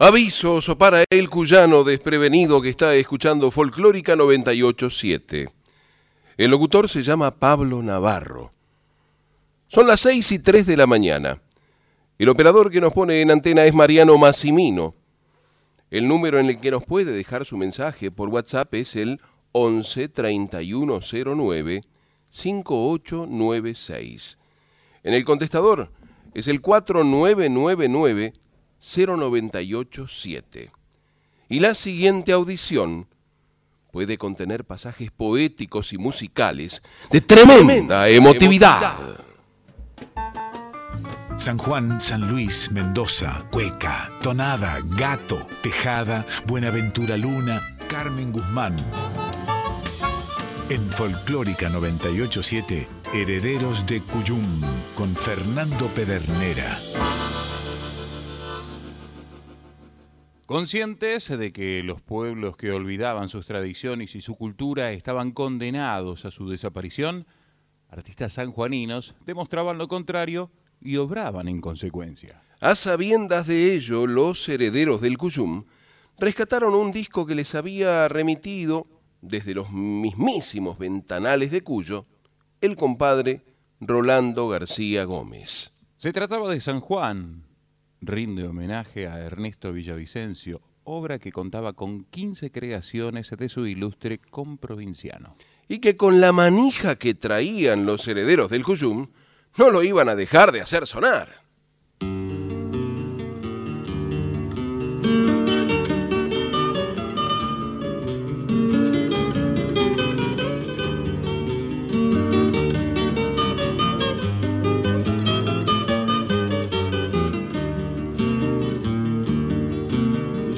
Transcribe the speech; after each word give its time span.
Avisos 0.00 0.72
para 0.76 1.02
el 1.10 1.28
cuyano 1.28 1.82
desprevenido 1.82 2.62
que 2.62 2.68
está 2.68 2.94
escuchando 2.94 3.50
Folclórica 3.50 4.14
987. 4.14 5.50
El 6.36 6.52
locutor 6.52 6.88
se 6.88 7.02
llama 7.02 7.34
Pablo 7.34 7.82
Navarro. 7.82 8.52
Son 9.66 9.88
las 9.88 9.98
6 9.98 10.30
y 10.30 10.38
3 10.38 10.66
de 10.66 10.76
la 10.76 10.86
mañana. 10.86 11.42
El 12.16 12.28
operador 12.28 12.70
que 12.70 12.80
nos 12.80 12.92
pone 12.92 13.22
en 13.22 13.32
antena 13.32 13.64
es 13.64 13.74
Mariano 13.74 14.16
Massimino. 14.18 14.94
El 15.90 16.06
número 16.06 16.38
en 16.38 16.46
el 16.46 16.60
que 16.60 16.70
nos 16.70 16.84
puede 16.84 17.10
dejar 17.10 17.44
su 17.44 17.56
mensaje 17.56 18.12
por 18.12 18.28
WhatsApp 18.28 18.72
es 18.74 18.94
el 18.94 19.18
11 19.50 20.10
3109 20.10 21.80
5896. 22.30 24.38
En 25.02 25.14
el 25.14 25.24
contestador 25.24 25.90
es 26.34 26.46
el 26.46 26.60
4999 26.60 28.32
0987. 28.80 30.70
Y 31.48 31.60
la 31.60 31.74
siguiente 31.74 32.32
audición 32.32 33.08
puede 33.90 34.16
contener 34.16 34.64
pasajes 34.64 35.10
poéticos 35.10 35.92
y 35.92 35.98
musicales 35.98 36.82
de 37.10 37.20
tremenda 37.20 38.08
emotividad. 38.08 38.94
San 41.36 41.56
Juan, 41.56 42.00
San 42.00 42.28
Luis, 42.28 42.70
Mendoza, 42.72 43.46
Cueca, 43.52 44.10
Tonada, 44.22 44.80
Gato, 44.84 45.46
Tejada, 45.62 46.26
Buenaventura 46.46 47.16
Luna, 47.16 47.76
Carmen 47.88 48.32
Guzmán. 48.32 48.76
En 50.68 50.90
Folclórica 50.90 51.68
987, 51.68 52.88
Herederos 53.14 53.86
de 53.86 54.02
Cuyum, 54.02 54.60
con 54.96 55.14
Fernando 55.14 55.86
Pedernera. 55.94 56.78
Conscientes 60.48 61.28
de 61.28 61.52
que 61.52 61.82
los 61.82 62.00
pueblos 62.00 62.56
que 62.56 62.72
olvidaban 62.72 63.28
sus 63.28 63.44
tradiciones 63.44 64.14
y 64.14 64.22
su 64.22 64.34
cultura 64.34 64.92
estaban 64.92 65.32
condenados 65.32 66.24
a 66.24 66.30
su 66.30 66.48
desaparición, 66.48 67.26
artistas 67.90 68.32
sanjuaninos 68.32 69.14
demostraban 69.26 69.76
lo 69.76 69.88
contrario 69.88 70.50
y 70.80 70.96
obraban 70.96 71.48
en 71.48 71.60
consecuencia. 71.60 72.40
A 72.62 72.74
sabiendas 72.76 73.46
de 73.46 73.74
ello, 73.74 74.06
los 74.06 74.48
herederos 74.48 75.02
del 75.02 75.18
Cuyum 75.18 75.64
rescataron 76.18 76.74
un 76.74 76.92
disco 76.92 77.26
que 77.26 77.34
les 77.34 77.54
había 77.54 78.08
remitido 78.08 78.86
desde 79.20 79.54
los 79.54 79.70
mismísimos 79.70 80.78
ventanales 80.78 81.50
de 81.50 81.60
Cuyo 81.60 82.06
el 82.62 82.74
compadre 82.74 83.44
Rolando 83.80 84.48
García 84.48 85.04
Gómez. 85.04 85.84
Se 85.98 86.10
trataba 86.14 86.48
de 86.50 86.62
San 86.62 86.80
Juan, 86.80 87.47
rinde 88.00 88.46
homenaje 88.46 89.08
a 89.08 89.18
Ernesto 89.18 89.72
Villavicencio, 89.72 90.60
obra 90.84 91.18
que 91.18 91.32
contaba 91.32 91.72
con 91.74 92.04
15 92.04 92.50
creaciones 92.50 93.30
de 93.30 93.48
su 93.48 93.66
ilustre 93.66 94.18
comprovinciano. 94.18 95.34
Y 95.68 95.80
que 95.80 95.96
con 95.96 96.20
la 96.20 96.32
manija 96.32 96.96
que 96.96 97.14
traían 97.14 97.84
los 97.84 98.08
herederos 98.08 98.50
del 98.50 98.64
Cuyum, 98.64 99.08
no 99.56 99.70
lo 99.70 99.82
iban 99.82 100.08
a 100.08 100.16
dejar 100.16 100.52
de 100.52 100.60
hacer 100.60 100.86
sonar. 100.86 101.42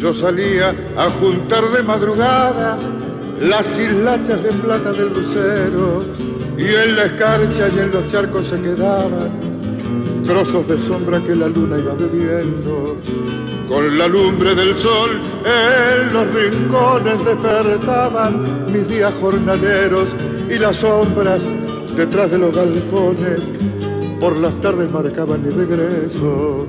Yo 0.00 0.14
salía 0.14 0.74
a 0.96 1.10
juntar 1.10 1.62
de 1.72 1.82
madrugada 1.82 2.78
las 3.38 3.78
hislachas 3.78 4.42
de 4.42 4.50
plata 4.50 4.92
del 4.92 5.12
lucero 5.12 6.06
y 6.56 6.64
en 6.64 6.96
la 6.96 7.04
escarcha 7.04 7.68
y 7.68 7.78
en 7.80 7.90
los 7.90 8.06
charcos 8.06 8.46
se 8.46 8.58
quedaban 8.62 9.30
trozos 10.24 10.66
de 10.68 10.78
sombra 10.78 11.20
que 11.20 11.36
la 11.36 11.48
luna 11.48 11.78
iba 11.78 11.92
bebiendo. 11.92 12.96
Con 13.68 13.98
la 13.98 14.08
lumbre 14.08 14.54
del 14.54 14.74
sol 14.74 15.20
en 15.44 16.12
los 16.14 16.32
rincones 16.32 17.22
despertaban 17.22 18.72
mis 18.72 18.88
días 18.88 19.12
jornaleros 19.20 20.16
y 20.48 20.58
las 20.58 20.76
sombras 20.76 21.42
detrás 21.94 22.30
de 22.30 22.38
los 22.38 22.56
galpones 22.56 23.52
por 24.18 24.34
las 24.38 24.58
tardes 24.62 24.90
marcaban 24.90 25.42
mi 25.42 25.50
regreso. 25.50 26.66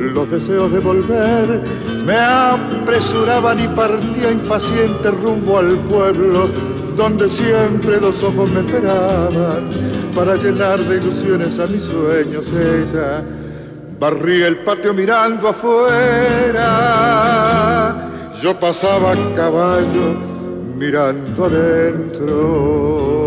Los 0.00 0.30
deseos 0.30 0.72
de 0.72 0.78
volver 0.78 1.60
me 2.06 2.16
apresuraban 2.16 3.60
y 3.60 3.68
partía 3.68 4.30
impaciente 4.30 5.10
rumbo 5.10 5.58
al 5.58 5.78
pueblo 5.80 6.48
donde 6.96 7.28
siempre 7.28 8.00
los 8.00 8.22
ojos 8.22 8.50
me 8.50 8.60
esperaban 8.60 9.68
para 10.14 10.36
llenar 10.36 10.78
de 10.80 10.96
ilusiones 10.96 11.58
a 11.58 11.66
mis 11.66 11.84
sueños. 11.84 12.50
Ella 12.50 13.22
barría 13.98 14.48
el 14.48 14.58
patio 14.58 14.94
mirando 14.94 15.48
afuera, 15.48 16.58
yo 18.42 18.58
pasaba 18.58 19.12
a 19.12 19.34
caballo 19.34 20.16
mirando 20.76 21.44
adentro. 21.44 23.19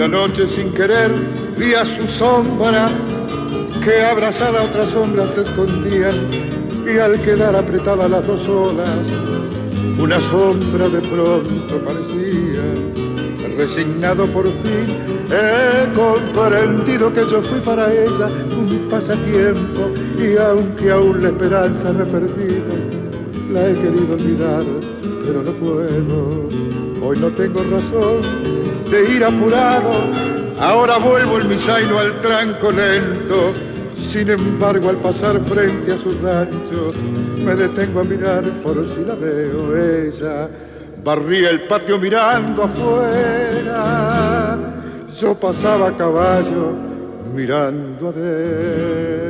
Una 0.00 0.08
noche 0.08 0.48
sin 0.48 0.72
querer 0.72 1.12
vi 1.58 1.74
a 1.74 1.84
su 1.84 2.08
sombra 2.08 2.88
que 3.84 4.00
abrazada 4.00 4.60
a 4.60 4.64
otras 4.64 4.92
sombras 4.92 5.32
se 5.32 5.42
escondían 5.42 6.26
y 6.86 6.98
al 6.98 7.20
quedar 7.20 7.54
apretada 7.54 8.08
las 8.08 8.26
dos 8.26 8.48
olas, 8.48 9.06
una 9.98 10.18
sombra 10.22 10.88
de 10.88 11.02
pronto 11.02 11.84
parecía. 11.84 12.62
Resignado 13.58 14.26
por 14.28 14.46
fin, 14.46 14.88
he 15.30 15.92
comprendido 15.92 17.12
que 17.12 17.20
yo 17.30 17.42
fui 17.42 17.60
para 17.60 17.92
ella 17.92 18.30
un 18.58 18.88
pasatiempo 18.88 19.90
y 20.18 20.34
aunque 20.38 20.92
aún 20.92 21.22
la 21.22 21.28
esperanza 21.28 21.92
no 21.92 22.04
he 22.04 22.06
perdido, 22.06 22.72
la 23.52 23.68
he 23.68 23.74
querido 23.74 24.14
olvidar, 24.14 24.64
pero 25.24 25.42
no 25.42 25.52
puedo. 25.52 26.48
Hoy 27.02 27.18
no 27.18 27.30
tengo 27.30 27.62
razón 27.64 28.22
de 28.90 29.10
ir 29.14 29.24
apurado, 29.24 29.90
ahora 30.58 30.98
vuelvo 30.98 31.38
el 31.38 31.48
misaino 31.48 31.98
al 31.98 32.20
tranco 32.20 32.70
lento. 32.70 33.52
Sin 33.94 34.30
embargo, 34.30 34.88
al 34.88 34.96
pasar 34.96 35.40
frente 35.40 35.92
a 35.92 35.98
su 35.98 36.12
rancho, 36.22 36.92
me 37.44 37.54
detengo 37.54 38.00
a 38.00 38.04
mirar 38.04 38.44
por 38.62 38.86
si 38.86 39.04
la 39.04 39.14
veo 39.14 39.76
ella. 39.76 40.48
Barría 41.04 41.50
el 41.50 41.62
patio 41.62 41.98
mirando 41.98 42.64
afuera, 42.64 43.78
yo 45.18 45.34
pasaba 45.34 45.88
a 45.88 45.96
caballo 45.96 46.74
mirando 47.34 48.08
adentro. 48.08 49.20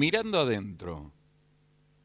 Mirando 0.00 0.40
adentro. 0.40 1.12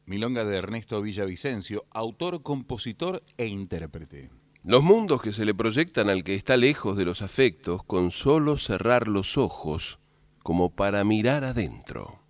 Milonga 0.06 0.44
de 0.44 0.58
Ernesto 0.58 1.02
Villavicencio, 1.02 1.86
autor, 1.92 2.42
compositor 2.42 3.24
e 3.38 3.48
intérprete. 3.48 4.32
Los 4.66 4.84
mundos 4.84 5.22
que 5.22 5.32
se 5.32 5.46
le 5.46 5.56
proyectan 5.56 6.10
al 6.10 6.26
que 6.26 6.36
está 6.36 6.58
lejos 6.58 6.98
de 6.98 7.06
los 7.06 7.22
afectos 7.22 7.86
con 7.86 8.12
solo 8.12 8.58
cerrar 8.58 9.08
los 9.08 9.38
ojos 9.38 10.00
como 10.44 10.76
para 10.76 11.06
mirar 11.06 11.46
adentro. 11.46 12.25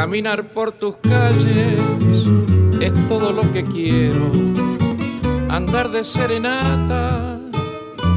Caminar 0.00 0.50
por 0.50 0.72
tus 0.72 0.96
calles 0.96 1.78
es 2.80 3.06
todo 3.06 3.32
lo 3.32 3.42
que 3.52 3.62
quiero. 3.62 4.32
Andar 5.50 5.90
de 5.90 6.04
serenata 6.04 7.38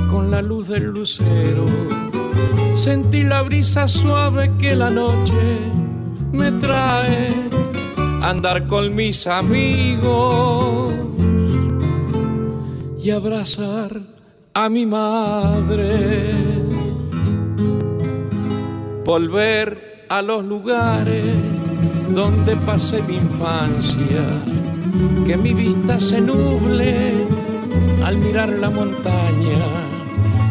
con 0.10 0.32
la 0.32 0.42
luz 0.42 0.70
del 0.70 0.86
lucero. 0.86 1.66
Sentí 2.78 3.24
la 3.24 3.42
brisa 3.42 3.90
suave 3.90 4.54
que 4.58 4.78
la 4.78 4.90
noche 4.90 5.60
me 6.32 6.54
trae. 6.54 7.50
Andar 8.22 8.66
con 8.66 8.96
mis 8.96 9.28
amigos 9.28 10.94
y 12.98 13.10
abrazar 13.10 14.00
a 14.54 14.70
mi 14.70 14.86
madre. 14.86 16.32
Volver 19.04 20.06
a 20.08 20.22
los 20.22 20.46
lugares 20.46 21.53
donde 22.14 22.56
pasé 22.58 23.02
mi 23.04 23.16
infancia, 23.16 24.24
que 25.26 25.36
mi 25.36 25.54
vista 25.54 26.00
se 26.00 26.22
nuble 26.22 27.14
al 28.04 28.18
mirar 28.18 28.50
la 28.50 28.70
montaña 28.70 29.64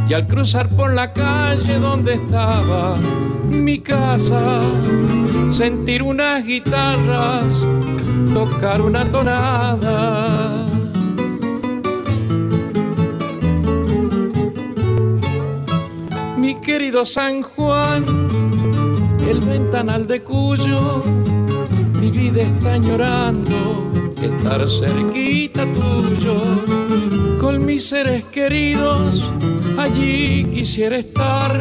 y 0.09 0.15
al 0.15 0.27
cruzar 0.27 0.69
por 0.71 0.93
la 0.93 1.13
calle 1.13 1.79
donde 1.79 2.15
estaba 2.15 2.95
mi 3.49 3.79
casa, 3.79 4.61
sentir 5.51 6.03
unas 6.03 6.45
guitarras, 6.45 7.45
tocar 8.35 8.81
una 8.81 9.05
tonada. 9.05 10.67
Mi 16.39 16.61
querido 16.61 17.07
San 17.07 17.43
Juan, 17.43 18.05
el 19.29 19.41
ventanal 19.41 20.07
de 20.09 20.23
Cuyo, 20.23 21.03
mi 22.03 22.11
vida 22.11 22.43
está 22.43 22.79
llorando 22.79 23.89
estar 24.21 24.69
cerquita 24.69 25.63
tuyo, 25.73 27.39
con 27.39 27.65
mis 27.65 27.87
seres 27.87 28.25
queridos, 28.25 29.31
allí 29.79 30.45
quisiera 30.47 30.97
estar. 30.97 31.61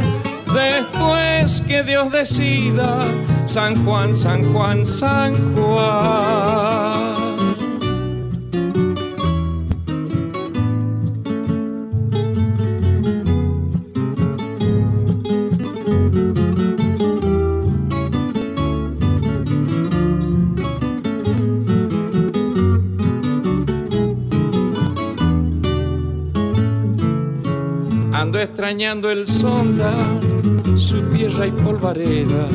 Después 0.52 1.62
que 1.62 1.84
Dios 1.84 2.12
decida, 2.12 3.06
San 3.46 3.86
Juan, 3.86 4.16
San 4.16 4.52
Juan, 4.52 4.84
San 4.84 5.36
Juan. 5.56 7.01
Ando 28.42 28.54
extrañando 28.54 29.12
el 29.12 29.28
sonda, 29.28 29.94
su 30.76 31.00
tierra 31.10 31.46
y 31.46 31.52
polvareda, 31.52 32.48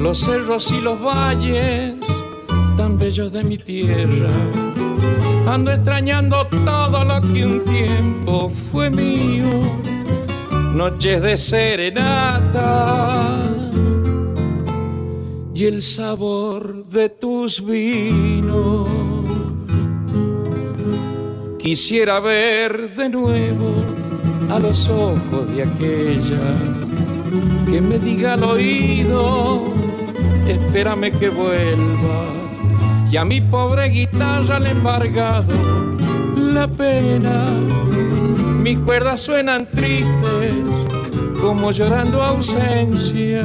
los 0.00 0.20
cerros 0.20 0.70
y 0.70 0.80
los 0.80 1.02
valles 1.02 1.96
tan 2.76 2.96
bellos 2.96 3.32
de 3.32 3.42
mi 3.42 3.58
tierra. 3.58 4.30
Ando 5.48 5.72
extrañando 5.72 6.46
todo 6.64 7.02
lo 7.04 7.20
que 7.20 7.44
un 7.44 7.64
tiempo 7.64 8.52
fue 8.70 8.88
mío, 8.88 9.50
noches 10.74 11.22
de 11.22 11.36
serenata 11.36 12.86
y 15.54 15.64
el 15.64 15.82
sabor 15.82 16.86
de 16.86 17.08
tus 17.08 17.64
vinos. 17.64 18.88
Quisiera 21.58 22.20
ver 22.20 22.94
de 22.94 23.08
nuevo 23.08 23.97
a 24.50 24.58
los 24.58 24.88
ojos 24.88 25.54
de 25.54 25.62
aquella 25.62 26.54
que 27.70 27.80
me 27.80 27.98
diga 27.98 28.34
al 28.34 28.44
oído, 28.44 29.64
espérame 30.46 31.12
que 31.18 31.28
vuelva. 31.28 32.24
Y 33.10 33.16
a 33.16 33.24
mi 33.24 33.40
pobre 33.40 33.88
guitarra 33.88 34.58
le 34.58 34.70
embargado 34.70 35.54
la 36.36 36.68
pena. 36.68 37.46
Mis 38.60 38.78
cuerdas 38.78 39.20
suenan 39.20 39.68
tristes, 39.70 40.54
como 41.40 41.70
llorando 41.70 42.22
ausencia. 42.22 43.42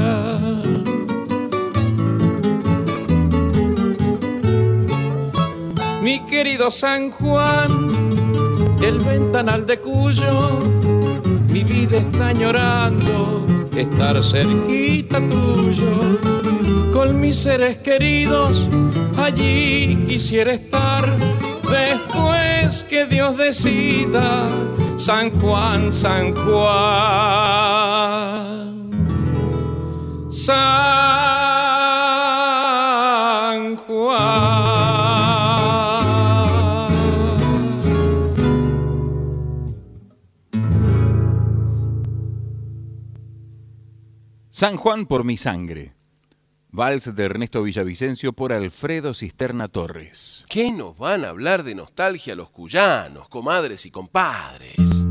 Mi 6.02 6.26
querido 6.26 6.72
San 6.72 7.12
Juan, 7.12 7.88
el 8.82 9.00
ventanal 9.00 9.66
de 9.66 9.80
Cuyo, 9.80 10.60
mi 11.64 11.72
vida 11.72 11.98
está 11.98 12.32
llorando 12.34 13.46
estar 13.76 14.22
cerquita 14.24 15.20
tuyo. 15.20 16.20
Con 16.92 17.20
mis 17.20 17.38
seres 17.38 17.78
queridos, 17.78 18.68
allí 19.18 20.06
quisiera 20.08 20.54
estar. 20.54 21.04
Después 21.70 22.84
que 22.84 23.06
Dios 23.06 23.38
decida, 23.38 24.48
San 24.98 25.32
Juan, 25.40 25.92
San 25.92 26.34
Juan. 26.36 26.64
San 30.30 31.33
San 44.64 44.78
Juan 44.78 45.08
por 45.08 45.26
mi 45.26 45.36
sangre. 45.36 45.94
Vals 46.70 47.14
de 47.14 47.26
Ernesto 47.26 47.64
Villavicencio 47.64 48.32
por 48.32 48.54
Alfredo 48.54 49.14
Cisterna 49.14 49.68
Torres. 49.68 50.46
¿Qué 50.48 50.72
nos 50.72 50.98
van 50.98 51.26
a 51.26 51.30
hablar 51.32 51.64
de 51.64 51.76
nostalgia 51.76 52.34
los 52.34 52.50
cuyanos, 52.50 53.28
comadres 53.28 53.86
y 53.86 53.92
compadres? 53.92 55.06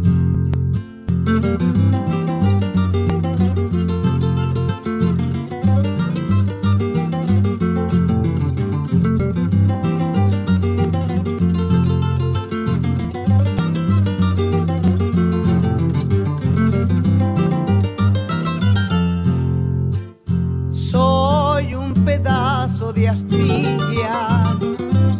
De 22.94 23.08
astilla, 23.08 24.56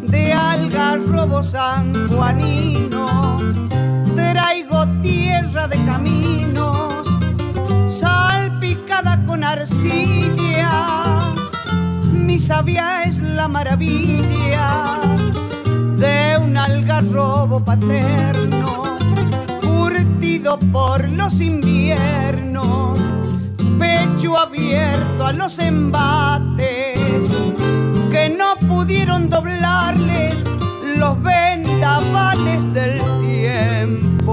de 0.03 0.33
algarrobo 0.33 1.43
sanjuanino. 1.43 3.07
Traigo 4.15 4.87
tierra 5.01 5.69
de 5.69 5.77
caminos, 5.85 7.07
salpicada 7.89 9.25
con 9.25 9.45
arcilla. 9.45 10.71
Mi 12.13 12.39
sabia 12.39 13.05
es 13.05 13.21
la 13.21 13.49
maravilla 13.49 14.69
de 15.97 16.39
un 16.39 16.57
algarrobo 16.57 17.65
paterno, 17.65 18.83
curtido 19.63 20.59
por 20.59 21.09
los 21.09 21.41
inviernos 21.41 22.99
pecho 23.79 24.39
abierto 24.39 25.27
a 25.27 25.33
los 25.33 25.59
embates 25.59 27.52
que 28.13 28.29
no 28.29 28.57
pudieron 28.69 29.31
doblarles 29.31 30.45
los 30.99 31.23
vendavales 31.23 32.75
del 32.75 33.01
tiempo. 33.23 34.29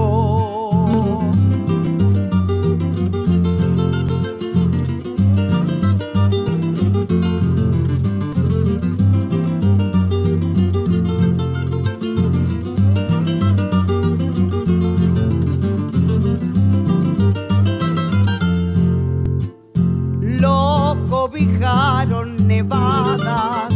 Lo 20.20 20.98
cobijaron 21.08 22.39
nevadas 22.50 23.72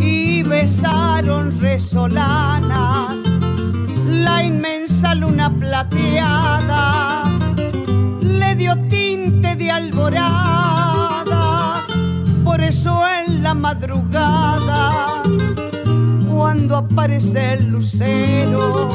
y 0.00 0.42
besaron 0.42 1.52
resolanas 1.60 3.16
la 4.06 4.42
inmensa 4.42 5.14
luna 5.14 5.54
plateada. 5.54 7.22
Le 8.22 8.54
dio 8.56 8.74
tinte 8.88 9.56
de 9.56 9.70
alborada 9.70 11.44
por 12.44 12.62
eso 12.62 12.98
en 13.18 13.42
la 13.42 13.52
madrugada 13.52 14.88
cuando 16.30 16.78
aparece 16.78 17.52
el 17.54 17.68
lucero 17.68 18.88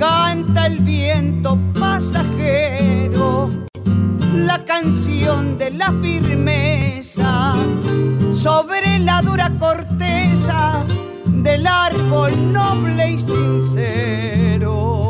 canta 0.00 0.66
el 0.66 0.80
viento 0.80 1.60
pasajero 1.78 3.50
la 4.34 4.64
canción 4.64 5.56
de 5.58 5.70
la 5.70 5.92
firmeza 5.92 7.54
sobre 8.32 8.98
la 8.98 9.22
dura 9.22 9.50
corteza 9.58 10.84
del 11.26 11.66
árbol 11.66 12.52
noble 12.52 13.10
y 13.12 13.20
sincero. 13.20 15.03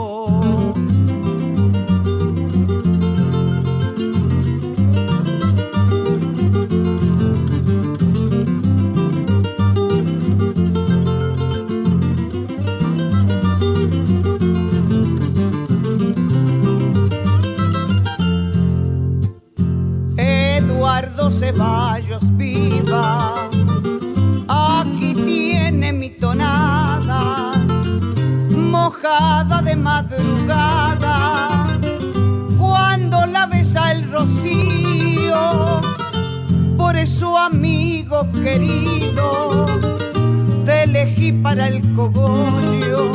El 41.66 41.80
cogollo, 41.94 43.12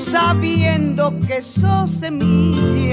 sabiendo 0.00 1.18
que 1.26 1.42
sos 1.42 1.90
semilla 1.90 2.83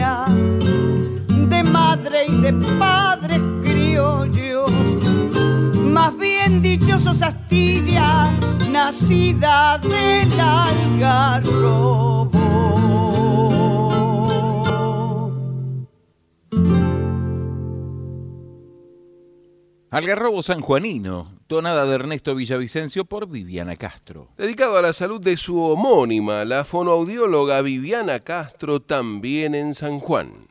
Algarrobo 20.11 20.43
sanjuanino, 20.43 21.31
tonada 21.47 21.85
de 21.85 21.95
Ernesto 21.95 22.35
Villavicencio 22.35 23.05
por 23.05 23.29
Viviana 23.29 23.77
Castro. 23.77 24.27
Dedicado 24.35 24.75
a 24.75 24.81
la 24.81 24.91
salud 24.91 25.21
de 25.21 25.37
su 25.37 25.57
homónima, 25.57 26.43
la 26.43 26.65
fonoaudióloga 26.65 27.61
Viviana 27.61 28.19
Castro, 28.19 28.81
también 28.81 29.55
en 29.55 29.73
San 29.73 30.01
Juan. 30.01 30.49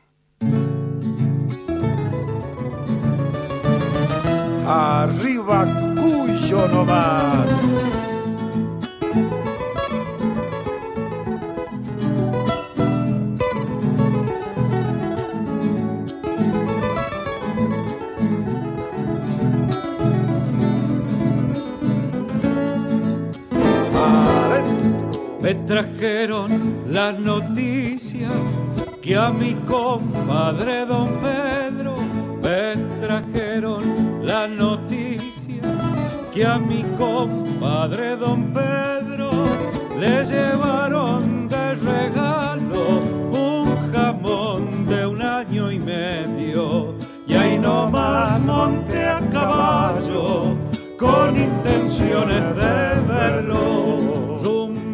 Arriba 4.65 5.67
Cuyo 5.95 6.67
nomás. 6.69 8.00
Me 25.51 25.55
trajeron 25.67 26.85
la 26.87 27.11
noticia 27.11 28.29
que 29.01 29.17
a 29.17 29.31
mi 29.31 29.53
compadre 29.67 30.85
don 30.85 31.09
Pedro 31.19 31.95
me 32.41 32.77
trajeron 33.05 34.25
la 34.25 34.47
noticia 34.47 35.61
que 36.33 36.45
a 36.45 36.57
mi 36.57 36.83
compadre 36.97 38.15
don 38.15 38.53
Pedro 38.53 39.29
le 39.99 40.23
llevaron 40.23 41.49
de 41.49 41.75
regalo 41.75 42.83
un 43.33 43.91
jamón 43.91 44.85
de 44.85 45.05
un 45.05 45.21
año 45.21 45.69
y 45.69 45.79
medio. 45.79 46.95
Y 47.27 47.33
ahí 47.33 47.59
nomás 47.59 48.39
monté 48.39 49.05
a 49.05 49.19
caballo 49.29 50.55
con 50.97 51.35
intenciones 51.35 52.55
de 52.55 53.01
verlo 53.05 54.39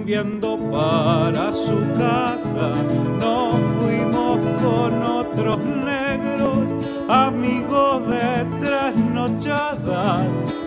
rumbiendo 0.08 0.47
para 0.72 1.54
su 1.54 1.78
casa 1.98 2.72
nos 3.20 3.56
fuimos 3.80 4.40
con 4.62 5.02
otros 5.04 5.60
negros 5.64 6.90
amigos 7.10 8.08
de 8.08 8.46
trasnochada 8.60 10.26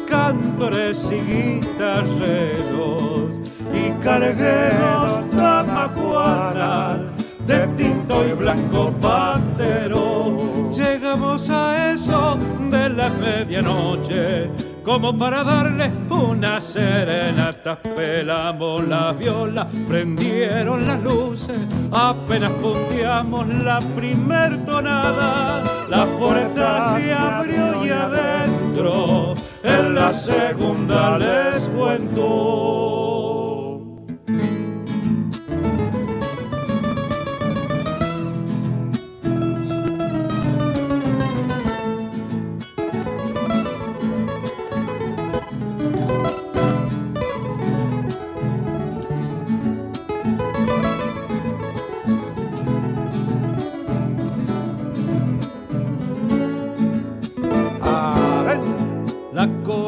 cantores 0.08 1.08
y 1.12 1.20
guitarreros 1.60 3.38
y 3.72 3.90
cargueros 4.02 5.30
damajuanas 5.30 7.04
de 7.46 7.66
tinto 7.76 8.26
y 8.28 8.32
blanco 8.32 8.92
pantero. 9.00 10.36
Llegamos 10.72 11.48
a 11.50 11.92
eso 11.92 12.38
de 12.70 12.88
la 12.90 13.08
medianoche, 13.10 14.50
como 14.84 15.16
para 15.16 15.44
darle 15.44 15.90
una 16.10 16.60
serenata. 16.60 17.78
Pelamos 17.82 18.86
la 18.86 19.12
viola, 19.12 19.66
prendieron 19.88 20.86
las 20.86 21.02
luces, 21.02 21.58
apenas 21.90 22.50
punteamos 22.52 23.46
la 23.48 23.80
primer 23.94 24.64
tonada. 24.64 25.62
La 25.88 26.06
puerta 26.06 26.98
se 26.98 27.12
abrió 27.12 27.84
y 27.84 27.90
adentro, 27.90 29.34
en 29.62 29.94
la 29.94 30.10
segunda 30.12 31.18
les 31.18 31.68
cuento. 31.70 33.09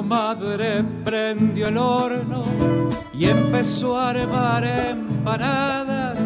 Comadre 0.03 0.83
prendió 1.05 1.69
el 1.69 1.79
horno 1.79 2.43
y 3.15 3.27
empezó 3.27 3.97
a 3.97 4.11
armar 4.11 4.65
empanadas. 4.65 6.19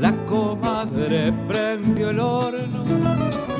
La 0.00 0.12
comadre 0.24 1.30
prendió 1.46 2.08
el 2.08 2.20
horno 2.20 2.82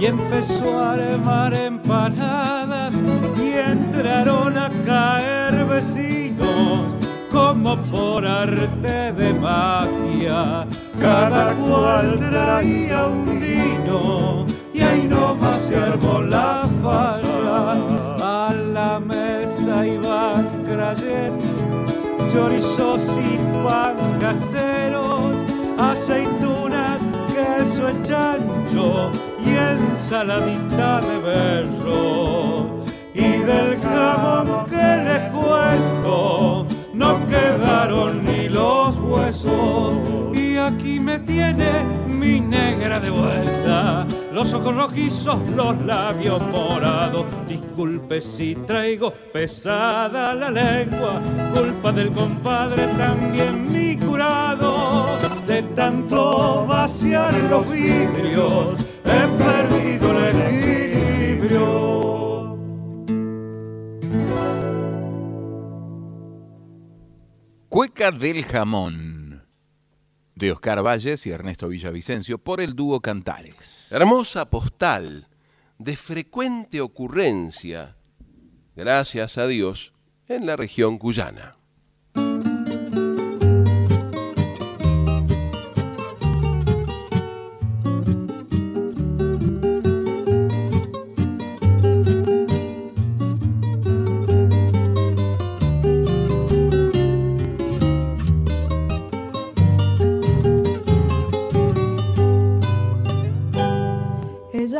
y 0.01 0.07
empezó 0.07 0.81
a 0.81 0.95
armar 0.95 1.53
empanadas 1.53 2.95
y 3.37 3.53
entraron 3.53 4.57
a 4.57 4.69
caer 4.87 5.67
vecinos 5.67 6.95
como 7.31 7.77
por 7.91 8.27
arte 8.27 9.13
de 9.13 9.35
magia. 9.35 10.67
Cada 10.99 11.53
cual 11.55 12.19
traía 12.19 13.07
un 13.07 13.39
vino 13.39 14.47
y 14.73 14.81
ahí 14.81 15.07
nomás 15.07 15.61
se 15.61 15.77
armó 15.77 16.23
la 16.23 16.67
falla. 16.83 17.33
A 18.25 18.55
la 18.55 18.99
mesa 19.73 19.87
iban 19.87 20.64
creyendo 20.64 21.45
chorizos 22.33 23.19
y 23.19 23.38
pan 23.64 23.97
caseros, 24.21 25.37
aceitunas, 25.79 27.00
queso 27.33 27.91
y 27.91 28.02
chancho 28.02 29.11
y 29.45 29.50
ensaladita 29.50 31.00
de 31.00 31.19
berro. 31.19 32.83
Y 33.14 33.45
del 33.45 33.79
jamón 33.81 34.67
que 34.67 35.05
les 35.05 35.33
cuento, 35.33 36.67
no 36.95 37.26
quedaron 37.26 38.25
ni 38.25 38.49
los 38.49 38.97
huesos. 38.97 39.93
Y 40.33 40.57
aquí 40.57 40.99
me 40.99 41.19
tiene 41.19 41.85
mi 42.09 42.41
negra 42.41 42.99
de 42.99 43.11
vuelta, 43.11 44.07
los 44.33 44.53
ojos 44.55 44.75
rojizos, 44.75 45.49
los 45.51 45.81
labios 45.83 46.43
morados. 46.49 47.27
Disculpe 47.47 48.21
si 48.21 48.55
traigo 48.55 49.12
pesada 49.12 50.35
la 50.35 50.51
lengua, 50.51 51.21
culpa 51.55 51.93
del 51.93 52.11
compadre 52.11 52.87
también 52.99 53.71
mi 53.71 53.97
curado. 53.97 55.07
De 55.47 55.62
tanto 55.75 56.67
vaciar 56.67 57.35
los 57.51 57.71
vidrios, 57.71 58.75
he 59.05 59.27
perdido 59.43 60.29
el 60.29 60.41
equilibrio. 60.43 61.93
Cueca 67.69 68.11
del 68.11 68.45
Jamón, 68.45 69.22
de 70.43 70.51
Oscar 70.51 70.85
Valles 70.85 71.25
y 71.27 71.31
Ernesto 71.31 71.69
Villavicencio, 71.69 72.37
por 72.37 72.61
el 72.61 72.75
dúo 72.75 73.01
Cantares. 73.01 73.87
Hermosa 73.93 74.51
postal 74.51 75.29
de 75.79 75.97
frecuente 75.97 76.81
ocurrencia, 76.81 77.97
gracias 78.75 79.39
a 79.39 79.47
Dios, 79.47 79.93
en 80.27 80.47
la 80.47 80.57
región 80.57 80.99
cuyana. 80.99 81.57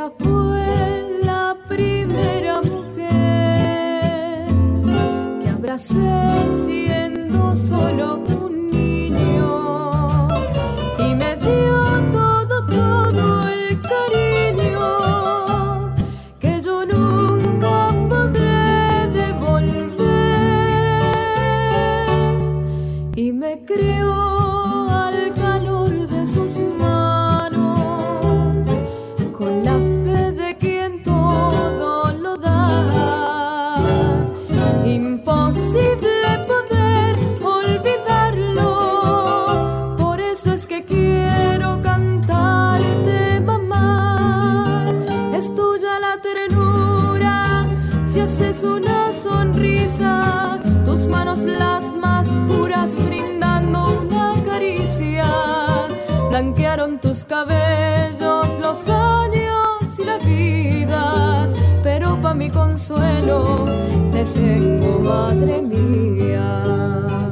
La 0.03 0.11
lances 48.33 48.65
una 48.65 49.13
sonrisa, 49.13 50.59
tus 50.87 51.07
manos 51.07 51.45
las 51.45 51.95
más 51.95 52.29
puras 52.49 52.97
brindando 53.05 54.01
una 54.01 54.33
caricia. 54.43 55.27
Blanquearon 56.31 56.99
tus 56.99 57.27
cabellos 57.27 58.47
los 58.59 58.89
años 58.89 59.99
y 59.99 60.05
la 60.05 60.17
vida, 60.19 61.49
pero 61.83 62.21
pa' 62.23 62.33
mi 62.33 62.49
consuelo 62.49 63.67
te 64.13 64.25
tengo, 64.25 65.01
madre 65.01 65.61
mía. 65.61 67.32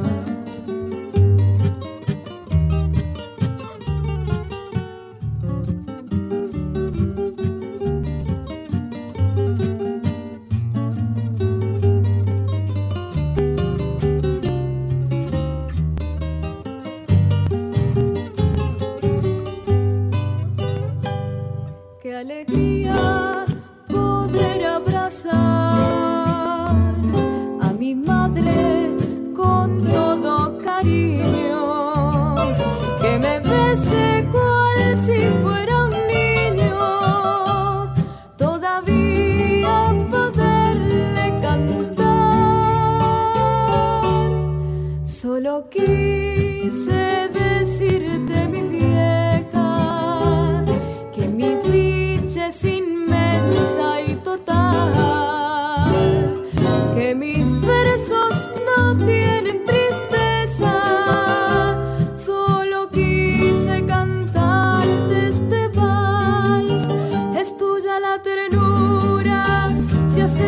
alegría. 22.41 23.20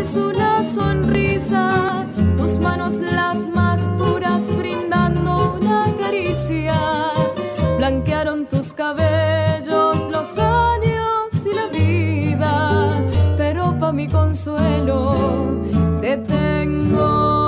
es 0.03 0.17
una 0.17 0.61
sonrisa, 0.63 2.05
tus 2.35 2.57
manos 2.57 2.95
las 2.99 3.47
más 3.47 3.89
puras 3.97 4.53
brindando 4.57 5.57
una 5.61 5.85
caricia. 5.97 6.75
Blanquearon 7.77 8.45
tus 8.47 8.73
cabellos 8.73 10.09
los 10.11 10.37
años 10.37 11.45
y 11.45 11.55
la 11.55 11.67
vida, 11.67 12.89
pero 13.37 13.79
pa' 13.79 13.93
mi 13.93 14.09
consuelo 14.09 15.15
te 16.01 16.17
tengo. 16.17 17.42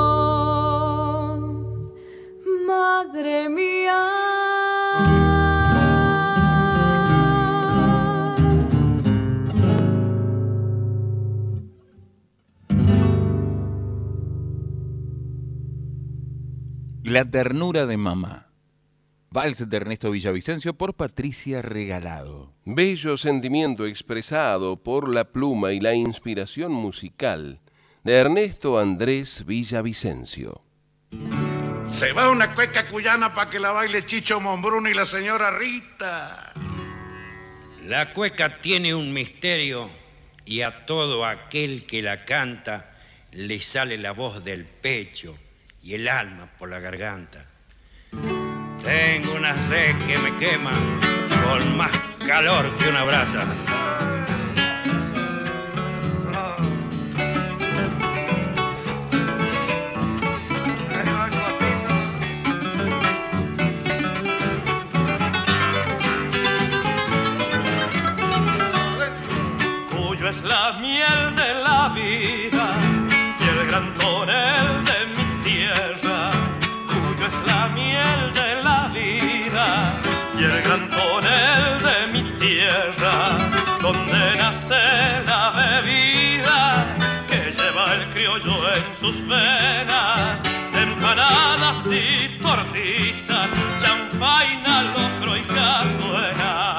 Ternura 17.23 17.85
de 17.85 17.95
mamá. 17.95 18.49
Vals 19.29 19.69
de 19.69 19.77
Ernesto 19.77 20.11
Villavicencio 20.11 20.73
por 20.73 20.95
Patricia 20.95 21.61
Regalado. 21.61 22.53
Bello 22.65 23.17
sentimiento 23.17 23.85
expresado 23.85 24.83
por 24.83 25.07
la 25.07 25.23
pluma 25.23 25.71
y 25.71 25.79
la 25.79 25.93
inspiración 25.93 26.73
musical 26.73 27.61
de 28.03 28.15
Ernesto 28.15 28.79
Andrés 28.79 29.45
Villavicencio. 29.45 30.61
Se 31.85 32.11
va 32.11 32.29
una 32.29 32.53
cueca 32.53 32.87
cuyana 32.89 33.33
para 33.33 33.49
que 33.49 33.59
la 33.59 33.71
baile 33.71 34.05
Chicho 34.05 34.41
Monbrun 34.41 34.87
y 34.87 34.93
la 34.93 35.05
señora 35.05 35.51
Rita. 35.51 36.51
La 37.87 38.13
cueca 38.13 38.59
tiene 38.59 38.93
un 38.93 39.13
misterio 39.13 39.89
y 40.43 40.61
a 40.61 40.85
todo 40.85 41.25
aquel 41.25 41.85
que 41.85 42.01
la 42.01 42.17
canta 42.17 42.91
le 43.31 43.61
sale 43.61 43.97
la 43.97 44.11
voz 44.11 44.43
del 44.43 44.65
pecho 44.65 45.37
y 45.85 45.93
el 45.93 46.07
alma 46.07 46.47
por 46.57 46.67
la 46.67 46.79
garganta. 46.79 47.45
Tengo 48.83 49.35
una 49.35 49.55
sed 49.55 49.95
que 50.07 50.17
me 50.17 50.35
quema 50.35 50.71
con 51.43 51.77
más 51.77 51.95
calor 52.25 52.75
que 52.75 52.89
una 52.89 53.03
brasa. 53.03 53.45
Cuyo 69.91 70.29
es 70.29 70.41
la 70.43 70.79
miel 70.79 71.35
de 71.35 71.53
la 71.53 71.89
vida 71.89 72.54
sus 88.99 89.27
venas, 89.27 90.41
empanadas 90.73 91.77
y 91.85 92.37
tortitas, 92.39 93.49
champaina, 93.79 94.83
locro 94.83 95.37
y 95.37 95.41
cazuela. 95.41 96.77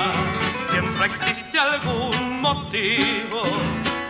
Siempre 0.70 1.06
existe 1.06 1.58
algún 1.58 2.40
motivo 2.40 3.42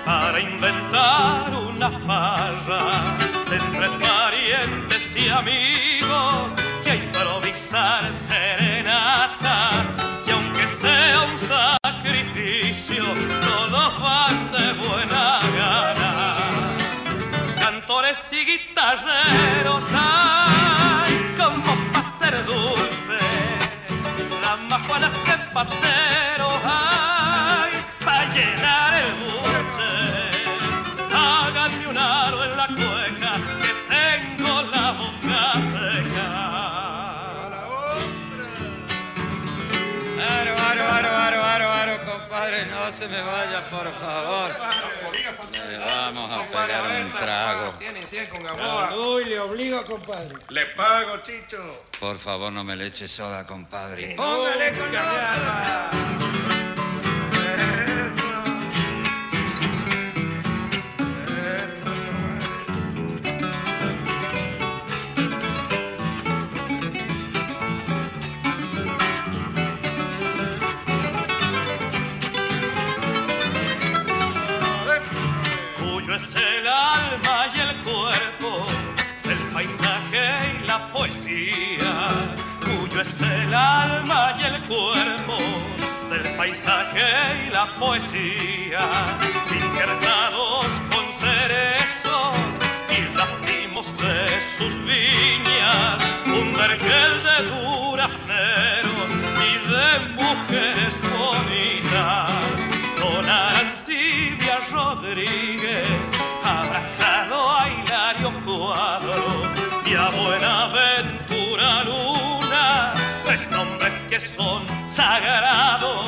para 0.04 0.40
inventar 0.40 1.50
una 1.68 1.90
farra 1.90 2.78
entre 3.50 3.88
parientes 4.06 5.16
y 5.16 5.28
amigos 5.28 6.52
improvisar 6.96 8.12
serenatas 8.28 9.86
y 10.26 10.30
aunque 10.30 10.66
sea 10.80 11.22
un 11.22 11.38
sacrificio, 11.38 13.04
todos 13.40 14.00
van 14.00 14.52
de 14.52 14.72
guitarreros, 18.30 19.84
ay, 19.92 21.34
como 21.36 21.74
para 21.92 22.18
ser 22.18 22.44
dulce, 22.46 23.18
las 24.40 24.60
majuanas 24.70 25.12
de 25.26 25.36
patero, 25.52 26.15
se 42.96 43.08
me 43.08 43.20
vaya, 43.20 43.68
por 43.68 43.92
favor. 43.92 44.50
Le 45.68 45.78
vamos 45.78 46.32
a 46.32 46.48
pegar 46.48 47.04
un 47.04 47.12
trago. 47.12 47.74
Uy, 48.96 49.24
le 49.26 49.38
obligo, 49.38 49.84
compadre. 49.84 50.34
Le 50.48 50.66
pago, 50.66 51.18
Chicho. 51.22 51.84
Por 52.00 52.18
favor, 52.18 52.50
no 52.50 52.64
me 52.64 52.74
le 52.74 52.86
eche 52.86 53.06
soda, 53.06 53.46
compadre. 53.46 54.14
Póngale 54.16 54.72
con 54.72 56.45
cuerpo, 84.66 85.38
del 86.10 86.36
paisaje 86.36 87.46
y 87.46 87.50
la 87.50 87.66
poesía. 87.78 88.88
Injertados 89.50 90.66
con 90.92 91.12
cerezos 91.12 92.36
y 92.90 93.04
racimos 93.16 93.86
de 93.98 94.28
sus 94.56 94.74
viñas. 94.84 96.02
Un 96.26 96.52
vergel 96.52 97.22
de 97.22 97.48
durazneros 97.48 97.85
que 114.08 114.20
son 114.20 114.62
sagrados, 114.88 116.06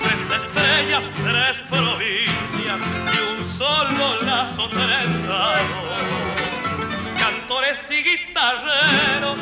tres 0.00 0.42
estrellas, 0.42 1.04
tres 1.22 1.58
provincias 1.68 2.80
y 3.12 3.38
un 3.38 3.44
solo 3.44 4.22
lazo 4.22 4.68
trenzado. 4.68 5.76
Cantores 7.18 7.80
y 7.90 8.02
guitarreros, 8.02 9.38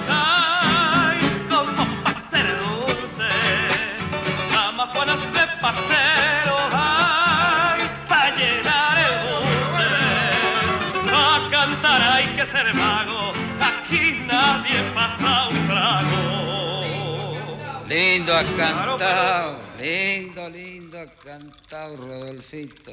Lindo 18.03 18.35
has 18.35 18.51
cantado, 18.57 19.59
lindo, 19.79 20.51
lindo 20.51 20.99
has 20.99 21.11
cantado, 21.25 21.97
Rodolfito. 21.99 22.91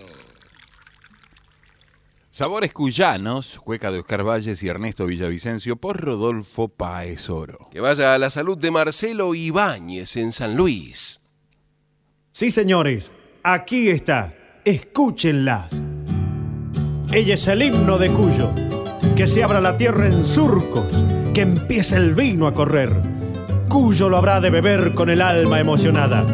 Sabores 2.29 2.71
cuyanos, 2.73 3.59
cueca 3.63 3.89
de 3.89 3.99
Oscar 3.99 4.23
Valles 4.23 4.61
y 4.61 4.67
Ernesto 4.67 5.07
Villavicencio 5.07 5.77
por 5.77 5.99
Rodolfo 5.99 6.67
Paez 6.67 7.27
Oro. 7.27 7.57
Que 7.71 7.79
vaya 7.79 8.13
a 8.13 8.19
la 8.19 8.29
salud 8.29 8.55
de 8.55 8.69
Marcelo 8.69 9.33
Ibáñez 9.33 10.15
en 10.15 10.31
San 10.31 10.55
Luis. 10.55 11.21
Sí, 12.31 12.51
señores, 12.51 13.11
aquí 13.41 13.89
está. 13.89 14.35
Escúchenla. 14.63 15.69
Ella 17.11 17.33
es 17.33 17.47
el 17.47 17.63
himno 17.63 17.97
de 17.97 18.11
Cuyo. 18.11 18.53
Que 19.15 19.25
se 19.25 19.43
abra 19.43 19.59
la 19.59 19.75
tierra 19.75 20.05
en 20.05 20.23
surcos, 20.23 20.85
que 21.33 21.41
empiece 21.41 21.95
el 21.95 22.13
vino 22.13 22.45
a 22.45 22.53
correr. 22.53 23.18
Cuyo 23.69 24.09
lo 24.09 24.17
habrá 24.17 24.41
de 24.41 24.49
beber 24.49 24.95
con 24.95 25.11
el 25.11 25.21
alma 25.21 25.59
emocionada. 25.59 26.25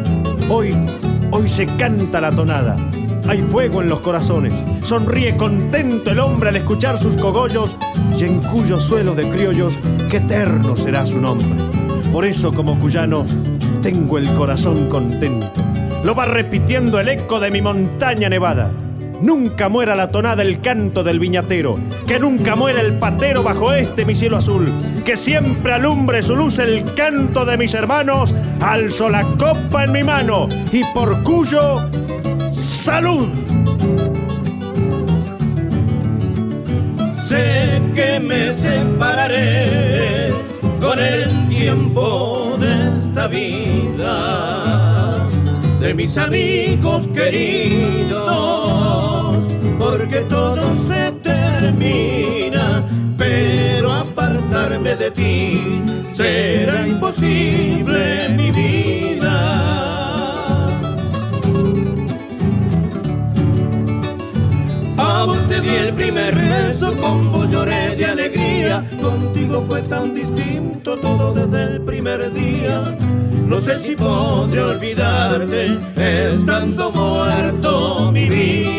Hoy, 0.48 0.74
hoy 1.30 1.48
se 1.50 1.66
canta 1.66 2.18
la 2.18 2.30
tonada. 2.30 2.76
Hay 3.28 3.42
fuego 3.42 3.82
en 3.82 3.90
los 3.90 4.00
corazones. 4.00 4.54
Sonríe 4.82 5.36
contento 5.36 6.10
el 6.10 6.20
hombre 6.20 6.48
al 6.48 6.56
escuchar 6.56 6.96
sus 6.96 7.14
cogollos 7.16 7.76
y 8.18 8.24
en 8.24 8.40
cuyo 8.40 8.80
suelo 8.80 9.14
de 9.14 9.28
criollos, 9.28 9.76
que 10.10 10.16
eterno 10.16 10.78
será 10.78 11.06
su 11.06 11.20
nombre. 11.20 11.46
Por 12.10 12.24
eso, 12.24 12.54
como 12.54 12.80
cuyano, 12.80 13.26
tengo 13.82 14.16
el 14.16 14.32
corazón 14.32 14.88
contento. 14.88 15.46
Lo 16.04 16.14
va 16.14 16.24
repitiendo 16.24 16.98
el 17.00 17.10
eco 17.10 17.38
de 17.38 17.50
mi 17.50 17.60
montaña 17.60 18.30
nevada. 18.30 18.72
Nunca 19.20 19.68
muera 19.68 19.96
la 19.96 20.10
tonada 20.10 20.42
el 20.42 20.60
canto 20.60 21.02
del 21.02 21.18
viñatero, 21.18 21.78
que 22.06 22.18
nunca 22.18 22.54
muera 22.54 22.80
el 22.80 22.98
patero 22.98 23.42
bajo 23.42 23.72
este 23.72 24.04
mi 24.04 24.14
cielo 24.14 24.36
azul, 24.36 24.68
que 25.04 25.16
siempre 25.16 25.72
alumbre 25.72 26.22
su 26.22 26.36
luz 26.36 26.58
el 26.58 26.84
canto 26.94 27.44
de 27.44 27.56
mis 27.56 27.74
hermanos, 27.74 28.34
alzo 28.60 29.08
la 29.08 29.22
copa 29.22 29.84
en 29.84 29.92
mi 29.92 30.02
mano 30.02 30.48
y 30.70 30.82
por 30.92 31.22
cuyo 31.22 31.88
salud. 32.52 33.28
Sé 37.26 37.82
que 37.94 38.20
me 38.20 38.52
separaré 38.52 40.30
con 40.80 40.98
el 41.00 41.48
tiempo 41.48 42.56
de 42.60 42.98
esta 42.98 43.26
vida. 43.26 45.16
De 45.80 45.92
mis 45.94 46.16
amigos 46.16 47.08
queridos, 47.08 48.65
porque 49.78 50.20
todo 50.28 50.76
se 50.76 51.12
termina, 51.22 52.84
pero 53.16 53.92
apartarme 53.92 54.96
de 54.96 55.10
ti 55.10 55.82
será 56.12 56.86
imposible 56.86 58.28
mi 58.36 58.50
vida. 58.50 59.36
A 64.98 65.24
vos 65.24 65.38
te 65.48 65.60
di 65.60 65.68
el 65.68 65.92
primer 65.94 66.34
beso, 66.34 66.96
con 66.96 67.32
vos 67.32 67.50
lloré 67.50 67.96
de 67.96 68.06
alegría. 68.06 68.84
Contigo 69.02 69.64
fue 69.68 69.82
tan 69.82 70.14
distinto 70.14 70.96
todo 70.96 71.32
desde 71.32 71.74
el 71.74 71.80
primer 71.82 72.32
día. 72.32 72.82
No 73.46 73.60
sé 73.60 73.78
si 73.78 73.94
podré 73.94 74.60
olvidarte 74.62 75.78
estando 75.96 76.90
muerto 76.90 78.10
mi 78.10 78.28
vida. 78.28 78.75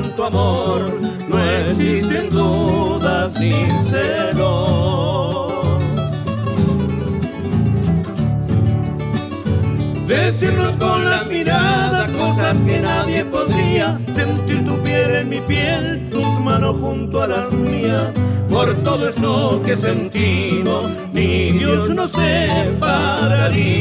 Tanto 0.00 0.24
amor 0.24 0.98
no 1.28 1.38
existen 1.38 2.30
dudas 2.30 3.38
ni 3.40 3.52
celos. 3.88 5.52
Decirnos 10.06 10.76
con 10.76 11.04
las 11.04 11.26
miradas 11.26 12.10
cosas 12.12 12.64
que 12.64 12.80
nadie 12.80 13.24
podría 13.24 14.00
Sentir 14.12 14.64
tu 14.64 14.76
piel 14.82 15.14
en 15.16 15.28
mi 15.28 15.40
piel, 15.40 16.08
tus 16.10 16.40
manos 16.40 16.80
junto 16.80 17.22
a 17.22 17.28
las 17.28 17.52
mías 17.52 18.10
por 18.48 18.74
todo 18.82 19.08
eso 19.08 19.62
que 19.64 19.76
sentimos, 19.76 20.88
ni 21.12 21.52
Dios 21.52 21.88
nos 21.90 22.10
separaría. 22.10 23.80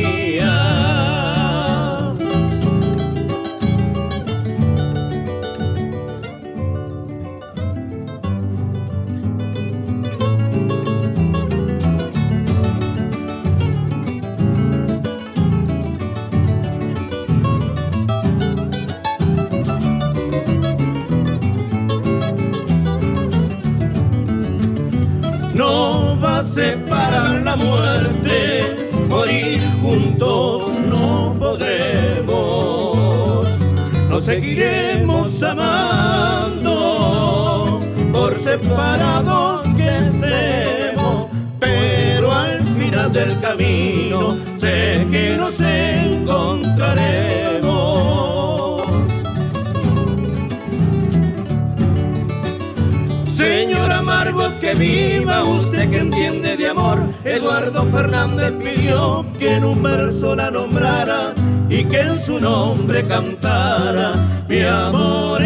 Viva 54.80 55.44
usted 55.44 55.90
que 55.92 55.98
entiende 55.98 56.56
Eduardo 57.26 57.84
Fernández 57.92 58.54
pidió 58.54 59.26
que 59.38 59.56
en 59.56 59.66
un 59.66 59.84
verso 59.84 60.36
la 60.36 60.50
nombrara 60.50 61.34
y 61.70 61.84
que 61.84 62.00
en 62.00 62.22
su 62.24 62.40
nombre 62.40 63.06
cantara 63.06 64.14
mi 64.48 64.62
amor 64.62 65.42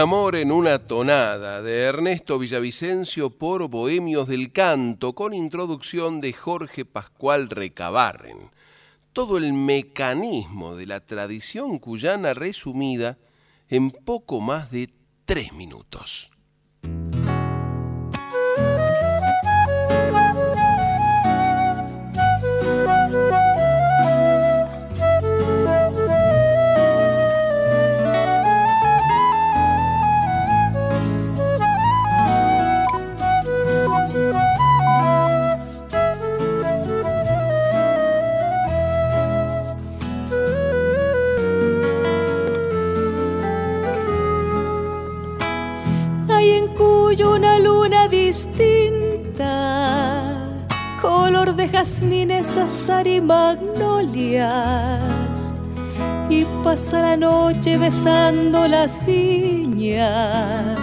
amor 0.00 0.34
en 0.36 0.50
una 0.50 0.78
tonada 0.78 1.62
de 1.62 1.82
Ernesto 1.82 2.38
Villavicencio 2.38 3.30
por 3.30 3.68
Bohemios 3.68 4.26
del 4.28 4.50
Canto 4.50 5.14
con 5.14 5.34
introducción 5.34 6.20
de 6.20 6.32
Jorge 6.32 6.84
Pascual 6.84 7.50
Recabarren 7.50 8.50
todo 9.12 9.36
el 9.36 9.52
mecanismo 9.52 10.76
de 10.76 10.86
la 10.86 11.00
tradición 11.00 11.78
cuyana 11.78 12.32
resumida 12.32 13.18
en 13.68 13.90
poco 13.90 14.40
más 14.40 14.70
de 14.70 14.88
tres 15.26 15.52
minutos. 15.52 16.30
Distinta, 48.30 49.46
color 51.00 51.54
de 51.54 51.68
jazmines, 51.68 52.56
azar 52.56 53.06
y 53.06 53.20
magnolias. 53.20 54.46
Y 56.28 56.44
pasa 56.62 57.02
la 57.02 57.16
noche 57.16 57.78
besando 57.78 58.68
las 58.68 59.04
viñas 59.04 60.78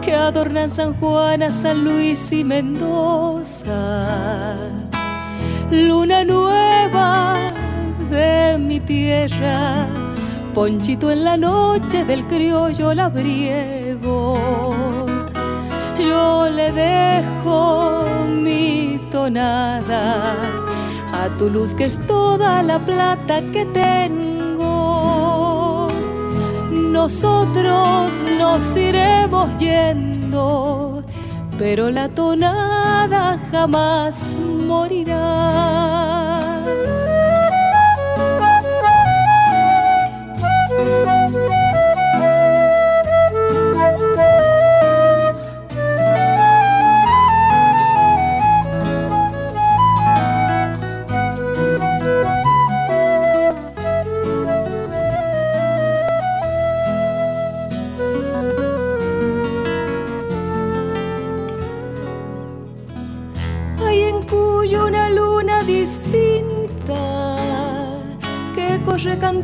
que 0.00 0.14
adornan 0.14 0.70
San 0.70 0.94
Juan, 0.94 1.52
San 1.52 1.84
Luis 1.84 2.32
y 2.32 2.44
Mendoza. 2.44 4.06
Luna 5.70 6.24
nueva 6.24 7.36
de 8.10 8.56
mi 8.58 8.80
tierra, 8.80 9.86
ponchito 10.54 11.10
en 11.10 11.24
la 11.24 11.36
noche 11.36 12.04
del 12.04 12.26
criollo 12.26 12.94
labriego 12.94 14.89
yo 16.08 16.48
le 16.50 16.72
dejo 16.72 18.04
mi 18.26 19.00
tonada 19.10 20.34
a 21.12 21.28
tu 21.36 21.48
luz 21.48 21.74
que 21.74 21.84
es 21.84 21.98
toda 22.06 22.62
la 22.62 22.78
plata 22.78 23.42
que 23.52 23.64
tengo. 23.66 24.70
Nosotros 26.70 28.22
nos 28.38 28.76
iremos 28.76 29.54
yendo, 29.56 31.02
pero 31.58 31.90
la 31.90 32.08
tonada 32.08 33.38
jamás 33.50 34.38
morirá. 34.66 35.99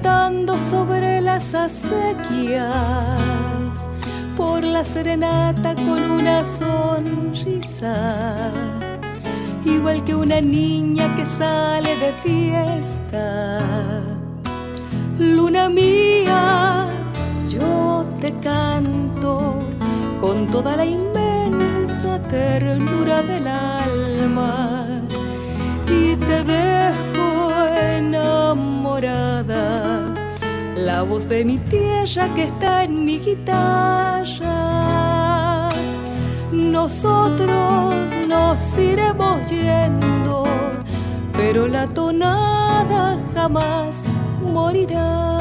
Cantando 0.07 0.57
sobre 0.57 1.21
las 1.21 1.53
acequias, 1.55 2.69
por 4.37 4.63
la 4.63 4.85
serenata 4.85 5.75
con 5.75 6.13
una 6.13 6.45
sonrisa, 6.45 8.53
igual 9.65 10.05
que 10.05 10.15
una 10.15 10.41
niña 10.41 11.13
que 11.17 11.27
sale 11.27 11.97
de 11.97 12.13
fiesta. 12.23 13.59
Luna 15.19 15.69
mía, 15.69 16.87
yo 17.49 18.07
te 18.21 18.33
canto 18.35 19.59
con 20.21 20.47
toda 20.47 20.77
la 20.77 20.85
inmensa 20.85 22.23
ternura 22.31 23.23
del 23.23 23.49
alma. 23.49 24.87
Y 25.89 26.15
te 26.17 26.45
dejo 26.45 27.51
enamorada 27.97 29.96
la 30.77 31.03
voz 31.03 31.29
de 31.29 31.45
mi 31.45 31.59
tierra 31.59 32.33
que 32.35 32.45
está 32.45 32.85
en 32.85 33.05
mi 33.05 33.19
guitarra. 33.19 34.59
Nosotros 36.53 38.15
nos 38.29 38.79
iremos 38.79 39.49
yendo, 39.49 40.45
pero 41.33 41.67
la 41.67 41.87
tonada 41.87 43.19
jamás 43.35 44.05
morirá. 44.43 45.36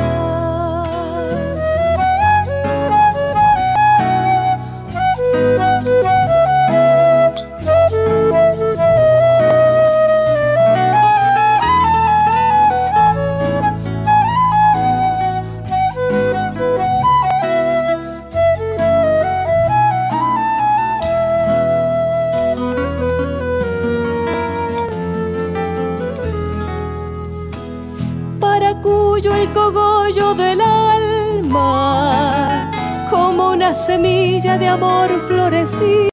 Semilla 33.76 34.58
de 34.58 34.70
amor 34.70 35.10
florecido 35.28 36.10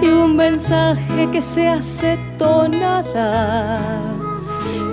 y 0.00 0.06
un 0.06 0.36
mensaje 0.36 1.28
que 1.32 1.42
se 1.42 1.68
hace 1.68 2.16
tonada 2.38 3.80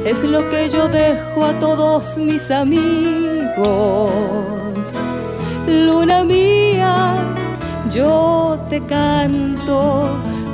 es 0.03 0.23
lo 0.23 0.49
que 0.49 0.67
yo 0.67 0.87
dejo 0.87 1.45
a 1.45 1.53
todos 1.59 2.17
mis 2.17 2.49
amigos. 2.49 3.55
Luna 5.67 6.23
mía, 6.23 7.15
yo 7.89 8.59
te 8.69 8.81
canto 8.81 10.09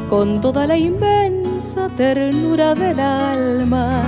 con 0.09 0.41
toda 0.41 0.67
la 0.67 0.77
inmensa 0.77 1.87
ternura 1.95 2.75
del 2.75 2.99
alma 2.99 4.03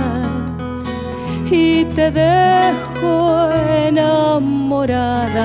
y 1.50 1.84
te 1.86 2.10
dejo 2.10 3.53
enamorada 3.88 5.44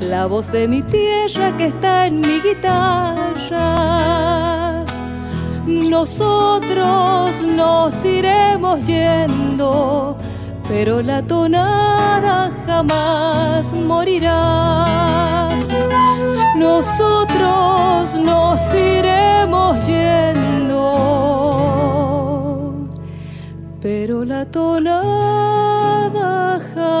la 0.00 0.26
voz 0.26 0.52
de 0.52 0.68
mi 0.68 0.82
tierra 0.82 1.56
que 1.56 1.66
está 1.66 2.06
en 2.06 2.20
mi 2.20 2.40
guitarra. 2.40 3.64
Nosotros 5.66 7.42
nos 7.42 8.04
iremos 8.04 8.84
yendo, 8.84 10.18
pero 10.68 11.00
la 11.02 11.22
tonada 11.22 12.50
jamás 12.66 13.72
morirá. 13.72 15.48
Nosotros 16.56 18.14
nos 18.16 18.74
iremos 18.74 19.86
yendo, 19.86 20.82
pero 23.80 24.24
la 24.24 24.44
tonada 24.44 25.54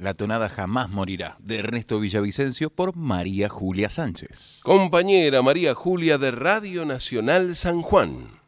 la 0.00 0.14
tonada 0.14 0.48
jamás 0.48 0.88
morirá, 0.88 1.36
de 1.40 1.58
Ernesto 1.58 2.00
Villavicencio 2.00 2.70
por 2.70 2.96
María 2.96 3.50
Julia 3.50 3.90
Sánchez. 3.90 4.60
Compañera 4.62 5.42
María 5.42 5.74
Julia 5.74 6.16
de 6.16 6.30
Radio 6.30 6.86
Nacional 6.86 7.54
San 7.54 7.82
Juan. 7.82 8.40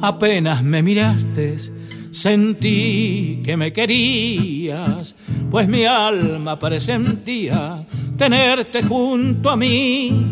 Apenas 0.00 0.62
me 0.62 0.82
miraste, 0.82 1.56
sentí 2.12 3.42
que 3.44 3.56
me 3.56 3.72
querías, 3.72 5.16
pues 5.50 5.66
mi 5.66 5.84
alma 5.84 6.58
presentía 6.60 7.84
tenerte 8.16 8.82
junto 8.82 9.50
a 9.50 9.56
mí. 9.56 10.23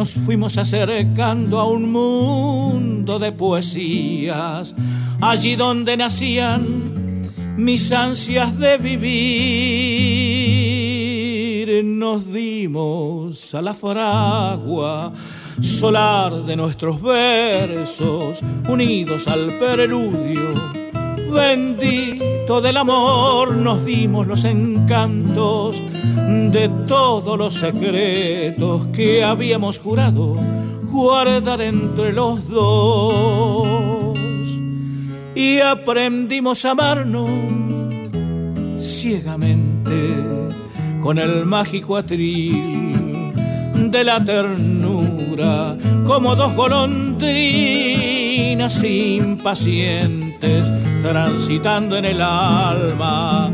Nos 0.00 0.12
fuimos 0.12 0.56
acercando 0.56 1.58
a 1.58 1.68
un 1.68 1.92
mundo 1.92 3.18
de 3.18 3.32
poesías, 3.32 4.74
allí 5.20 5.56
donde 5.56 5.94
nacían 5.98 7.30
mis 7.58 7.92
ansias 7.92 8.58
de 8.58 8.78
vivir. 8.78 9.04
Nos 11.84 12.32
dimos 12.32 13.54
a 13.54 13.60
la 13.60 13.74
fragua 13.74 15.12
solar 15.60 16.46
de 16.46 16.56
nuestros 16.56 17.02
versos, 17.02 18.40
unidos 18.70 19.28
al 19.28 19.52
preludio. 19.58 20.54
Bendito 21.30 22.39
del 22.58 22.78
amor, 22.78 23.54
nos 23.54 23.84
dimos 23.84 24.26
los 24.26 24.42
encantos 24.44 25.80
de 26.50 26.68
todos 26.88 27.38
los 27.38 27.54
secretos 27.54 28.88
que 28.88 29.22
habíamos 29.22 29.78
jurado 29.78 30.34
guardar 30.82 31.60
entre 31.60 32.12
los 32.12 32.48
dos. 32.48 34.18
Y 35.36 35.60
aprendimos 35.60 36.64
a 36.64 36.72
amarnos 36.72 37.30
ciegamente 38.78 40.12
con 41.00 41.18
el 41.18 41.46
mágico 41.46 41.96
atril 41.96 43.12
de 43.76 44.02
la 44.02 44.24
ternura, 44.24 45.78
como 46.04 46.34
dos 46.34 46.52
golondrinas 46.56 48.82
impacientes 48.82 50.68
transitando 51.02 51.96
en 51.96 52.04
el 52.04 52.20
alma 52.20 53.50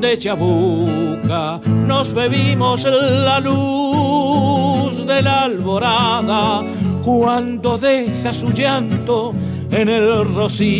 de 0.00 0.18
Chabuca. 0.18 1.60
Nos 1.66 2.12
bebimos 2.12 2.84
la 2.84 3.40
luz 3.40 5.06
de 5.06 5.22
la 5.22 5.44
alborada 5.44 6.60
cuando 7.02 7.78
deja 7.78 8.32
su 8.32 8.50
llanto 8.52 9.34
en 9.70 9.88
el 9.88 10.24
rocío, 10.34 10.74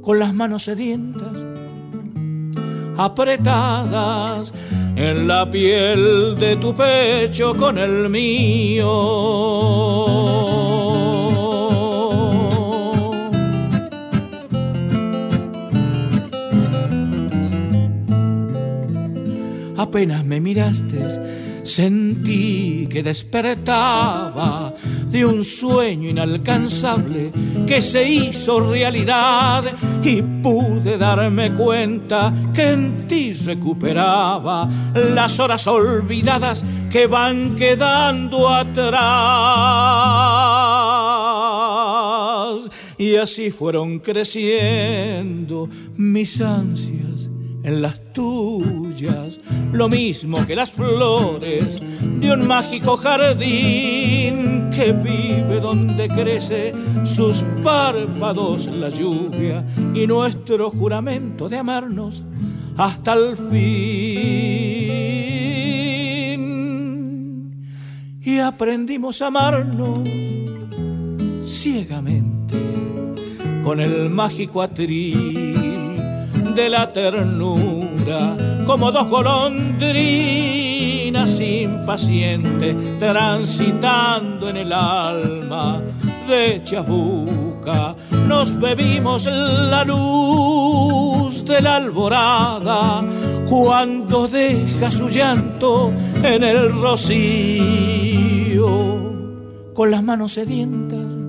con 0.00 0.18
las 0.18 0.34
manos 0.34 0.64
sedientas 0.64 1.42
apretadas 2.96 4.52
en 4.96 5.26
la 5.26 5.50
piel 5.50 6.36
de 6.38 6.56
tu 6.56 6.74
pecho 6.74 7.54
con 7.54 7.78
el 7.78 8.08
mío. 8.08 8.88
Apenas 19.82 20.24
me 20.24 20.38
miraste, 20.40 20.96
sentí 21.64 22.86
que 22.88 23.02
despertaba 23.02 24.72
de 25.10 25.26
un 25.26 25.42
sueño 25.42 26.08
inalcanzable 26.08 27.32
que 27.66 27.82
se 27.82 28.08
hizo 28.08 28.60
realidad 28.60 29.64
y 30.04 30.22
pude 30.22 30.96
darme 30.98 31.52
cuenta 31.54 32.32
que 32.54 32.70
en 32.70 33.08
ti 33.08 33.32
recuperaba 33.32 34.68
las 34.94 35.40
horas 35.40 35.66
olvidadas 35.66 36.64
que 36.88 37.08
van 37.08 37.56
quedando 37.56 38.48
atrás. 38.48 39.00
Y 42.98 43.16
así 43.16 43.50
fueron 43.50 43.98
creciendo 43.98 45.68
mis 45.96 46.40
ansias 46.40 47.31
en 47.64 47.82
las 47.82 48.12
tuyas, 48.12 49.40
lo 49.72 49.88
mismo 49.88 50.44
que 50.46 50.56
las 50.56 50.70
flores 50.70 51.80
de 52.02 52.32
un 52.32 52.46
mágico 52.46 52.96
jardín 52.96 54.70
que 54.70 54.92
vive 54.92 55.60
donde 55.60 56.08
crece 56.08 56.72
sus 57.04 57.44
párpados 57.62 58.66
la 58.66 58.88
lluvia 58.88 59.64
y 59.94 60.06
nuestro 60.06 60.70
juramento 60.70 61.48
de 61.48 61.58
amarnos 61.58 62.24
hasta 62.76 63.12
el 63.12 63.36
fin. 63.36 64.02
Y 68.24 68.38
aprendimos 68.38 69.20
a 69.22 69.26
amarnos 69.28 70.08
ciegamente 71.44 72.56
con 73.64 73.80
el 73.80 74.10
mágico 74.10 74.62
atril 74.62 75.81
de 76.54 76.68
la 76.68 76.92
ternura, 76.92 78.36
como 78.66 78.92
dos 78.92 79.08
golondrinas 79.08 81.40
impacientes 81.40 82.98
transitando 82.98 84.50
en 84.50 84.58
el 84.58 84.70
alma 84.72 85.80
de 86.28 86.62
Chabuca. 86.64 87.96
Nos 88.28 88.56
bebimos 88.58 89.26
la 89.26 89.84
luz 89.84 91.44
de 91.44 91.60
la 91.60 91.76
alborada 91.76 93.04
cuando 93.48 94.26
deja 94.28 94.90
su 94.90 95.08
llanto 95.08 95.92
en 96.22 96.44
el 96.44 96.72
rocío, 96.80 98.68
con 99.74 99.90
las 99.90 100.02
manos 100.02 100.32
sedientas 100.32 101.22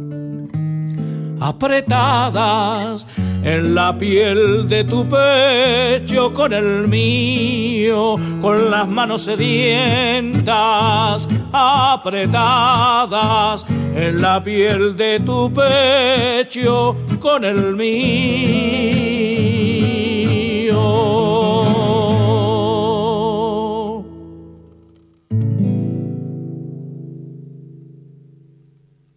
apretadas 1.44 3.06
en 3.44 3.76
la 3.76 3.98
piel 3.98 4.70
de 4.70 4.86
tu 4.86 5.06
pecho 5.08 6.32
con 6.32 6.54
el 6.54 6.88
mío, 6.88 8.16
con 8.42 8.72
las 8.72 8.88
manos 8.88 9.24
sedientas 9.24 11.28
apretadas, 11.52 13.66
en 13.96 14.22
la 14.22 14.42
piel 14.42 14.96
de 14.96 15.20
tu 15.20 15.52
pecho 15.52 16.96
con 17.20 17.44
el 17.44 17.76
mío. 17.76 18.14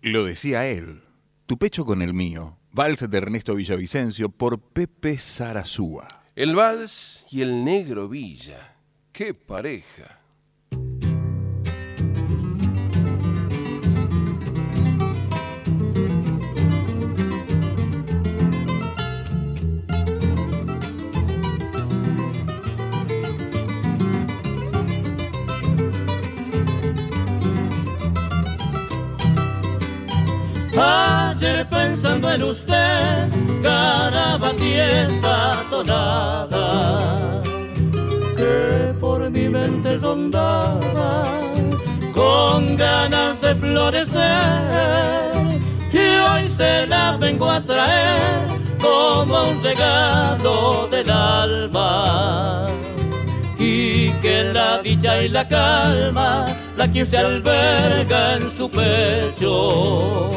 Lo 0.02 0.24
decía 0.24 0.66
él, 0.66 1.02
tu 1.46 1.56
pecho 1.58 1.84
con 1.84 2.02
el 2.02 2.14
mío, 2.14 2.58
Vals 2.76 3.08
de 3.08 3.16
Ernesto 3.16 3.54
Villavicencio 3.54 4.28
por 4.28 4.60
Pepe 4.60 5.16
Sarazúa. 5.16 6.06
El 6.34 6.54
vals 6.54 7.24
y 7.30 7.40
el 7.40 7.64
negro 7.64 8.06
Villa. 8.06 8.76
¡Qué 9.12 9.32
pareja! 9.32 10.20
Ayer 31.36 31.68
pensando 31.68 32.30
en 32.30 32.42
usted, 32.44 33.28
y 34.58 34.72
esta 34.72 35.52
tonada 35.68 37.42
que 38.38 38.94
por 38.98 39.28
mi 39.28 39.46
mente 39.46 39.98
rondaba 39.98 41.24
con 42.14 42.74
ganas 42.78 43.38
de 43.42 43.54
florecer 43.54 44.22
y 45.92 45.98
hoy 45.98 46.48
se 46.48 46.86
la 46.86 47.18
vengo 47.18 47.50
a 47.50 47.60
traer 47.60 48.46
como 48.80 49.50
un 49.50 49.62
regalo 49.62 50.88
del 50.90 51.10
alma. 51.10 52.66
Y 53.58 54.10
que 54.22 54.44
la 54.54 54.80
dicha 54.80 55.22
y 55.22 55.28
la 55.28 55.46
calma 55.46 56.46
la 56.78 56.90
que 56.90 57.02
usted 57.02 57.18
alberga 57.18 58.36
en 58.36 58.50
su 58.50 58.70
pecho 58.70 60.30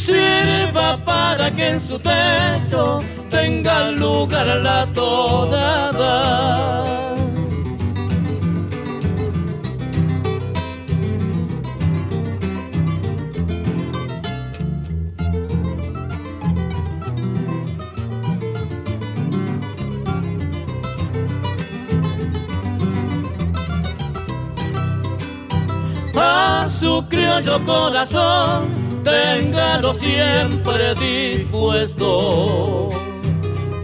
sirva 0.00 0.96
para 1.04 1.50
que 1.50 1.68
en 1.68 1.80
su 1.80 1.98
techo 1.98 3.00
tenga 3.28 3.90
lugar 3.90 4.46
la 4.46 4.86
tonada. 4.86 6.70
A 26.22 26.68
su 26.68 27.06
criollo 27.08 27.64
corazón 27.64 28.79
téngalo 29.02 29.94
siempre 29.94 30.94
dispuesto 30.94 32.88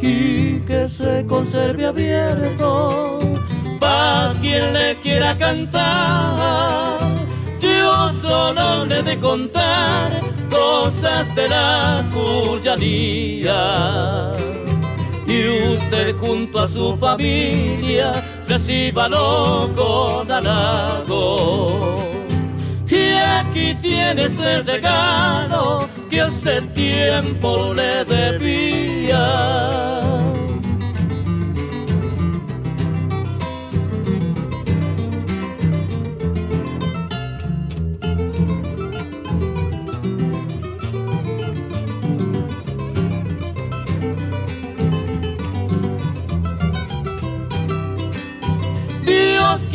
y 0.01 0.61
que 0.61 0.89
se 0.89 1.25
conserve 1.27 1.87
abierto 1.87 3.19
para 3.81 4.35
quien 4.41 4.73
le 4.73 4.97
quiera 5.01 5.37
cantar. 5.37 6.99
Yo 7.61 8.11
solo 8.21 8.85
le 8.87 9.03
de 9.03 9.19
contar 9.19 10.21
cosas 10.51 11.35
de 11.35 11.49
la 11.49 12.05
cuyanía 12.12 13.62
y 15.27 15.49
usted 15.75 16.14
junto 16.17 16.61
a 16.61 16.69
su 16.69 16.97
familia 16.97 18.12
recíbalo 18.49 19.71
con 19.75 20.31
halago 20.31 21.97
y 22.89 23.12
aquí 23.41 23.74
tienes 23.80 24.39
el 24.39 24.64
regalo 24.64 25.89
que 26.09 26.20
hace 26.20 26.62
tiempo 26.62 27.74
le 27.74 28.05
debía. 28.05 29.95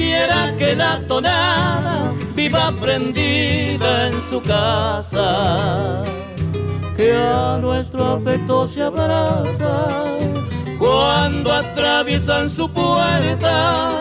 Quiera 0.01 0.55
que 0.57 0.75
la 0.75 0.99
tonada 1.07 2.13
viva 2.35 2.73
prendida 2.81 4.07
en 4.07 4.13
su 4.29 4.41
casa, 4.41 6.01
que 6.97 7.09
a 7.13 7.59
nuestro 7.61 8.01
afecto 8.15 8.67
se 8.67 8.81
abraza 8.81 9.75
cuando 10.79 11.53
atraviesan 11.53 12.49
su 12.49 12.65
puerta, 12.71 13.91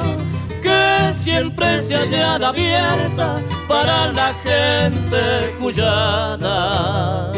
que 0.63 1.13
siempre 1.13 1.83
se 1.83 1.97
hallará 1.97 2.49
abierta 2.49 3.29
para 3.69 3.97
la 4.13 4.33
gente 4.47 5.23
cuyana. 5.61 7.31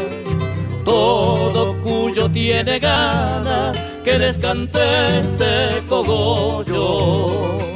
Todo 0.85 1.77
cuyo 1.83 2.31
tiene 2.31 2.79
ganas 2.79 3.77
que 4.05 4.19
les 4.19 4.39
cante 4.39 4.81
este 5.21 5.85
cogollo 5.89 7.72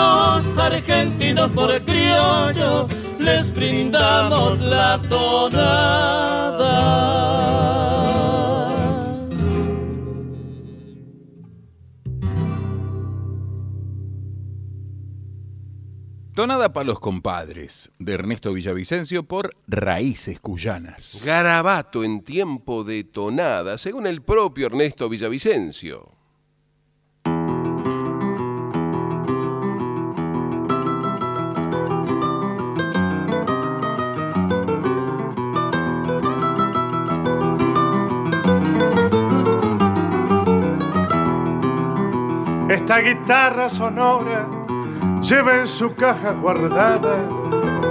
los 0.00 0.58
argentinos 0.58 1.50
por 1.52 1.70
criollos 1.84 2.88
les 3.18 3.52
brindamos 3.52 4.58
la 4.60 5.00
tonada. 5.02 6.70
Tonada 16.34 16.72
para 16.72 16.86
los 16.86 17.00
compadres, 17.00 17.90
de 17.98 18.14
Ernesto 18.14 18.54
Villavicencio 18.54 19.24
por 19.24 19.54
Raíces 19.66 20.40
Cuyanas. 20.40 21.22
Garabato 21.26 22.02
en 22.02 22.22
tiempo 22.22 22.82
de 22.82 23.04
tonada, 23.04 23.76
según 23.76 24.06
el 24.06 24.22
propio 24.22 24.68
Ernesto 24.68 25.10
Villavicencio. 25.10 26.19
Esta 42.90 43.02
guitarra 43.02 43.68
sonora 43.68 44.48
lleva 45.22 45.58
en 45.60 45.68
su 45.68 45.94
caja 45.94 46.32
guardada 46.32 47.18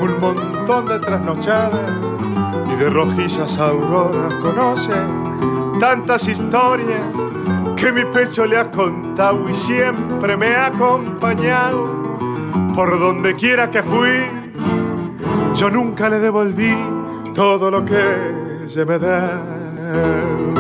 un 0.02 0.20
montón 0.20 0.88
de 0.88 1.00
trasnochadas 1.00 1.90
y 2.70 2.76
de 2.76 2.90
rojizas 2.90 3.58
auroras. 3.60 4.34
Conoce 4.44 4.92
tantas 5.80 6.28
historias 6.28 7.06
que 7.78 7.94
mi 7.94 8.04
pecho 8.12 8.46
le 8.46 8.58
ha 8.58 8.70
contado 8.70 9.50
y 9.50 9.54
siempre 9.54 10.36
me 10.36 10.48
ha 10.48 10.66
acompañado 10.66 12.18
por 12.76 13.00
donde 13.00 13.38
quiera 13.38 13.72
que 13.72 13.82
fui. 13.82 14.26
Yo 15.56 15.70
nunca 15.70 16.10
le 16.10 16.20
devolví 16.20 16.76
todo 17.34 17.72
lo 17.72 17.86
que 17.86 18.66
se 18.68 18.84
me 18.84 19.00
da. 19.00 20.59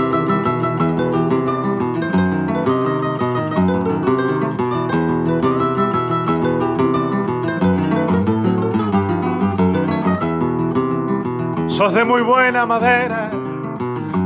Sos 11.80 11.93
de 11.93 12.03
muy 12.03 12.21
buena 12.21 12.65
madera, 12.65 13.30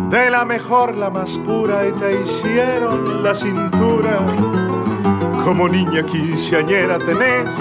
de 0.10 0.32
la 0.32 0.44
mejor, 0.44 0.96
la 0.96 1.12
más 1.12 1.38
pura, 1.38 1.88
y 1.88 1.92
te 1.92 2.20
hicieron 2.20 3.22
la 3.22 3.36
cintura. 3.36 4.18
Como 5.46 5.70
niña 5.70 6.02
quinceañera 6.02 6.98
tenés, 6.98 7.52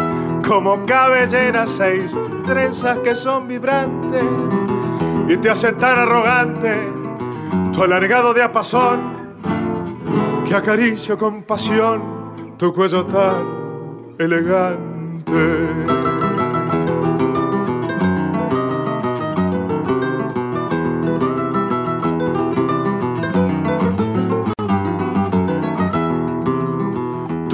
como 0.49 0.87
cabellera 0.87 1.67
seis 1.67 2.19
trenzas 2.47 3.01
que 3.01 3.15
son 3.15 3.47
vibrantes, 3.47 4.25
y 5.29 5.37
te 5.37 5.51
hace 5.51 5.73
tan 5.73 5.99
arrogante 5.99 6.75
tu 7.75 7.83
alargado 7.83 8.33
de 8.33 8.45
apazón, 8.45 9.13
que 10.49 10.55
acaricio 10.55 11.19
con 11.19 11.43
pasión 11.43 12.33
tu 12.57 12.73
cuello 12.73 13.05
tan 13.05 14.15
elegante. 14.19 15.92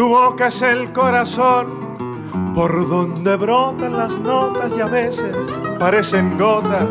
Tu 0.09 0.15
boca 0.15 0.47
es 0.47 0.63
el 0.63 0.91
corazón 0.95 2.55
por 2.55 2.89
donde 2.89 3.37
brotan 3.37 3.95
las 3.95 4.19
notas 4.21 4.73
y 4.75 4.81
a 4.81 4.87
veces 4.87 5.37
parecen 5.79 6.39
gotas 6.39 6.89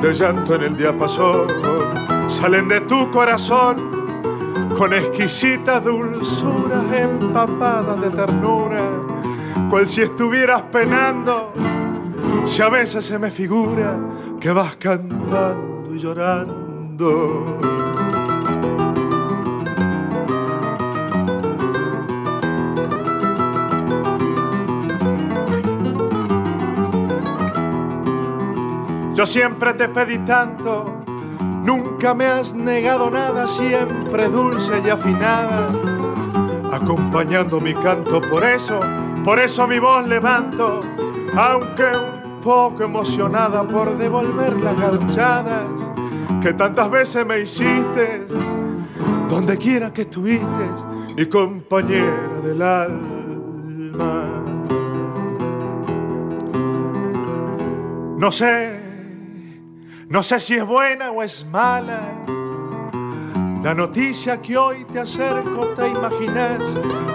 de 0.00 0.14
llanto 0.14 0.54
en 0.54 0.62
el 0.62 0.76
diapasón 0.76 1.48
salen 2.28 2.68
de 2.68 2.82
tu 2.82 3.10
corazón 3.10 4.70
con 4.78 4.94
exquisita 4.94 5.80
dulzura 5.80 6.84
empapada 6.96 7.96
de 7.96 8.10
ternura, 8.10 8.82
cual 9.68 9.88
si 9.88 10.02
estuvieras 10.02 10.62
penando, 10.70 11.52
si 12.44 12.62
a 12.62 12.68
veces 12.68 13.04
se 13.04 13.18
me 13.18 13.32
figura 13.32 13.98
que 14.38 14.52
vas 14.52 14.76
cantando 14.76 15.92
y 15.92 15.98
llorando. 15.98 17.81
Yo 29.22 29.26
siempre 29.26 29.72
te 29.74 29.88
pedí 29.88 30.18
tanto, 30.18 30.96
nunca 31.62 32.12
me 32.12 32.24
has 32.26 32.54
negado 32.54 33.08
nada, 33.08 33.46
siempre 33.46 34.28
dulce 34.28 34.82
y 34.84 34.90
afinada, 34.90 35.68
acompañando 36.72 37.60
mi 37.60 37.72
canto. 37.72 38.20
Por 38.20 38.42
eso, 38.42 38.80
por 39.22 39.38
eso 39.38 39.68
mi 39.68 39.78
voz 39.78 40.08
levanto, 40.08 40.80
aunque 41.36 41.84
un 41.84 42.40
poco 42.40 42.82
emocionada 42.82 43.64
por 43.64 43.96
devolver 43.96 44.56
las 44.56 44.76
gauchadas 44.76 45.66
que 46.42 46.52
tantas 46.54 46.90
veces 46.90 47.24
me 47.24 47.42
hiciste, 47.42 48.26
donde 49.28 49.56
quiera 49.56 49.92
que 49.92 50.02
estuviste, 50.02 50.64
mi 51.16 51.26
compañera 51.26 52.40
del 52.42 52.60
alma. 52.60 54.42
No 58.18 58.32
sé 58.32 58.81
no 60.12 60.22
sé 60.22 60.38
si 60.40 60.56
es 60.56 60.66
buena 60.66 61.10
o 61.10 61.22
es 61.22 61.46
mala. 61.50 62.00
La 63.62 63.72
noticia 63.72 64.42
que 64.42 64.58
hoy 64.58 64.84
te 64.84 65.00
acerco, 65.00 65.68
te 65.68 65.88
imaginas 65.88 66.62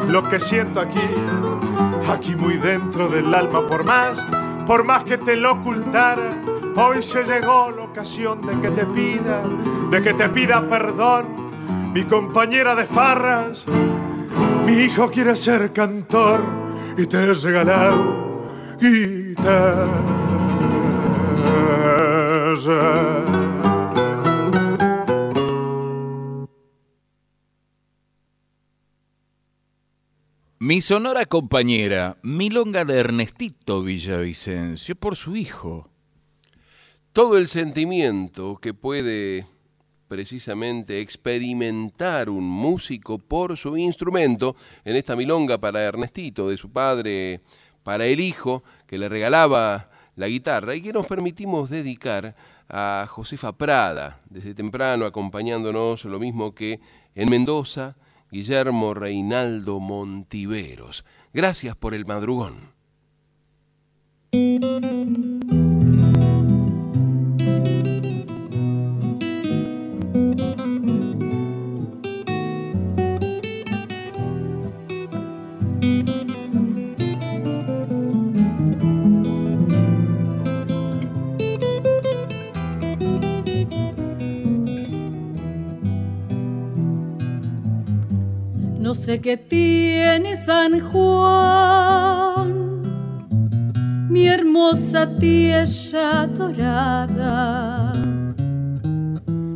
lo 0.08 0.24
que 0.24 0.40
siento 0.40 0.80
aquí, 0.80 1.08
aquí 2.10 2.36
muy 2.36 2.58
dentro 2.58 3.08
del 3.08 3.32
alma, 3.36 3.68
por 3.68 3.84
más, 3.84 4.18
por 4.66 4.84
más 4.84 5.04
que 5.04 5.20
te 5.20 5.36
lo 5.36 5.52
ocultara. 5.52 6.42
Hoy 6.76 7.04
se 7.04 7.24
llegó 7.24 7.70
la 7.70 7.84
ocasión 7.84 8.42
de 8.42 8.60
que 8.60 8.72
te 8.72 8.88
pida, 8.88 9.44
de 9.92 10.02
que 10.02 10.16
te 10.16 10.30
pida 10.30 10.68
perdón, 10.68 11.28
mi 11.94 12.04
compañera 12.04 12.74
de 12.74 12.88
farras. 12.88 13.68
Mi 14.66 14.74
hijo 14.74 15.12
quiere 15.12 15.36
ser 15.36 15.72
cantor 15.72 16.42
y 16.98 17.06
te 17.06 17.18
he 17.18 17.34
regalado 17.36 18.42
guitarra. 18.82 20.27
Mi 30.60 30.82
sonora 30.82 31.26
compañera, 31.28 32.18
Milonga 32.24 32.84
de 32.84 33.00
Ernestito 33.00 33.84
Villavicencio, 33.84 34.96
por 34.98 35.16
su 35.16 35.38
hijo. 35.38 35.90
Todo 37.14 37.38
el 37.38 37.48
sentimiento 37.48 38.58
que 38.58 38.74
puede 38.74 39.48
precisamente 40.10 41.00
experimentar 41.00 42.30
un 42.30 42.44
músico 42.44 43.18
por 43.18 43.56
su 43.56 43.78
instrumento, 43.78 44.58
en 44.84 44.98
esta 44.98 45.16
milonga 45.16 45.58
para 45.58 45.84
Ernestito, 45.84 46.50
de 46.50 46.58
su 46.58 46.70
padre 46.70 47.40
para 47.84 48.08
el 48.08 48.20
hijo, 48.20 48.64
que 48.88 48.98
le 48.98 49.08
regalaba 49.08 49.90
la 50.18 50.28
guitarra 50.28 50.76
y 50.76 50.82
que 50.82 50.92
nos 50.92 51.06
permitimos 51.06 51.70
dedicar 51.70 52.36
a 52.70 53.06
Josefa 53.08 53.58
Prada, 53.58 54.20
desde 54.30 54.54
temprano 54.54 55.06
acompañándonos, 55.06 56.06
lo 56.06 56.20
mismo 56.20 56.54
que 56.54 56.80
en 57.16 57.30
Mendoza, 57.30 57.96
Guillermo 58.32 58.94
Reinaldo 58.94 59.80
Montiveros. 59.80 61.06
Gracias 61.34 61.76
por 61.76 61.94
el 61.94 62.06
madrugón. 62.06 62.76
Sé 89.08 89.16
qué 89.22 89.38
tiene 89.38 90.36
San 90.36 90.82
Juan, 90.82 92.82
mi 94.10 94.28
hermosa 94.28 95.18
tierra 95.18 96.28
dorada, 96.28 97.94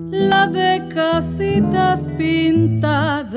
la 0.09 0.47
de 0.47 0.87
casitas 0.87 2.07
pintadas 2.17 3.35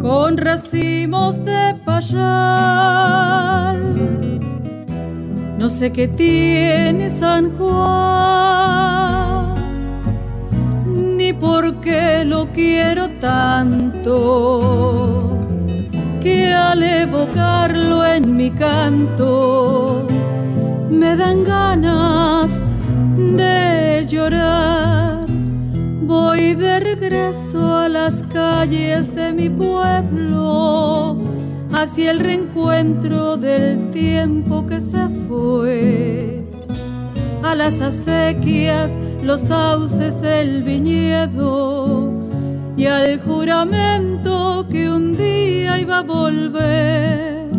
con 0.00 0.38
racimos 0.38 1.44
de 1.44 1.74
payal. 1.84 3.76
No 5.58 5.68
sé 5.68 5.92
qué 5.92 6.08
tiene 6.08 7.10
San 7.10 7.54
Juan 7.58 9.21
ni 11.42 11.48
por 11.48 11.80
qué 11.80 12.24
lo 12.24 12.46
quiero 12.52 13.08
tanto, 13.20 14.10
que 16.20 16.52
al 16.52 16.82
evocarlo 16.82 18.04
en 18.06 18.36
mi 18.36 18.50
canto 18.50 20.06
me 20.90 21.16
dan 21.16 21.44
ganas 21.44 22.62
de 23.16 24.06
llorar. 24.06 25.26
Voy 26.02 26.54
de 26.54 26.80
regreso 26.80 27.76
a 27.76 27.88
las 27.88 28.22
calles 28.24 29.14
de 29.14 29.32
mi 29.32 29.48
pueblo, 29.48 31.16
hacia 31.72 32.10
el 32.10 32.20
reencuentro 32.20 33.36
del 33.36 33.90
tiempo 33.90 34.66
que 34.66 34.80
se 34.80 35.08
fue, 35.28 36.41
a 37.42 37.54
las 37.54 37.80
acequias 37.80 38.98
los 39.22 39.40
sauces, 39.40 40.22
el 40.22 40.62
viñedo 40.62 42.08
y 42.76 42.86
al 42.86 43.20
juramento 43.20 44.66
que 44.70 44.90
un 44.90 45.16
día 45.16 45.78
iba 45.78 45.98
a 45.98 46.02
volver. 46.02 47.50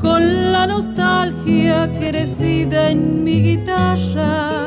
Con 0.00 0.52
la 0.52 0.66
nostalgia 0.66 1.90
crecida 1.98 2.90
en 2.90 3.22
mi 3.22 3.40
guitarra 3.42 4.66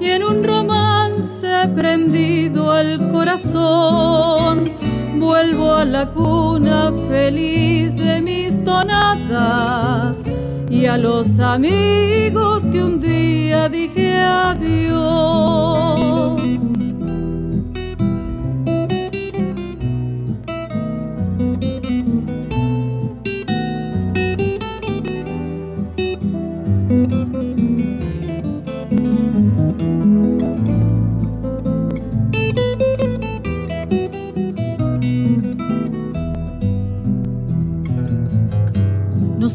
y 0.00 0.10
en 0.10 0.22
un 0.22 0.42
romance 0.42 1.48
prendido 1.74 2.70
al 2.70 3.10
corazón 3.10 4.64
vuelvo 5.18 5.74
a 5.74 5.84
la 5.84 6.08
cuna 6.10 6.92
feliz 7.08 7.96
de 7.96 8.22
mis 8.22 8.62
tonadas 8.64 10.18
y 10.82 10.86
a 10.86 10.98
los 10.98 11.38
amigos 11.38 12.66
que 12.66 12.82
un 12.82 12.98
día 12.98 13.68
dije 13.68 14.18
adiós. 14.18 14.72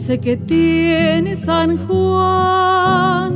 No 0.07 0.13
sé 0.13 0.21
qué 0.21 0.37
tiene 0.37 1.35
San 1.35 1.75
Juan, 1.85 3.33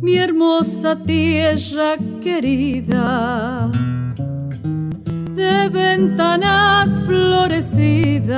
mi 0.00 0.16
hermosa 0.16 0.94
tierra 0.94 1.96
querida, 2.22 3.68
de 5.34 5.68
ventanas 5.68 7.02
florecidas, 7.06 8.28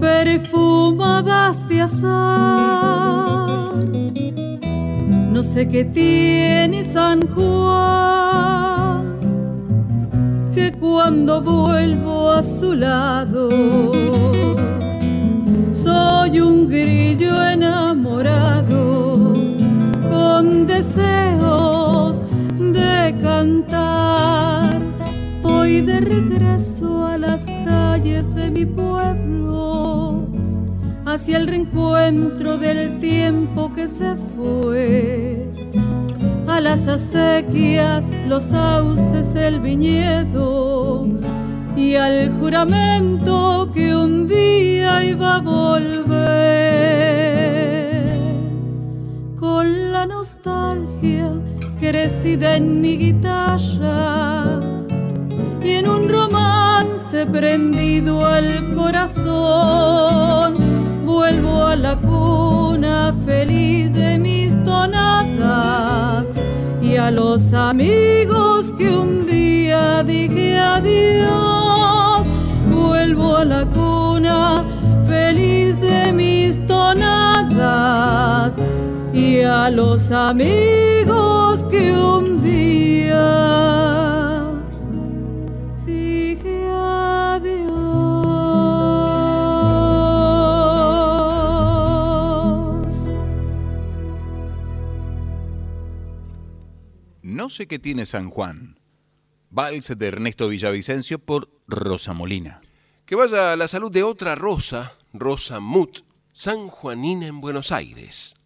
perfumadas 0.00 1.68
de 1.68 1.82
azar. 1.82 2.16
No 5.34 5.42
sé 5.42 5.68
qué 5.68 5.84
tiene 5.84 6.90
San 6.90 7.28
Juan 7.28 8.71
que 10.54 10.72
cuando 10.72 11.40
vuelvo 11.40 12.30
a 12.30 12.42
su 12.42 12.74
lado 12.74 13.48
soy 15.70 16.40
un 16.40 16.68
grillo 16.68 17.42
enamorado 17.48 19.32
con 20.10 20.66
deseos 20.66 22.22
de 22.58 23.14
cantar. 23.20 24.80
Voy 25.42 25.80
de 25.80 26.00
regreso 26.00 27.06
a 27.06 27.16
las 27.16 27.44
calles 27.64 28.32
de 28.34 28.50
mi 28.50 28.66
pueblo, 28.66 30.28
hacia 31.06 31.38
el 31.38 31.48
reencuentro 31.48 32.58
del 32.58 32.98
tiempo 32.98 33.72
que 33.72 33.88
se 33.88 34.16
fue. 34.36 35.41
A 36.52 36.60
las 36.60 36.86
acequias, 36.86 38.04
los 38.28 38.42
sauces, 38.42 39.34
el 39.34 39.58
viñedo 39.60 41.08
y 41.74 41.94
al 41.94 42.30
juramento 42.38 43.70
que 43.72 43.96
un 43.96 44.26
día 44.28 45.02
iba 45.02 45.36
a 45.36 45.40
volver. 45.40 46.12
Con 49.40 49.92
la 49.92 50.04
nostalgia 50.04 51.30
crecida 51.80 52.56
en 52.56 52.82
mi 52.82 52.98
guitarra 52.98 54.60
y 55.64 55.70
en 55.70 55.88
un 55.88 56.06
romance 56.06 57.24
prendido 57.24 58.26
al 58.26 58.74
corazón, 58.74 60.54
vuelvo 61.06 61.64
a 61.64 61.76
la 61.76 61.96
cuna 61.96 63.14
feliz 63.24 63.90
de 63.94 64.18
mis 64.18 64.62
tonadas 64.64 66.31
y 66.92 66.96
a 66.96 67.10
los 67.10 67.54
amigos 67.54 68.70
que 68.76 68.86
un 68.90 69.24
día 69.24 70.02
dije 70.02 70.58
adiós. 70.58 72.26
Vuelvo 72.70 73.36
a 73.36 73.44
la 73.46 73.64
cuna 73.64 74.62
feliz 75.06 75.80
de 75.80 76.12
mis 76.12 76.66
tonadas 76.66 78.52
y 79.14 79.40
a 79.40 79.70
los 79.70 80.10
amigos 80.10 81.64
que 81.70 81.96
un 81.96 82.42
día 82.42 84.01
No 97.42 97.50
sé 97.50 97.66
qué 97.66 97.80
tiene 97.80 98.06
San 98.06 98.30
Juan. 98.30 98.78
Vals 99.50 99.98
de 99.98 100.06
Ernesto 100.06 100.46
Villavicencio 100.46 101.18
por 101.18 101.50
Rosa 101.66 102.12
Molina. 102.12 102.60
Que 103.04 103.16
vaya 103.16 103.52
a 103.52 103.56
la 103.56 103.66
salud 103.66 103.90
de 103.90 104.04
otra 104.04 104.36
Rosa, 104.36 104.94
Rosa 105.12 105.58
Mut, 105.58 106.04
San 106.32 106.68
Juanina 106.68 107.26
en 107.26 107.40
Buenos 107.40 107.72
Aires. 107.72 108.36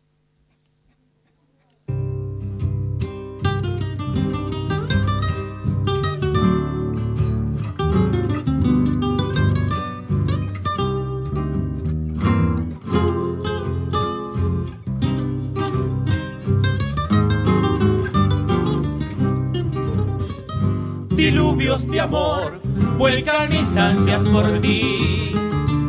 Diluvios 21.16 21.90
de 21.90 21.98
amor 21.98 22.60
vuelcan 22.98 23.48
mis 23.48 23.74
ansias 23.74 24.24
por 24.24 24.60
ti, 24.60 25.32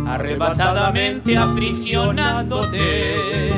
arrebatadamente 0.08 1.38
aprisionándote, 1.38 3.52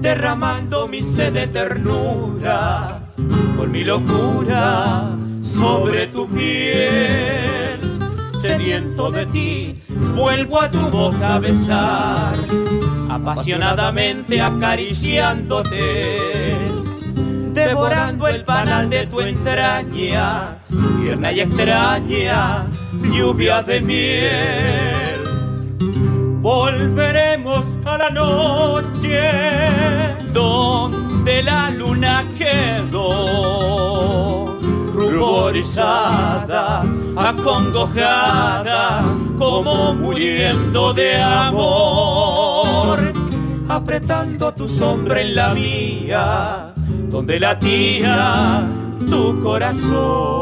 derramando 0.00 0.88
mi 0.88 1.02
sed 1.02 1.34
de 1.34 1.46
ternura 1.48 3.02
con 3.54 3.70
mi 3.70 3.84
locura 3.84 5.14
sobre 5.42 6.06
tu 6.06 6.26
piel. 6.26 7.78
Sediento 8.40 9.10
de 9.10 9.26
ti, 9.26 9.78
vuelvo 10.16 10.58
a 10.58 10.70
tu 10.70 10.88
boca 10.88 11.34
a 11.34 11.38
besar, 11.38 12.34
apasionadamente 13.10 14.40
acariciándote 14.40 16.71
devorando 17.72 18.28
el 18.28 18.44
panal 18.44 18.90
de 18.90 19.06
tu 19.06 19.22
entraña, 19.22 20.58
tierna 21.00 21.32
y 21.32 21.40
extraña, 21.40 22.66
lluvia 23.14 23.62
de 23.62 23.80
miel. 23.80 25.22
Volveremos 26.42 27.64
a 27.86 27.96
la 27.96 28.10
noche 28.10 29.22
donde 30.34 31.42
la 31.44 31.70
luna 31.70 32.26
quedó 32.36 33.08
ruborizada, 34.94 36.84
acongojada, 37.16 39.02
como 39.38 39.94
muriendo 39.94 40.92
de 40.92 41.16
amor, 41.22 43.14
apretando 43.66 44.52
tu 44.52 44.68
sombra 44.68 45.22
en 45.22 45.34
la 45.34 45.54
mía 45.54 46.71
donde 47.12 47.38
latía 47.38 48.66
tu 49.10 49.38
corazón. 49.40 50.32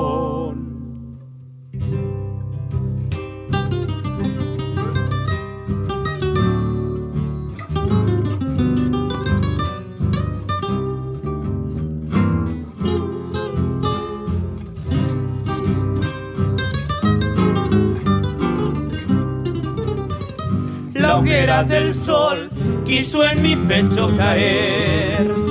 La 20.95 21.19
hoguera 21.19 21.65
del 21.65 21.93
sol 21.93 22.49
quiso 22.87 23.25
en 23.25 23.43
mi 23.43 23.57
pecho 23.57 24.09
caer 24.17 25.50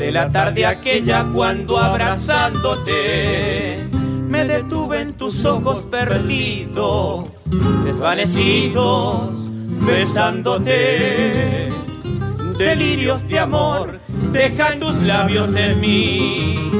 desde 0.00 0.12
la 0.12 0.30
tarde 0.30 0.64
aquella 0.64 1.26
cuando 1.30 1.76
abrazándote 1.76 3.84
me 4.28 4.46
detuve 4.46 5.02
en 5.02 5.12
tus 5.12 5.44
ojos 5.44 5.84
perdido, 5.84 7.28
desvanecidos, 7.84 9.38
besándote. 9.84 11.68
Delirios 12.56 13.28
de 13.28 13.40
amor 13.40 14.00
dejan 14.32 14.80
tus 14.80 15.02
labios 15.02 15.54
en 15.54 15.78
mí, 15.82 16.70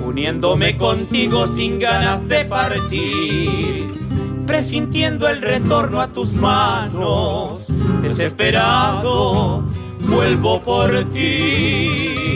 uniéndome 0.00 0.76
contigo 0.76 1.48
sin 1.48 1.80
ganas 1.80 2.28
de 2.28 2.44
partir, 2.44 3.98
presintiendo 4.46 5.28
el 5.28 5.42
retorno 5.42 6.00
a 6.00 6.06
tus 6.06 6.34
manos, 6.34 7.66
desesperado, 8.00 9.64
vuelvo 10.08 10.62
por 10.62 11.10
ti. 11.10 12.29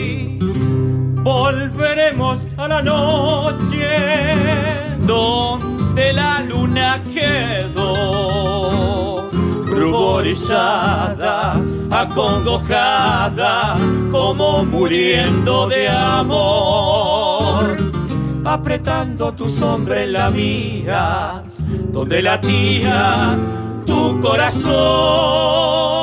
Volveremos 1.25 2.53
a 2.55 2.67
la 2.67 2.83
noche 2.83 3.89
donde 5.07 6.13
la 6.13 6.41
luna 6.41 7.03
quedó 7.11 8.47
ruborizada, 9.65 11.59
acongojada, 11.89 13.75
como 14.11 14.65
muriendo 14.65 15.67
de 15.67 15.89
amor, 15.89 17.75
apretando 18.45 19.33
tu 19.33 19.49
sombra 19.49 20.03
en 20.03 20.13
la 20.13 20.29
mía, 20.29 21.41
donde 21.91 22.21
latía 22.21 23.35
tu 23.83 24.21
corazón. 24.21 25.94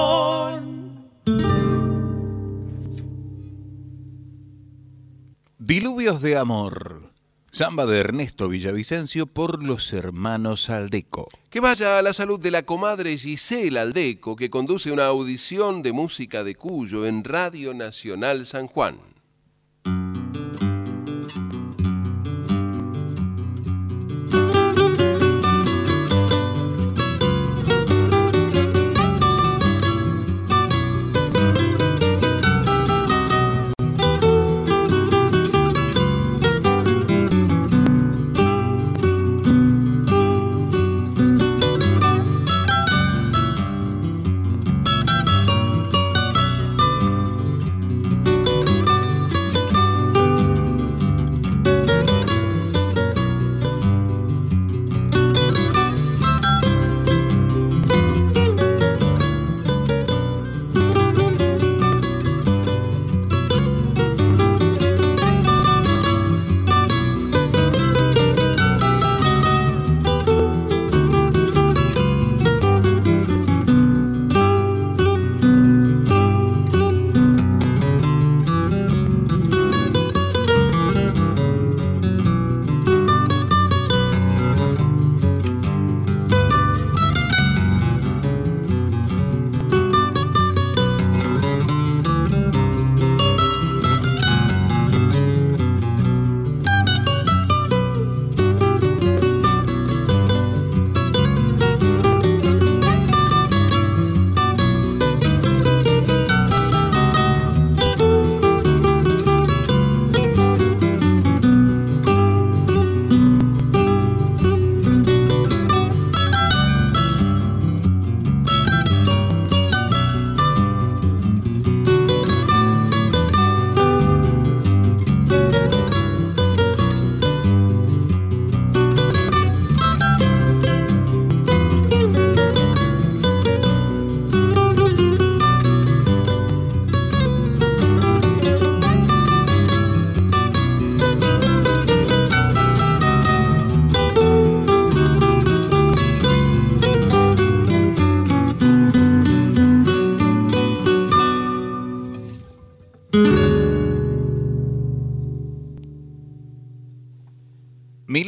Diluvios 5.73 6.21
de 6.21 6.37
amor. 6.37 7.15
Samba 7.51 7.87
de 7.87 7.99
Ernesto 7.99 8.51
Villavicencio 8.51 9.25
por 9.25 9.65
los 9.65 9.95
hermanos 9.95 10.69
Aldeco. 10.69 11.27
Que 11.49 11.61
vaya 11.61 11.99
a 11.99 12.03
la 12.03 12.13
salud 12.13 12.39
de 12.39 12.51
la 12.51 12.65
comadre 12.65 13.17
Gisela 13.17 13.81
Aldeco, 13.81 14.37
que 14.37 14.51
conduce 14.51 14.93
una 14.93 15.07
audición 15.07 15.81
de 15.81 15.95
música 15.95 16.45
de 16.45 16.57
Cuyo 16.57 17.07
en 17.07 17.25
Radio 17.25 17.73
Nacional 17.73 18.45
San 18.45 18.67
Juan. 18.67 19.12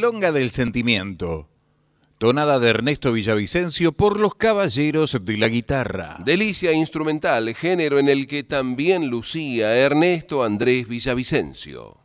Milonga 0.05 0.31
del 0.31 0.51
Sentimiento. 0.51 1.49
Tonada 2.19 2.59
de 2.59 2.69
Ernesto 2.69 3.11
Villavicencio 3.11 3.91
por 3.91 4.19
los 4.19 4.35
Caballeros 4.35 5.17
de 5.19 5.37
la 5.37 5.47
Guitarra. 5.47 6.17
Delicia 6.23 6.73
instrumental, 6.73 7.55
género 7.55 7.97
en 7.97 8.07
el 8.07 8.27
que 8.27 8.43
también 8.43 9.09
lucía 9.09 9.75
Ernesto 9.75 10.43
Andrés 10.43 10.87
Villavicencio. 10.87 12.04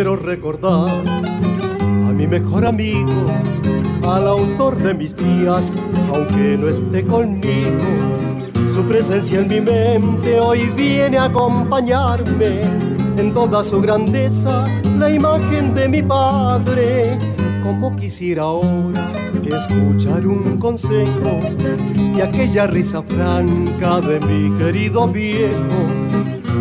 Quiero 0.00 0.16
recordar 0.16 0.88
a 2.08 2.12
mi 2.14 2.26
mejor 2.26 2.64
amigo, 2.64 3.26
al 4.08 4.26
autor 4.28 4.78
de 4.78 4.94
mis 4.94 5.14
días, 5.14 5.74
aunque 6.14 6.56
no 6.56 6.68
esté 6.68 7.04
conmigo. 7.04 7.84
Su 8.66 8.82
presencia 8.84 9.40
en 9.40 9.48
mi 9.48 9.60
mente 9.60 10.40
hoy 10.40 10.72
viene 10.74 11.18
a 11.18 11.24
acompañarme 11.24 12.62
en 13.18 13.34
toda 13.34 13.62
su 13.62 13.82
grandeza, 13.82 14.64
la 14.98 15.10
imagen 15.10 15.74
de 15.74 15.86
mi 15.86 16.02
padre. 16.02 17.18
Como 17.62 17.94
quisiera 17.94 18.44
ahora 18.44 19.06
escuchar 19.54 20.26
un 20.26 20.56
consejo 20.56 21.40
y 22.16 22.22
aquella 22.22 22.66
risa 22.68 23.02
franca 23.02 24.00
de 24.00 24.18
mi 24.20 24.56
querido 24.56 25.06
viejo 25.08 26.09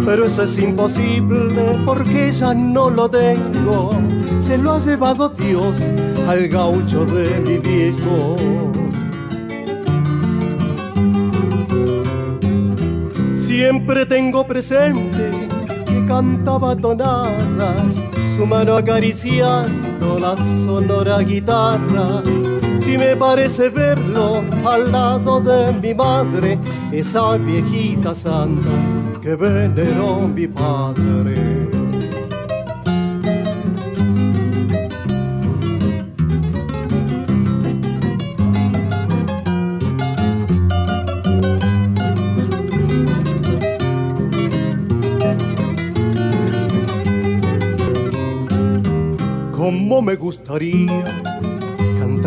pero 0.10 0.26
eso 0.26 0.42
es 0.42 0.58
imposible 0.58 1.78
porque 1.86 2.32
ya 2.32 2.56
no 2.56 2.90
lo 2.90 3.08
tengo. 3.08 3.92
Se 4.40 4.58
lo 4.58 4.72
ha 4.72 4.80
llevado 4.80 5.30
Dios 5.30 5.92
al 6.28 6.48
gaucho 6.48 7.06
de 7.06 7.40
mi 7.42 7.60
viejo. 7.60 8.36
Siempre 13.36 14.08
tengo 14.08 14.48
presente 14.48 15.30
que 15.86 16.06
cantaba 16.08 16.76
tonadas, 16.76 18.04
su 18.36 18.48
mano 18.48 18.78
acariciando 18.78 20.18
la 20.20 20.36
sonora 20.36 21.20
guitarra. 21.20 22.24
Si 22.80 22.98
me 22.98 23.16
parece 23.16 23.70
verlo 23.70 24.42
al 24.66 24.92
lado 24.92 25.42
de 25.42 25.74
mi 25.74 25.94
madre, 25.94 26.58
esa 26.92 27.36
viejita 27.36 28.16
santa 28.16 28.70
que 29.22 29.36
veneró 29.36 30.28
mi 30.28 30.48
padre. 30.48 31.70
Cómo 49.52 50.02
me 50.02 50.16
gustaría 50.16 51.04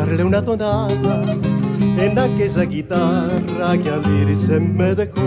cantarle 0.02 0.24
una 0.24 0.42
tonada 0.42 1.22
en 1.96 2.18
aquella 2.18 2.64
guitarra 2.64 3.78
que 3.78 3.88
al 3.88 4.28
irse 4.28 4.58
me 4.58 4.96
dejó 4.96 5.22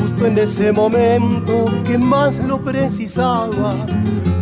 justo 0.00 0.26
en 0.26 0.38
ese 0.38 0.72
momento 0.72 1.66
que 1.84 1.98
más 1.98 2.42
lo 2.46 2.62
precisaba. 2.64 3.74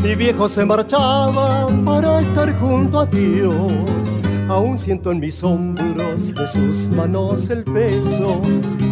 Mi 0.03 0.15
viejo 0.15 0.49
se 0.49 0.65
marchaba 0.65 1.67
para 1.85 2.21
estar 2.21 2.57
junto 2.61 3.01
a 3.01 3.07
Dios. 3.07 4.15
Aún 4.49 4.79
siento 4.79 5.11
en 5.11 5.19
mis 5.19 5.43
hombros 5.43 6.33
de 6.33 6.47
sus 6.47 6.89
manos 6.91 7.51
el 7.51 7.65
peso 7.65 8.41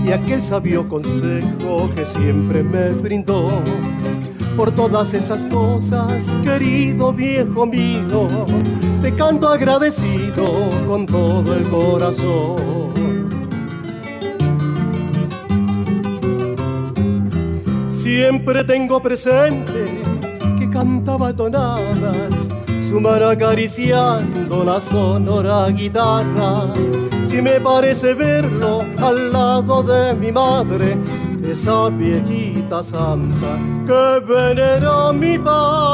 y 0.05 0.11
aquel 0.11 0.43
sabio 0.43 0.89
consejo 0.89 1.89
que 1.95 2.05
siempre 2.05 2.65
me 2.65 2.91
brindó. 2.91 3.63
Por 4.57 4.73
todas 4.73 5.15
esas 5.15 5.47
cosas, 5.47 6.35
querido 6.43 7.13
viejo 7.13 7.67
mío, 7.67 8.29
te 9.01 9.13
canto 9.15 9.49
agradecido 9.49 10.71
con 10.87 11.07
todo 11.07 11.55
el 11.55 11.69
corazón. 11.69 13.29
Siempre 17.89 18.65
tengo 18.65 19.01
presente 19.03 19.85
que 20.59 20.71
cantaba 20.71 21.33
tonadas, 21.33 22.49
su 22.81 23.01
mano 23.01 23.27
acariciando 23.27 24.65
la 24.65 24.81
sonora 24.81 25.69
guitarra. 25.69 26.73
Si 27.25 27.43
me 27.43 27.61
parece 27.61 28.15
verlo 28.15 28.85
al 29.03 29.33
lado 29.33 29.83
de 29.83 30.15
mi 30.15 30.33
madre, 30.33 30.97
esa 31.45 31.91
viejita 31.91 32.83
santa 32.83 33.59
que 33.87 34.21
venera 34.27 35.13
mi 35.13 35.39
padre. 35.39 35.89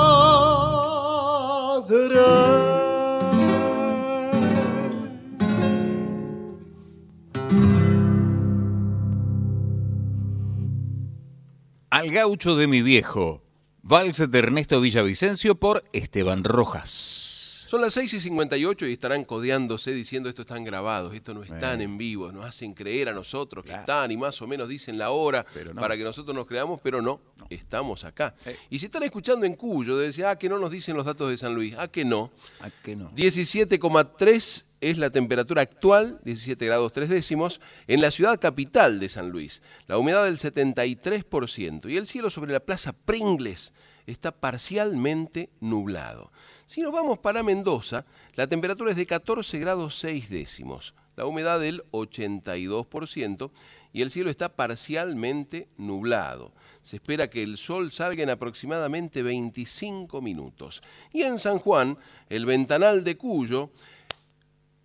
Al 11.94 12.10
gaucho 12.10 12.56
de 12.56 12.66
mi 12.66 12.82
viejo. 12.82 13.44
Vals 13.82 14.28
de 14.28 14.38
Ernesto 14.40 14.80
Villavicencio 14.80 15.54
por 15.54 15.84
Esteban 15.92 16.42
Rojas. 16.42 17.66
Son 17.68 17.80
las 17.80 17.92
6 17.92 18.14
y 18.14 18.20
58 18.20 18.88
y 18.88 18.92
estarán 18.94 19.24
codeándose 19.24 19.92
diciendo 19.92 20.28
esto 20.28 20.42
están 20.42 20.64
grabados, 20.64 21.14
esto 21.14 21.32
no 21.34 21.44
están 21.44 21.80
en 21.80 21.96
vivo, 21.96 22.32
nos 22.32 22.46
hacen 22.46 22.74
creer 22.74 23.10
a 23.10 23.12
nosotros 23.12 23.64
que 23.64 23.72
están 23.72 24.10
y 24.10 24.16
más 24.16 24.42
o 24.42 24.48
menos 24.48 24.68
dicen 24.68 24.98
la 24.98 25.10
hora 25.10 25.46
no. 25.72 25.80
para 25.80 25.96
que 25.96 26.02
nosotros 26.02 26.34
nos 26.34 26.46
creamos, 26.46 26.80
pero 26.82 27.00
no, 27.00 27.20
estamos 27.48 28.02
acá. 28.02 28.34
Y 28.70 28.80
si 28.80 28.86
están 28.86 29.04
escuchando 29.04 29.46
en 29.46 29.54
Cuyo, 29.54 29.96
decir, 29.96 30.26
ah, 30.26 30.36
que 30.36 30.48
no 30.48 30.58
nos 30.58 30.72
dicen 30.72 30.96
los 30.96 31.06
datos 31.06 31.30
de 31.30 31.36
San 31.36 31.54
Luis, 31.54 31.76
ah, 31.78 31.86
que 31.86 32.04
no. 32.04 32.32
¿A 32.58 32.70
qué 32.70 32.96
no? 32.96 33.12
17,3 33.12 34.64
es 34.90 34.98
la 34.98 35.10
temperatura 35.10 35.62
actual, 35.62 36.20
17 36.24 36.66
grados 36.66 36.92
3 36.92 37.08
décimos, 37.08 37.60
en 37.86 38.00
la 38.00 38.10
ciudad 38.10 38.38
capital 38.38 39.00
de 39.00 39.08
San 39.08 39.30
Luis. 39.30 39.62
La 39.86 39.98
humedad 39.98 40.24
del 40.24 40.36
73% 40.36 41.90
y 41.90 41.96
el 41.96 42.06
cielo 42.06 42.28
sobre 42.28 42.52
la 42.52 42.60
plaza 42.60 42.92
Pringles 42.92 43.72
está 44.06 44.32
parcialmente 44.32 45.50
nublado. 45.60 46.30
Si 46.66 46.82
nos 46.82 46.92
vamos 46.92 47.18
para 47.18 47.42
Mendoza, 47.42 48.04
la 48.34 48.46
temperatura 48.46 48.90
es 48.90 48.96
de 48.96 49.06
14 49.06 49.58
grados 49.58 49.98
6 49.98 50.28
décimos, 50.28 50.94
la 51.16 51.26
humedad 51.26 51.60
del 51.60 51.82
82% 51.92 53.50
y 53.92 54.02
el 54.02 54.10
cielo 54.10 54.28
está 54.28 54.48
parcialmente 54.48 55.68
nublado. 55.78 56.52
Se 56.82 56.96
espera 56.96 57.30
que 57.30 57.42
el 57.42 57.56
sol 57.56 57.92
salga 57.92 58.22
en 58.22 58.30
aproximadamente 58.30 59.22
25 59.22 60.20
minutos. 60.20 60.82
Y 61.12 61.22
en 61.22 61.38
San 61.38 61.58
Juan, 61.58 61.96
el 62.28 62.44
ventanal 62.44 63.04
de 63.04 63.16
Cuyo, 63.16 63.70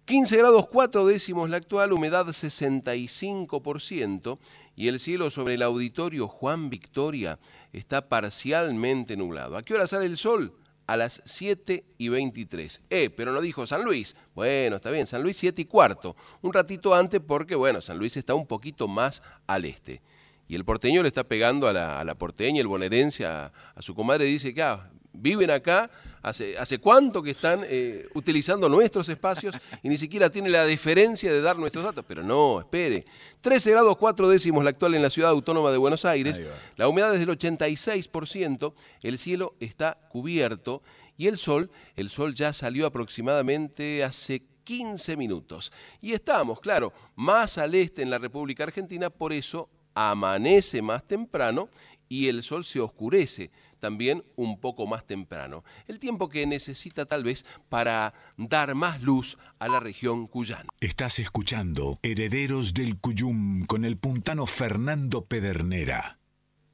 15 0.10 0.38
grados 0.38 0.68
4 0.70 1.06
décimos 1.06 1.52
la 1.52 1.58
actual, 1.58 1.94
humedad 1.94 2.26
65% 2.26 4.40
y 4.76 4.88
el 4.88 5.00
cielo 5.00 5.30
sobre 5.30 5.54
el 5.54 5.62
auditorio 5.62 6.28
Juan 6.28 6.72
Victoria 6.72 7.38
está 7.74 8.10
parcialmente 8.10 9.16
nublado. 9.16 9.56
¿A 9.56 9.62
qué 9.62 9.76
hora 9.76 9.86
sale 9.86 10.08
el 10.08 10.18
sol? 10.18 10.56
A 10.88 10.98
las 10.98 11.22
7 11.26 11.86
y 12.00 12.10
23. 12.10 12.82
Eh, 12.90 13.12
pero 13.12 13.34
no 13.34 13.40
dijo 13.40 13.68
San 13.68 13.86
Luis. 13.86 14.16
Bueno, 14.34 14.78
está 14.78 14.90
bien, 14.90 15.06
San 15.06 15.22
Luis 15.22 15.38
7 15.38 15.62
y 15.62 15.66
cuarto. 15.66 16.16
Un 16.42 16.54
ratito 16.54 16.96
antes 16.96 17.22
porque, 17.22 17.54
bueno, 17.54 17.80
San 17.80 18.00
Luis 18.00 18.18
está 18.18 18.34
un 18.34 18.48
poquito 18.48 18.88
más 18.88 19.22
al 19.46 19.66
este. 19.66 20.02
Y 20.48 20.56
el 20.56 20.66
porteño 20.66 21.04
le 21.04 21.10
está 21.10 21.24
pegando 21.24 21.68
a 21.68 22.04
la, 22.04 22.16
porteña, 22.16 22.62
el 22.62 22.68
bonaerense, 22.68 23.28
a, 23.28 23.54
a 23.76 23.82
su 23.84 23.94
comadre, 23.94 24.26
dice 24.26 24.56
que 24.56 24.64
ah, 24.64 24.90
viven 25.14 25.52
acá, 25.52 25.92
hace, 26.22 26.58
hace 26.58 26.80
cuánto 26.80 27.22
que 27.22 27.32
están 27.32 27.62
eh, 27.66 28.06
utilizando 28.14 28.70
nuestros 28.70 29.10
espacios 29.10 29.56
y 29.82 29.90
ni 29.90 29.98
siquiera 29.98 30.30
tiene 30.30 30.50
la 30.50 30.66
deferencia 30.66 31.32
de 31.32 31.42
dar 31.42 31.58
nuestros 31.58 31.84
datos. 31.84 32.06
Pero 32.08 32.24
no, 32.24 32.60
espere. 32.60 33.06
13 33.42 33.72
grados 33.72 33.98
4 33.98 34.30
décimos 34.30 34.64
la 34.64 34.72
actual 34.72 34.96
en 34.96 35.02
la 35.02 35.10
ciudad 35.10 35.32
autónoma 35.32 35.72
de 35.72 35.78
Buenos 35.78 36.06
Aires. 36.06 36.42
La 36.76 36.88
humedad 36.88 37.14
es 37.14 37.20
del 37.20 37.38
86%, 37.38 38.74
el 39.04 39.18
cielo 39.18 39.56
está 39.60 39.98
cubierto 40.10 40.82
y 41.18 41.28
el 41.28 41.38
sol, 41.38 41.70
el 41.96 42.10
sol 42.10 42.34
ya 42.34 42.54
salió 42.54 42.86
aproximadamente 42.86 44.04
hace 44.04 44.44
15 44.64 45.18
minutos. 45.18 45.72
Y 46.00 46.14
estamos, 46.14 46.60
claro, 46.60 46.94
más 47.16 47.58
al 47.58 47.76
este 47.76 48.02
en 48.02 48.10
la 48.10 48.18
República 48.18 48.64
Argentina, 48.64 49.10
por 49.10 49.34
eso 49.34 49.70
amanece 49.96 50.82
más 50.82 51.08
temprano 51.08 51.70
y 52.08 52.28
el 52.28 52.44
sol 52.44 52.64
se 52.64 52.80
oscurece 52.80 53.52
también 53.80 54.24
un 54.36 54.60
poco 54.60 54.88
más 54.88 55.06
temprano. 55.06 55.64
El 55.88 56.00
tiempo 56.00 56.30
que 56.30 56.46
necesita 56.46 57.06
tal 57.06 57.24
vez 57.24 57.46
para 57.70 58.14
dar 58.38 58.76
más 58.76 59.02
luz 59.02 59.38
a 59.60 59.68
la 59.68 59.80
región 59.80 60.28
cuyana. 60.28 60.70
Estás 60.80 61.20
escuchando 61.20 62.00
Herederos 62.04 62.74
del 62.74 62.98
Cuyum 62.98 63.66
con 63.66 63.86
el 63.86 63.98
puntano 63.98 64.46
Fernando 64.46 65.26
Pedernera. 65.26 66.20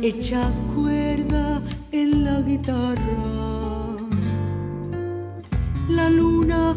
Hecha 0.10 0.52
cuerda 0.76 1.62
en 1.92 2.24
la 2.26 2.42
guitarra. 2.42 3.26
La 5.88 6.10
luna 6.10 6.76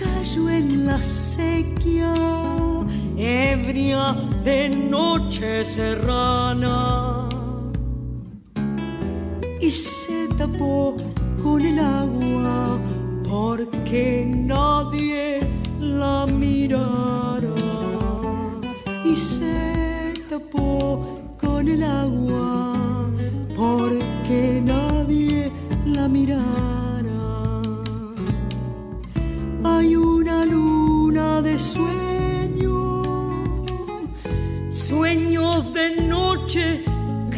cayó 0.00 0.48
en 0.50 0.86
la 0.86 1.00
sequía, 1.00 2.12
ebria 3.16 4.16
de 4.44 4.68
noche 4.68 5.64
serrana, 5.64 7.28
y 9.60 9.70
se 9.70 10.26
tapó 10.38 10.96
con 11.42 11.60
el 11.64 11.78
agua 11.78 12.80
porque 13.30 14.24
nadie 14.26 15.40
la 15.78 16.26
mirara, 16.26 17.54
y 19.04 19.14
se 19.14 20.14
tapó 20.28 20.80
con 21.40 21.68
el 21.68 21.82
agua 21.84 22.51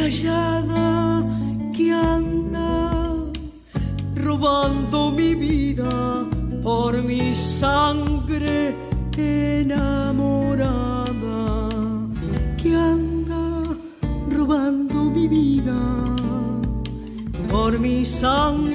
callada 0.04 1.24
que 1.72 1.90
anda 1.90 3.24
robando 4.14 5.10
mi 5.10 5.34
vida 5.34 5.88
por 6.62 7.02
mi 7.02 7.34
sangre 7.34 8.76
enamorada 9.16 10.28
que 12.58 12.74
anda 12.74 13.44
robando 14.30 15.04
mi 15.16 15.26
vida 15.26 15.80
por 17.48 17.78
mi 17.78 18.04
sangre 18.04 18.73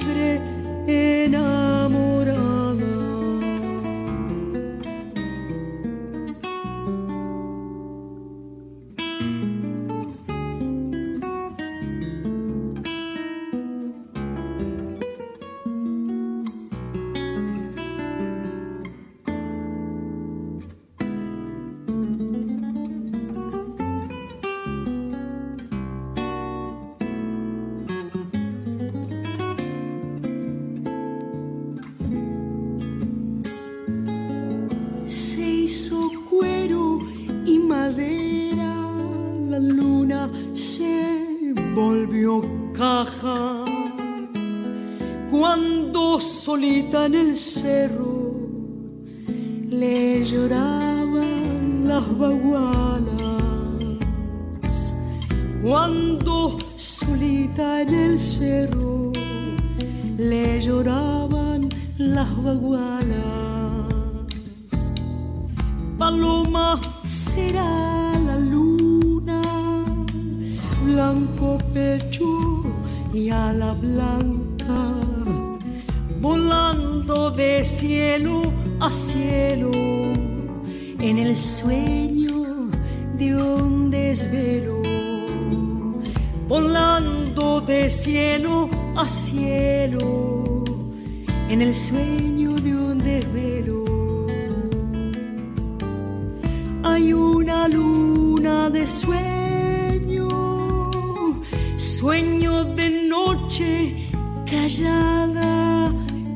sueño 102.00 102.64
de 102.80 102.90
noche 103.10 104.08
callada 104.50 105.92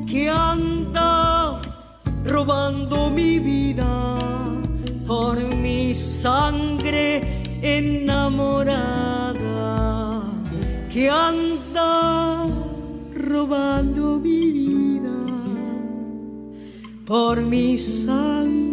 que 0.06 0.28
anda 0.28 1.58
robando 2.26 3.08
mi 3.08 3.38
vida 3.38 4.18
por 5.06 5.36
mi 5.64 5.94
sangre 5.94 7.06
enamorada, 7.62 9.32
que 10.92 11.08
anda 11.08 12.46
robando 13.14 14.18
mi 14.18 14.52
vida 14.58 15.16
por 17.06 17.40
mi 17.40 17.78
sangre 17.78 18.63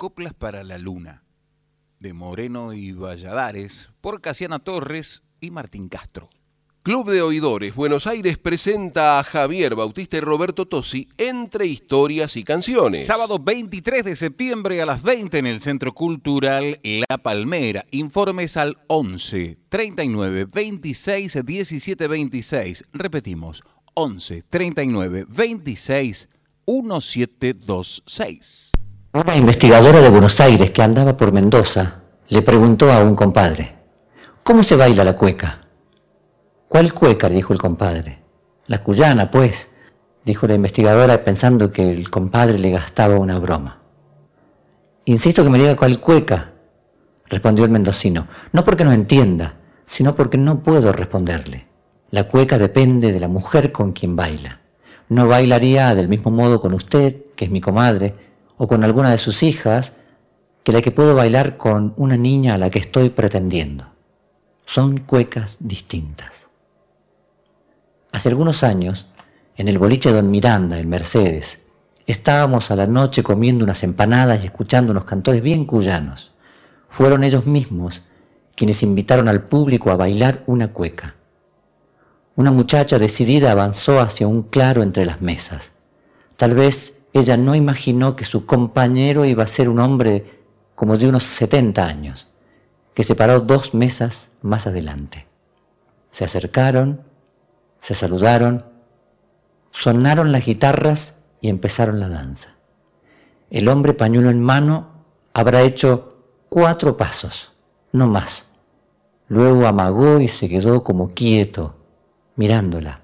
Coplas 0.00 0.32
para 0.32 0.64
la 0.64 0.78
Luna, 0.78 1.22
de 1.98 2.14
Moreno 2.14 2.72
y 2.72 2.92
Valladares, 2.92 3.90
por 4.00 4.22
Casiana 4.22 4.58
Torres 4.58 5.22
y 5.42 5.50
Martín 5.50 5.90
Castro. 5.90 6.30
Club 6.82 7.10
de 7.10 7.20
Oidores 7.20 7.74
Buenos 7.74 8.06
Aires 8.06 8.38
presenta 8.38 9.18
a 9.18 9.24
Javier 9.24 9.74
Bautista 9.74 10.16
y 10.16 10.20
Roberto 10.20 10.66
Tosi 10.66 11.06
entre 11.18 11.66
historias 11.66 12.38
y 12.38 12.44
canciones. 12.44 13.06
Sábado 13.06 13.38
23 13.38 14.02
de 14.02 14.16
septiembre 14.16 14.80
a 14.80 14.86
las 14.86 15.02
20 15.02 15.36
en 15.36 15.46
el 15.46 15.60
Centro 15.60 15.92
Cultural 15.92 16.80
La 16.82 17.18
Palmera. 17.18 17.84
Informes 17.90 18.56
al 18.56 18.78
11 18.86 19.58
39 19.68 20.46
26 20.46 21.44
17 21.44 22.08
26. 22.08 22.84
Repetimos, 22.94 23.62
11 23.92 24.44
39 24.48 25.26
26 25.28 26.30
1726. 26.66 28.72
Una 29.12 29.34
investigadora 29.34 30.00
de 30.00 30.08
Buenos 30.08 30.40
Aires 30.40 30.70
que 30.70 30.82
andaba 30.82 31.16
por 31.16 31.32
Mendoza 31.32 31.96
le 32.28 32.42
preguntó 32.42 32.92
a 32.92 33.02
un 33.02 33.16
compadre, 33.16 33.74
¿cómo 34.44 34.62
se 34.62 34.76
baila 34.76 35.02
la 35.02 35.16
cueca? 35.16 35.62
¿Cuál 36.68 36.94
cueca? 36.94 37.28
dijo 37.28 37.52
el 37.52 37.58
compadre. 37.58 38.20
La 38.68 38.84
cuyana, 38.84 39.28
pues, 39.28 39.74
dijo 40.24 40.46
la 40.46 40.54
investigadora 40.54 41.24
pensando 41.24 41.72
que 41.72 41.90
el 41.90 42.08
compadre 42.08 42.56
le 42.60 42.70
gastaba 42.70 43.18
una 43.18 43.36
broma. 43.40 43.78
Insisto 45.06 45.42
que 45.42 45.50
me 45.50 45.58
diga 45.58 45.74
cuál 45.74 45.98
cueca, 45.98 46.52
respondió 47.26 47.64
el 47.64 47.72
mendocino, 47.72 48.28
no 48.52 48.64
porque 48.64 48.84
no 48.84 48.92
entienda, 48.92 49.56
sino 49.86 50.14
porque 50.14 50.38
no 50.38 50.62
puedo 50.62 50.92
responderle. 50.92 51.66
La 52.12 52.28
cueca 52.28 52.58
depende 52.58 53.10
de 53.10 53.18
la 53.18 53.26
mujer 53.26 53.72
con 53.72 53.90
quien 53.90 54.14
baila. 54.14 54.60
No 55.08 55.26
bailaría 55.26 55.96
del 55.96 56.06
mismo 56.06 56.30
modo 56.30 56.60
con 56.60 56.74
usted, 56.74 57.24
que 57.34 57.46
es 57.46 57.50
mi 57.50 57.60
comadre, 57.60 58.29
o 58.62 58.66
con 58.66 58.84
alguna 58.84 59.10
de 59.10 59.16
sus 59.16 59.42
hijas, 59.42 59.94
que 60.62 60.72
la 60.72 60.82
que 60.82 60.90
puedo 60.90 61.14
bailar 61.14 61.56
con 61.56 61.94
una 61.96 62.18
niña 62.18 62.52
a 62.52 62.58
la 62.58 62.68
que 62.68 62.78
estoy 62.78 63.08
pretendiendo. 63.08 63.86
Son 64.66 64.98
cuecas 64.98 65.66
distintas. 65.66 66.50
Hace 68.12 68.28
algunos 68.28 68.62
años, 68.62 69.06
en 69.56 69.68
el 69.68 69.78
boliche 69.78 70.12
Don 70.12 70.30
Miranda, 70.30 70.78
en 70.78 70.90
Mercedes, 70.90 71.62
estábamos 72.06 72.70
a 72.70 72.76
la 72.76 72.86
noche 72.86 73.22
comiendo 73.22 73.64
unas 73.64 73.82
empanadas 73.82 74.42
y 74.42 74.48
escuchando 74.48 74.90
unos 74.92 75.06
cantores 75.06 75.40
bien 75.40 75.64
cuyanos. 75.64 76.34
Fueron 76.86 77.24
ellos 77.24 77.46
mismos 77.46 78.02
quienes 78.54 78.82
invitaron 78.82 79.28
al 79.28 79.44
público 79.44 79.90
a 79.90 79.96
bailar 79.96 80.44
una 80.46 80.74
cueca. 80.74 81.14
Una 82.36 82.52
muchacha 82.52 82.98
decidida 82.98 83.52
avanzó 83.52 84.00
hacia 84.00 84.28
un 84.28 84.42
claro 84.42 84.82
entre 84.82 85.06
las 85.06 85.22
mesas. 85.22 85.72
Tal 86.36 86.54
vez 86.54 86.99
ella 87.12 87.36
no 87.36 87.54
imaginó 87.54 88.14
que 88.14 88.24
su 88.24 88.46
compañero 88.46 89.24
iba 89.24 89.42
a 89.42 89.48
ser 89.48 89.68
un 89.68 89.80
hombre 89.80 90.40
como 90.74 90.96
de 90.96 91.08
unos 91.08 91.24
70 91.24 91.84
años, 91.84 92.28
que 92.94 93.02
se 93.02 93.14
paró 93.14 93.40
dos 93.40 93.74
mesas 93.74 94.30
más 94.42 94.66
adelante. 94.66 95.26
Se 96.10 96.24
acercaron, 96.24 97.02
se 97.80 97.94
saludaron, 97.94 98.64
sonaron 99.72 100.32
las 100.32 100.46
guitarras 100.46 101.22
y 101.40 101.48
empezaron 101.48 102.00
la 102.00 102.08
danza. 102.08 102.56
El 103.50 103.68
hombre 103.68 103.92
pañuelo 103.94 104.30
en 104.30 104.40
mano 104.40 104.88
habrá 105.34 105.62
hecho 105.62 106.22
cuatro 106.48 106.96
pasos, 106.96 107.52
no 107.92 108.06
más. 108.06 108.46
Luego 109.28 109.66
amagó 109.66 110.20
y 110.20 110.28
se 110.28 110.48
quedó 110.48 110.84
como 110.84 111.12
quieto, 111.14 111.76
mirándola. 112.36 113.00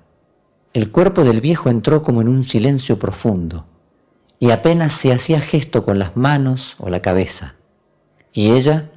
El 0.72 0.90
cuerpo 0.90 1.24
del 1.24 1.40
viejo 1.40 1.70
entró 1.70 2.02
como 2.02 2.20
en 2.20 2.28
un 2.28 2.44
silencio 2.44 2.98
profundo 2.98 3.64
y 4.38 4.50
apenas 4.50 4.92
se 4.92 5.12
hacía 5.12 5.40
gesto 5.40 5.84
con 5.84 5.98
las 5.98 6.16
manos 6.16 6.76
o 6.78 6.88
la 6.88 7.00
cabeza. 7.00 7.54
Y 8.32 8.50
ella, 8.50 8.90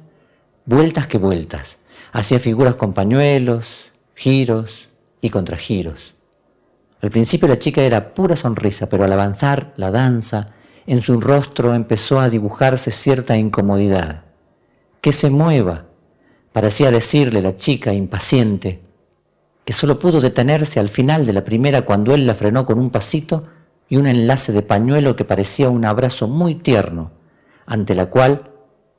vueltas 0.66 1.06
que 1.06 1.18
vueltas, 1.18 1.78
hacía 2.12 2.38
figuras 2.38 2.74
con 2.74 2.92
pañuelos, 2.92 3.92
giros, 4.14 4.90
y 5.20 5.30
contragiros. 5.30 6.14
Al 7.02 7.10
principio 7.10 7.48
la 7.48 7.58
chica 7.58 7.82
era 7.82 8.14
pura 8.14 8.36
sonrisa, 8.36 8.88
pero 8.88 9.04
al 9.04 9.12
avanzar 9.12 9.72
la 9.76 9.90
danza, 9.90 10.54
en 10.86 11.02
su 11.02 11.20
rostro 11.20 11.74
empezó 11.74 12.20
a 12.20 12.28
dibujarse 12.28 12.90
cierta 12.90 13.36
incomodidad. 13.36 14.24
Que 15.00 15.12
se 15.12 15.30
mueva, 15.30 15.86
parecía 16.52 16.90
decirle 16.90 17.40
la 17.40 17.56
chica 17.56 17.92
impaciente, 17.92 18.82
que 19.64 19.72
solo 19.72 19.98
pudo 19.98 20.20
detenerse 20.20 20.80
al 20.80 20.88
final 20.88 21.24
de 21.26 21.32
la 21.32 21.44
primera 21.44 21.82
cuando 21.82 22.14
él 22.14 22.26
la 22.26 22.34
frenó 22.34 22.66
con 22.66 22.78
un 22.78 22.90
pasito 22.90 23.46
y 23.90 23.96
un 23.96 24.06
enlace 24.06 24.52
de 24.52 24.62
pañuelo 24.62 25.16
que 25.16 25.26
parecía 25.26 25.68
un 25.68 25.84
abrazo 25.84 26.28
muy 26.28 26.54
tierno, 26.54 27.10
ante 27.66 27.94
la 27.94 28.06
cual 28.06 28.52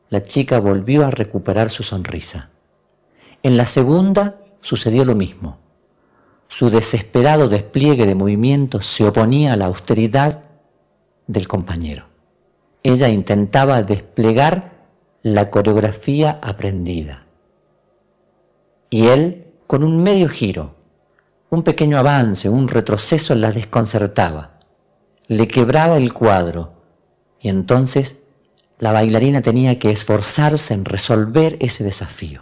la 0.09 0.21
chica 0.21 0.59
volvió 0.59 1.05
a 1.05 1.11
recuperar 1.11 1.69
su 1.69 1.81
sonrisa. 1.81 2.49
En 3.41 3.55
la 3.55 3.65
segunda 3.65 4.35
sucedió 4.59 5.05
lo 5.05 5.15
mismo. 5.15 5.57
Su 6.49 6.69
desesperado 6.69 7.47
despliegue 7.47 8.05
de 8.05 8.15
movimientos 8.15 8.85
se 8.85 9.05
oponía 9.07 9.53
a 9.53 9.55
la 9.55 9.67
austeridad 9.67 10.43
del 11.25 11.47
compañero. 11.47 12.07
Ella 12.83 13.07
intentaba 13.07 13.81
desplegar 13.83 14.73
la 15.23 15.49
coreografía 15.49 16.37
aprendida. 16.41 17.25
Y 18.89 19.07
él, 19.07 19.45
con 19.67 19.85
un 19.85 20.03
medio 20.03 20.27
giro, 20.27 20.75
un 21.49 21.63
pequeño 21.63 21.97
avance, 21.97 22.49
un 22.49 22.67
retroceso, 22.67 23.35
la 23.35 23.53
desconcertaba. 23.53 24.60
Le 25.31 25.47
quebraba 25.47 25.95
el 25.95 26.11
cuadro. 26.11 26.73
Y 27.39 27.47
entonces 27.47 28.21
la 28.79 28.91
bailarina 28.91 29.41
tenía 29.41 29.79
que 29.79 29.89
esforzarse 29.89 30.73
en 30.73 30.83
resolver 30.83 31.55
ese 31.61 31.85
desafío. 31.85 32.41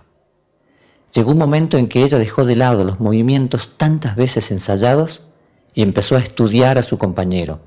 Llegó 1.13 1.29
un 1.29 1.37
momento 1.37 1.77
en 1.77 1.87
que 1.87 2.01
ella 2.01 2.17
dejó 2.17 2.45
de 2.45 2.55
lado 2.55 2.83
los 2.83 2.99
movimientos 2.99 3.77
tantas 3.77 4.15
veces 4.15 4.49
ensayados 4.49 5.27
y 5.75 5.83
empezó 5.83 6.15
a 6.15 6.19
estudiar 6.19 6.79
a 6.79 6.81
su 6.81 6.97
compañero. 6.97 7.59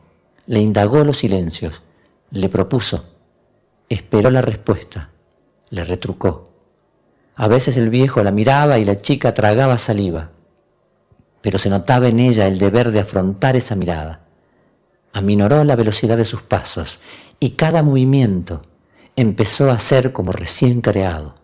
Le 0.47 0.59
indagó 0.59 1.05
los 1.05 1.19
silencios, 1.19 1.83
le 2.33 2.49
propuso, 2.49 3.05
esperó 3.89 4.29
la 4.29 4.43
respuesta, 4.43 5.11
le 5.71 5.85
retrucó. 5.85 6.51
A 7.37 7.47
veces 7.47 7.77
el 7.77 7.91
viejo 7.91 8.25
la 8.25 8.33
miraba 8.33 8.81
y 8.81 8.85
la 8.85 9.01
chica 9.01 9.35
tragaba 9.35 9.79
saliva, 9.79 10.33
pero 11.43 11.61
se 11.61 11.71
notaba 11.71 12.09
en 12.09 12.19
ella 12.19 12.49
el 12.49 12.59
deber 12.59 12.91
de 12.91 12.99
afrontar 12.99 13.55
esa 13.55 13.77
mirada. 13.77 14.23
Aminoró 15.13 15.65
la 15.65 15.77
velocidad 15.77 16.17
de 16.17 16.25
sus 16.25 16.43
pasos 16.43 17.01
y 17.39 17.51
cada 17.51 17.83
movimiento 17.83 18.63
empezó 19.17 19.71
a 19.71 19.79
ser 19.79 20.13
como 20.13 20.33
recién 20.33 20.81
creado. 20.81 21.35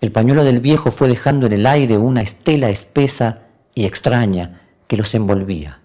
El 0.00 0.12
pañuelo 0.12 0.44
del 0.44 0.60
viejo 0.60 0.90
fue 0.90 1.08
dejando 1.08 1.46
en 1.46 1.52
el 1.52 1.66
aire 1.66 1.98
una 1.98 2.22
estela 2.22 2.70
espesa 2.70 3.42
y 3.74 3.84
extraña 3.84 4.62
que 4.86 4.96
los 4.96 5.14
envolvía. 5.14 5.80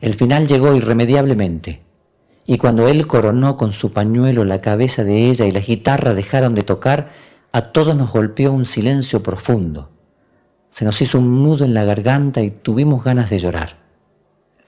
El 0.00 0.14
final 0.14 0.46
llegó 0.46 0.74
irremediablemente, 0.74 1.82
y 2.44 2.58
cuando 2.58 2.88
él 2.88 3.06
coronó 3.06 3.56
con 3.56 3.72
su 3.72 3.92
pañuelo 3.92 4.44
la 4.44 4.60
cabeza 4.60 5.04
de 5.04 5.30
ella 5.30 5.46
y 5.46 5.52
la 5.52 5.60
guitarra 5.60 6.14
dejaron 6.14 6.54
de 6.54 6.62
tocar, 6.62 7.12
a 7.52 7.72
todos 7.72 7.96
nos 7.96 8.12
golpeó 8.12 8.52
un 8.52 8.64
silencio 8.64 9.22
profundo. 9.22 9.90
Se 10.70 10.84
nos 10.84 11.00
hizo 11.02 11.18
un 11.18 11.42
nudo 11.42 11.64
en 11.64 11.74
la 11.74 11.84
garganta 11.84 12.42
y 12.42 12.50
tuvimos 12.50 13.04
ganas 13.04 13.30
de 13.30 13.38
llorar. 13.38 13.76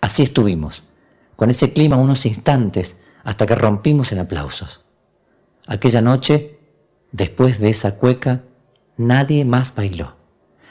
Así 0.00 0.22
estuvimos, 0.22 0.82
con 1.36 1.50
ese 1.50 1.72
clima 1.72 1.96
unos 1.96 2.26
instantes, 2.26 2.96
hasta 3.22 3.46
que 3.46 3.54
rompimos 3.54 4.12
en 4.12 4.20
aplausos. 4.20 4.84
Aquella 5.66 6.02
noche, 6.02 6.58
después 7.12 7.58
de 7.58 7.70
esa 7.70 7.96
cueca, 7.96 8.42
Nadie 8.96 9.44
más 9.44 9.74
bailó, 9.74 10.14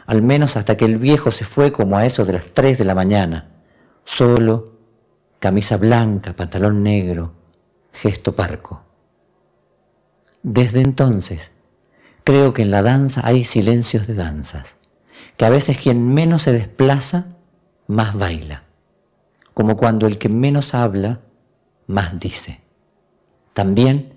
al 0.05 0.21
menos 0.21 0.55
hasta 0.55 0.77
que 0.77 0.85
el 0.85 0.97
viejo 0.97 1.29
se 1.29 1.43
fue 1.43 1.73
como 1.73 1.97
a 1.97 2.05
eso 2.05 2.23
de 2.23 2.31
las 2.31 2.45
tres 2.53 2.77
de 2.77 2.85
la 2.85 2.95
mañana, 2.95 3.49
solo, 4.05 4.77
camisa 5.39 5.75
blanca, 5.75 6.33
pantalón 6.33 6.83
negro, 6.83 7.33
gesto 7.91 8.33
parco. 8.33 8.81
Desde 10.41 10.79
entonces, 10.79 11.51
creo 12.23 12.53
que 12.53 12.61
en 12.61 12.71
la 12.71 12.81
danza 12.81 13.21
hay 13.25 13.43
silencios 13.43 14.07
de 14.07 14.13
danzas, 14.13 14.75
que 15.35 15.43
a 15.43 15.49
veces 15.49 15.77
quien 15.77 16.13
menos 16.13 16.43
se 16.43 16.53
desplaza, 16.53 17.25
más 17.87 18.15
baila. 18.15 18.63
Como 19.53 19.75
cuando 19.75 20.07
el 20.07 20.17
que 20.17 20.29
menos 20.29 20.73
habla, 20.73 21.21
más 21.87 22.19
dice. 22.19 22.61
También, 23.53 24.13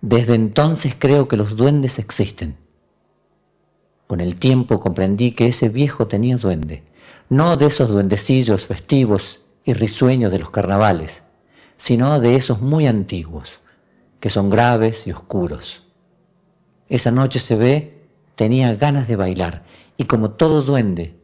desde 0.00 0.34
entonces 0.34 0.94
creo 0.98 1.26
que 1.26 1.36
los 1.36 1.56
duendes 1.56 1.98
existen. 1.98 2.56
Con 4.06 4.20
el 4.20 4.36
tiempo 4.36 4.80
comprendí 4.80 5.32
que 5.32 5.48
ese 5.48 5.68
viejo 5.68 6.06
tenía 6.06 6.36
duende, 6.36 6.84
no 7.28 7.56
de 7.56 7.66
esos 7.66 7.90
duendecillos 7.90 8.66
festivos 8.66 9.42
y 9.64 9.72
risueños 9.72 10.32
de 10.32 10.38
los 10.38 10.50
carnavales, 10.50 11.24
sino 11.76 12.20
de 12.20 12.36
esos 12.36 12.60
muy 12.60 12.86
antiguos, 12.86 13.60
que 14.20 14.30
son 14.30 14.48
graves 14.48 15.06
y 15.06 15.12
oscuros. 15.12 15.82
Esa 16.88 17.10
noche 17.10 17.38
se 17.38 17.56
ve, 17.56 18.06
tenía 18.34 18.74
ganas 18.76 19.08
de 19.08 19.16
bailar, 19.16 19.64
y 19.96 20.04
como 20.04 20.30
todo 20.30 20.62
duende, 20.62 21.18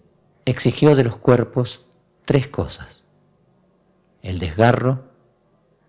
exigió 0.45 0.95
de 0.95 1.05
los 1.05 1.17
cuerpos 1.17 1.87
tres 2.25 2.49
cosas. 2.49 3.04
El 4.25 4.39
desgarro, 4.39 5.05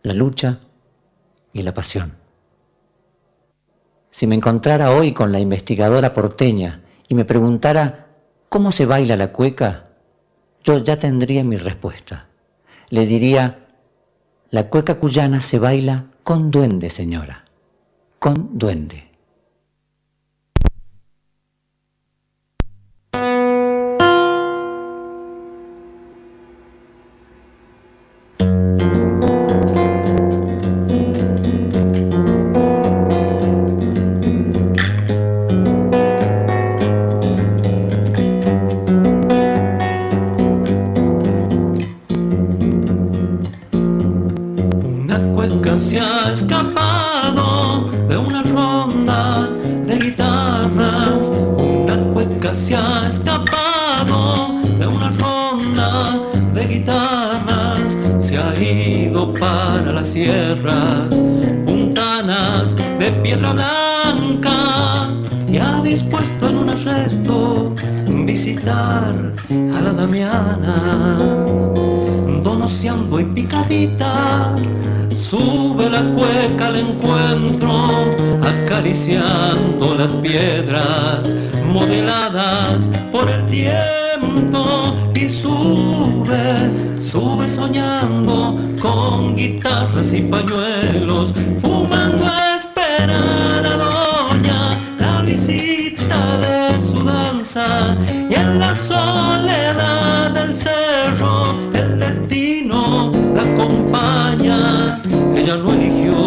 la 0.04 0.14
lucha 0.14 0.60
y 1.54 1.62
la 1.62 1.74
pasión. 1.74 2.18
Si 4.12 4.28
me 4.28 4.36
encontrara 4.36 4.92
hoy 4.92 5.14
con 5.14 5.32
la 5.32 5.40
investigadora 5.40 6.14
porteña 6.14 6.82
y 7.08 7.16
me 7.16 7.24
preguntara 7.24 8.08
cómo 8.50 8.74
se 8.74 8.86
baila 8.86 9.16
la 9.16 9.32
cueca, 9.32 9.86
yo 10.66 10.80
ya 10.80 11.00
tendría 11.00 11.46
mi 11.46 11.56
respuesta. 11.56 12.28
Le 12.90 13.06
diría, 13.06 13.68
la 14.50 14.68
cueca 14.70 14.96
cuyana 14.96 15.40
se 15.40 15.58
baila 15.58 16.08
con 16.26 16.52
duende, 16.52 16.90
señora, 16.90 17.46
con 18.20 18.58
duende. 18.58 19.05
Sube 75.86 75.90
la 75.90 76.04
cueca 76.14 76.68
al 76.68 76.78
encuentro, 76.78 77.90
acariciando 78.42 79.96
las 79.96 80.16
piedras 80.16 81.36
modeladas 81.72 82.90
por 83.12 83.30
el 83.30 83.46
tiempo 83.46 84.96
y 85.14 85.30
sube, 85.30 87.00
sube 87.00 87.48
soñando 87.48 88.58
con 88.82 89.36
guitarras 89.36 90.14
y 90.14 90.22
pañuelos, 90.22 91.34
fumando 91.60 92.26
a 92.26 92.56
esperar 92.56 93.66
a 93.66 93.78
doña 93.78 94.80
la 95.00 95.22
visita 95.22 96.38
de 96.38 96.82
su 96.82 97.04
danza 97.04 97.96
y 98.30 98.34
en 98.34 98.60
la 98.60 98.74
acompaña. 103.56 105.00
Ella 105.36 105.58
no 105.58 105.74
eligió 105.74 106.25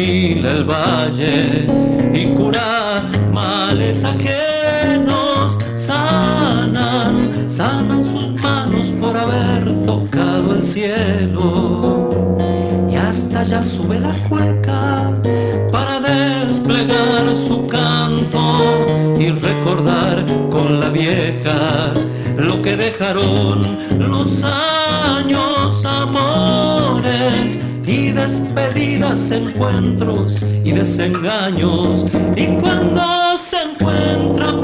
el 0.00 0.64
valle 0.64 1.66
y 2.12 2.26
cura 2.26 3.04
males 3.32 4.04
ajenos. 4.04 5.58
Sanan, 5.74 7.16
sanan 7.50 8.04
sus 8.04 8.32
manos 8.40 8.88
por 9.00 9.16
haber 9.16 9.84
tocado 9.84 10.54
el 10.54 10.62
cielo 10.62 12.10
y 12.88 12.94
hasta 12.94 13.40
allá 13.40 13.60
sube 13.60 13.98
la 13.98 14.12
despedidas, 29.28 29.32
encuentros 29.32 30.42
y 30.64 30.72
desengaños. 30.72 32.06
Y 32.36 32.46
cuando 32.60 33.36
se 33.36 33.56
encuentran, 33.62 34.57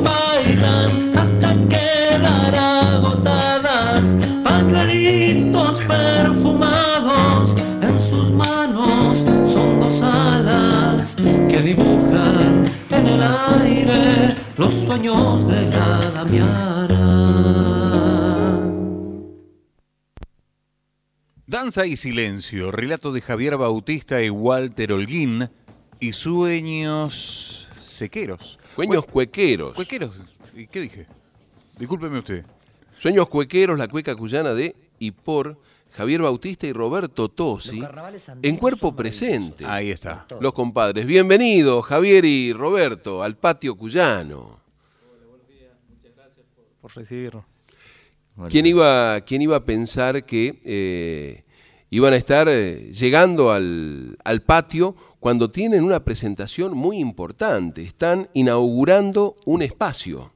Danza 21.74 21.90
y 21.90 21.96
silencio, 21.96 22.70
relato 22.70 23.10
de 23.10 23.20
Javier 23.20 23.56
Bautista 23.56 24.22
y 24.22 24.30
Walter 24.30 24.92
Holguín 24.92 25.50
y 25.98 26.12
sueños 26.12 27.68
sequeros. 27.80 28.60
Sueños 28.76 29.04
cuequeros. 29.06 29.74
Cuequeros. 29.74 30.16
¿Y 30.54 30.68
qué 30.68 30.80
dije? 30.82 31.06
Discúlpeme 31.76 32.20
usted. 32.20 32.44
Sueños 32.96 33.28
cuequeros, 33.28 33.76
la 33.76 33.88
cueca 33.88 34.14
cuyana 34.14 34.54
de 34.54 34.76
y 35.00 35.10
por 35.10 35.58
Javier 35.90 36.22
Bautista 36.22 36.68
y 36.68 36.72
Roberto 36.72 37.28
Tosi, 37.28 37.82
en 38.40 38.56
cuerpo 38.56 38.94
presente. 38.94 39.66
Ahí 39.66 39.90
está. 39.90 40.28
Los 40.38 40.52
compadres. 40.52 41.04
Bienvenidos, 41.06 41.84
Javier 41.86 42.24
y 42.24 42.52
Roberto, 42.52 43.20
al 43.20 43.36
patio 43.36 43.74
cuyano. 43.74 44.60
por 46.80 46.94
recibirnos. 46.94 47.44
¿Quién 48.48 48.66
iba, 48.66 49.20
quién 49.22 49.42
iba 49.42 49.56
a 49.56 49.64
pensar 49.64 50.24
que 50.24 50.60
eh, 50.64 51.43
iban 51.94 52.12
a 52.12 52.16
estar 52.16 52.48
eh, 52.48 52.90
llegando 52.92 53.52
al, 53.52 54.18
al 54.24 54.42
patio 54.42 54.96
cuando 55.20 55.52
tienen 55.52 55.84
una 55.84 56.04
presentación 56.04 56.76
muy 56.76 56.98
importante? 56.98 57.82
Están 57.82 58.28
inaugurando 58.34 59.36
un 59.44 59.62
espacio. 59.62 60.32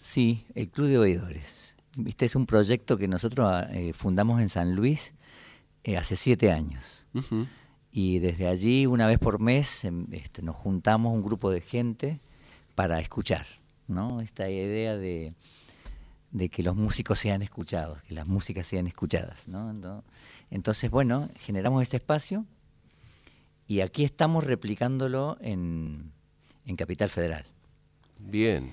Sí, 0.00 0.46
el 0.54 0.70
Club 0.70 0.88
de 0.88 0.98
Oidores. 0.98 1.74
Este 2.06 2.24
es 2.24 2.34
un 2.34 2.46
proyecto 2.46 2.96
que 2.96 3.06
nosotros 3.06 3.64
eh, 3.72 3.92
fundamos 3.92 4.40
en 4.40 4.48
San 4.48 4.74
Luis 4.74 5.12
eh, 5.82 5.98
hace 5.98 6.16
siete 6.16 6.50
años. 6.50 7.06
Y 7.92 8.20
desde 8.20 8.48
allí, 8.48 8.86
una 8.86 9.06
vez 9.06 9.18
por 9.18 9.40
mes, 9.40 9.84
em, 9.84 10.06
este, 10.10 10.40
nos 10.40 10.56
juntamos 10.56 11.12
un 11.12 11.22
grupo 11.22 11.50
de 11.50 11.60
gente 11.60 12.18
para 12.74 12.98
escuchar, 12.98 13.46
¿no? 13.88 14.22
Esta 14.22 14.48
idea 14.48 14.96
de, 14.96 15.34
de 16.30 16.48
que 16.48 16.62
los 16.62 16.74
músicos 16.74 17.18
sean 17.18 17.42
escuchados, 17.42 18.00
que 18.02 18.14
las 18.14 18.26
músicas 18.26 18.66
sean 18.66 18.86
escuchadas, 18.86 19.48
¿no? 19.48 20.02
Entonces, 20.54 20.88
bueno, 20.88 21.28
generamos 21.40 21.82
este 21.82 21.96
espacio 21.96 22.46
y 23.66 23.80
aquí 23.80 24.04
estamos 24.04 24.44
replicándolo 24.44 25.36
en, 25.40 26.12
en 26.64 26.76
Capital 26.76 27.10
Federal. 27.10 27.44
Bien. 28.20 28.70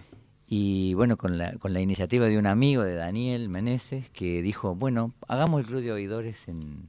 Y 0.47 0.93
bueno, 0.93 1.17
con 1.17 1.39
la, 1.39 1.53
con 1.53 1.73
la 1.73 1.81
iniciativa 1.81 2.27
de 2.27 2.37
un 2.37 2.45
amigo 2.45 2.83
de 2.83 2.93
Daniel 2.93 3.49
Meneses, 3.49 4.11
que 4.11 4.43
dijo, 4.43 4.75
bueno, 4.75 5.15
hagamos 5.27 5.61
el 5.61 5.65
club 5.65 5.81
de 5.81 5.91
oidores 5.91 6.47
en, 6.47 6.87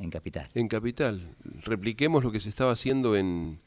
en 0.00 0.10
Capital. 0.10 0.48
En 0.54 0.66
Capital. 0.66 1.36
Repliquemos 1.60 2.24
lo 2.24 2.32
que 2.32 2.40
se 2.40 2.48
estaba 2.48 2.72
haciendo 2.72 3.14
en, 3.14 3.60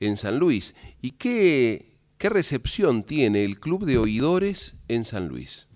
en 0.00 0.18
San 0.18 0.38
Luis. 0.38 0.74
¿Y 1.00 1.12
qué, 1.12 1.94
qué 2.18 2.28
recepción 2.28 3.04
tiene 3.04 3.44
el 3.46 3.58
club 3.58 3.86
de 3.86 3.96
oidores 3.96 4.76
en 4.88 5.06
San 5.06 5.28
Luis? 5.28 5.69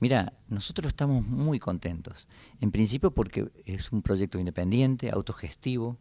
Mira, 0.00 0.32
nosotros 0.48 0.88
estamos 0.88 1.26
muy 1.26 1.58
contentos. 1.58 2.26
En 2.60 2.70
principio 2.70 3.10
porque 3.12 3.50
es 3.64 3.92
un 3.92 4.02
proyecto 4.02 4.38
independiente, 4.38 5.10
autogestivo, 5.10 5.96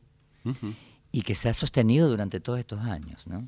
y 1.12 1.22
que 1.24 1.34
se 1.34 1.50
ha 1.50 1.54
sostenido 1.54 2.08
durante 2.10 2.40
todos 2.40 2.60
estos 2.60 2.82
años, 2.82 3.26
¿no? 3.26 3.48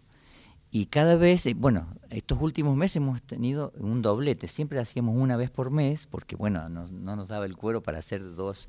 Y 0.71 0.87
cada 0.87 1.15
vez, 1.15 1.45
eh, 1.45 1.53
bueno, 1.53 1.87
estos 2.09 2.41
últimos 2.41 2.75
meses 2.75 2.97
hemos 2.97 3.21
tenido 3.21 3.71
un 3.77 4.01
doblete. 4.01 4.47
Siempre 4.47 4.79
hacíamos 4.79 5.15
una 5.15 5.37
vez 5.37 5.49
por 5.51 5.69
mes, 5.71 6.07
porque 6.07 6.35
bueno, 6.35 6.67
no, 6.69 6.87
no 6.87 7.15
nos 7.15 7.27
daba 7.29 7.45
el 7.45 7.55
cuero 7.55 7.81
para 7.83 7.99
hacer 7.99 8.35
dos, 8.35 8.67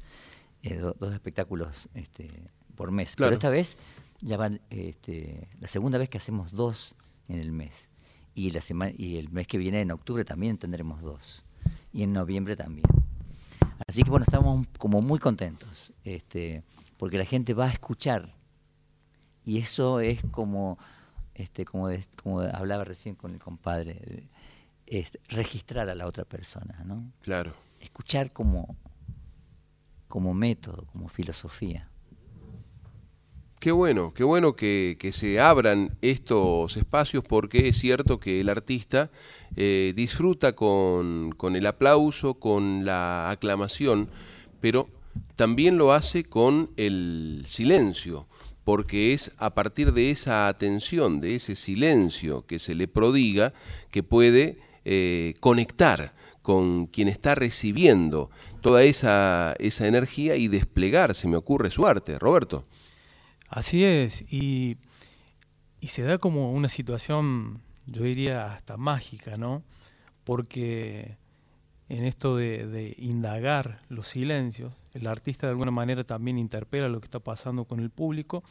eh, 0.63 0.77
do- 0.77 0.95
dos 1.01 1.13
espectáculos 1.15 1.89
este, 1.95 2.51
por 2.77 2.93
mes. 2.93 3.15
Claro. 3.17 3.31
Pero 3.31 3.35
esta 3.39 3.51
vez 3.51 3.77
ya 4.21 4.37
van 4.37 4.61
este, 4.71 5.49
la 5.59 5.67
segunda 5.69 5.99
vez 5.99 6.09
que 6.09 6.19
hacemos 6.19 6.53
dos 6.53 6.95
en 7.29 7.41
el 7.41 7.51
mes. 7.51 7.89
Y, 8.35 8.51
la 8.53 8.61
semana, 8.61 8.93
y 8.97 9.17
el 9.17 9.31
mes 9.31 9.47
que 9.49 9.59
viene, 9.59 9.81
en 9.81 9.91
octubre, 9.91 10.25
también 10.25 10.57
tendremos 10.59 11.03
dos. 11.03 11.45
Y 11.99 12.05
en 12.05 12.12
noviembre 12.12 12.55
también. 12.55 12.87
Así 13.89 14.05
que 14.05 14.11
bueno, 14.11 14.23
estamos 14.23 14.69
como 14.79 15.03
muy 15.03 15.19
contentos, 15.19 15.93
este, 16.05 16.62
porque 16.97 17.19
la 17.19 17.25
gente 17.25 17.55
va 17.55 17.65
a 17.66 17.73
escuchar. 17.73 18.33
Y 19.45 19.59
eso 19.59 19.99
es 19.99 20.20
como, 20.31 20.79
este, 21.35 21.65
como, 21.65 21.89
de- 21.89 22.05
como 22.23 22.39
hablaba 22.43 22.85
recién 22.85 23.16
con 23.16 23.33
el 23.33 23.41
compadre, 23.41 24.29
es 24.87 25.19
registrar 25.29 25.89
a 25.89 25.97
la 25.97 26.07
otra 26.07 26.25
persona, 26.25 26.85
¿no? 26.85 27.11
Claro. 27.20 27.53
Escuchar 27.81 28.33
como, 28.33 28.77
como 30.07 30.35
método, 30.35 30.87
como 30.93 31.09
filosofía. 31.09 31.89
Qué 33.60 33.72
bueno, 33.72 34.14
qué 34.14 34.22
bueno 34.22 34.55
que, 34.55 34.97
se 35.10 35.40
abran 35.40 35.97
estos 36.01 36.76
espacios 36.76 37.24
porque 37.24 37.66
es 37.66 37.76
cierto 37.76 38.20
que 38.20 38.40
el 38.40 38.51
artista 38.51 39.10
eh, 39.56 39.93
disfruta 39.97 40.55
con, 40.55 41.35
el 41.56 41.66
aplauso, 41.66 42.35
con 42.35 42.85
la 42.85 43.30
aclamación, 43.30 44.10
pero 44.60 44.89
también 45.35 45.76
lo 45.76 45.93
hace 45.93 46.22
con 46.22 46.70
el 46.76 47.43
silencio, 47.48 48.28
porque 48.62 49.12
es 49.12 49.35
a 49.39 49.55
partir 49.55 49.93
de 49.93 50.12
esa 50.12 50.47
atención, 50.47 51.20
de 51.20 51.35
ese 51.35 51.56
silencio 51.56 52.47
que 52.47 52.60
se 52.60 52.76
le 52.76 52.86
prodiga, 52.86 53.55
que 53.90 54.05
puede 54.05 54.59
eh, 54.85 55.35
conectar 55.40 56.14
con 56.43 56.86
quien 56.86 57.09
está 57.09 57.35
recibiendo 57.35 58.30
toda 58.60 58.85
esa 58.85 59.56
energía 59.59 60.36
y 60.36 60.47
desplegar, 60.47 61.16
se 61.16 61.26
me 61.26 61.36
ocurre, 61.36 61.70
su 61.70 61.89
arte. 61.89 62.20
Roberto. 62.20 62.64
Así 63.49 63.85
es, 63.85 64.25
y, 64.31 64.77
y 65.81 65.89
se 65.89 66.03
da 66.03 66.19
como 66.19 66.53
una 66.53 66.69
situación, 66.69 67.61
yo 67.87 68.03
diría, 68.03 68.53
hasta 68.53 68.77
mágica, 68.77 69.37
¿no? 69.37 69.62
Porque 70.25 71.16
en 71.89 72.05
esto 72.05 72.37
de, 72.37 72.66
de 72.66 72.95
indagar 72.99 73.81
los 73.89 74.07
silencios, 74.09 74.75
el 74.93 75.07
artista 75.07 75.47
de 75.47 75.53
alguna 75.53 75.70
manera 75.70 76.05
también 76.05 76.39
interpela 76.39 76.89
lo 76.89 77.01
que 77.01 77.07
está 77.07 77.20
pasando 77.20 77.65
con 77.65 77.81
el 77.81 77.89
público, 77.91 78.43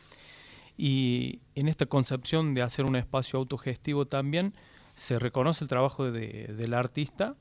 y 0.76 1.40
en 1.56 1.68
esta 1.68 1.86
concepción 1.86 2.54
de 2.54 2.62
hacer 2.62 2.86
un 2.86 2.96
espacio 2.96 3.40
autogestivo 3.40 4.06
también 4.06 4.54
se 4.96 5.20
reconoce 5.20 5.64
el 5.64 5.68
trabajo 5.70 6.12
de- 6.12 6.54
del 6.58 6.74
artista 6.74 7.36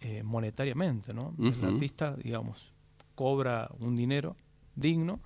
eh, 0.00 0.22
monetariamente, 0.22 1.12
¿no? 1.12 1.34
El 1.38 1.64
artista, 1.74 2.16
digamos, 2.16 2.72
cobra 3.14 3.68
un 3.80 3.96
dinero 3.96 4.34
digno, 4.76 5.20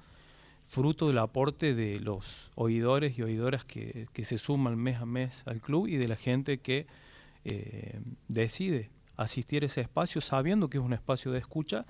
fruto 0.69 1.07
del 1.09 1.19
aporte 1.19 1.74
de 1.74 2.01
los 2.01 2.51
oidores 2.57 3.16
y 3.19 3.23
oidoras 3.23 3.65
que, 3.65 4.09
que 4.12 4.24
se 4.24 4.39
suman 4.39 4.77
mes 4.77 4.99
a 4.99 5.07
mes 5.07 5.43
al 5.47 5.61
club 5.61 5.86
y 5.86 5.97
de 5.97 6.09
la 6.09 6.16
gente 6.16 6.59
que 6.59 6.86
eh, 7.45 8.01
decide 8.28 8.89
asistir 9.16 9.62
a 9.62 9.66
ese 9.66 9.82
espacio 9.82 10.20
sabiendo 10.20 10.69
que 10.69 10.78
es 10.78 10.85
un 10.85 10.93
espacio 10.95 11.31
de 11.31 11.39
escucha 11.39 11.85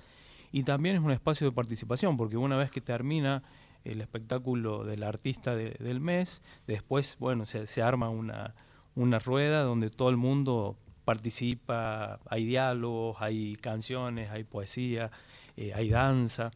y 0.51 0.63
también 0.63 0.97
es 0.97 1.01
un 1.01 1.11
espacio 1.11 1.47
de 1.47 1.51
participación, 1.53 2.15
porque 2.17 2.37
una 2.37 2.55
vez 2.57 2.69
que 2.71 2.81
termina 2.81 3.43
el 3.83 4.01
espectáculo 4.01 4.83
del 4.83 5.03
artista 5.03 5.55
de- 5.55 5.75
del 5.79 5.99
mes, 5.99 6.41
después, 6.67 7.17
bueno, 7.19 7.45
se, 7.45 7.67
se 7.67 7.81
arma 7.81 8.09
una, 8.09 8.53
una 8.95 9.19
rueda 9.19 9.63
donde 9.63 9.89
todo 9.89 10.09
el 10.09 10.17
mundo 10.17 10.77
participa, 11.03 12.19
hay 12.29 12.45
diálogos, 12.45 13.17
hay 13.19 13.55
canciones, 13.57 14.29
hay 14.29 14.43
poesía, 14.43 15.11
eh, 15.57 15.73
hay 15.73 15.89
danza 15.89 16.51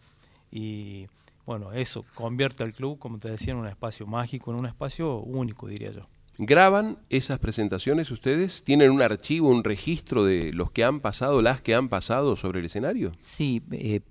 y 0.52 1.08
bueno, 1.50 1.72
eso 1.72 2.06
convierte 2.14 2.64
al 2.64 2.76
club, 2.76 3.00
como 3.00 3.18
te 3.18 3.32
decía, 3.32 3.54
en 3.54 3.58
un 3.58 3.66
espacio 3.66 4.06
mágico, 4.06 4.52
en 4.52 4.60
un 4.60 4.68
espacio 4.68 5.18
único, 5.18 5.68
diría 5.68 5.92
yo. 5.92 6.06
¿Graban 6.38 7.00
esas 7.10 7.40
presentaciones 7.40 8.12
ustedes? 8.12 8.64
¿Tienen 8.64 8.92
un 8.92 9.02
archivo, 9.02 9.50
un 9.50 9.64
registro 9.64 10.24
de 10.24 10.54
los 10.54 10.70
que 10.70 10.84
han 10.84 11.00
pasado, 11.00 11.42
las 11.42 11.60
que 11.60 11.74
han 11.74 11.90
pasado 11.90 12.36
sobre 12.36 12.60
el 12.60 12.66
escenario? 12.68 13.14
Sí, 13.18 13.64
eh, 13.72 14.02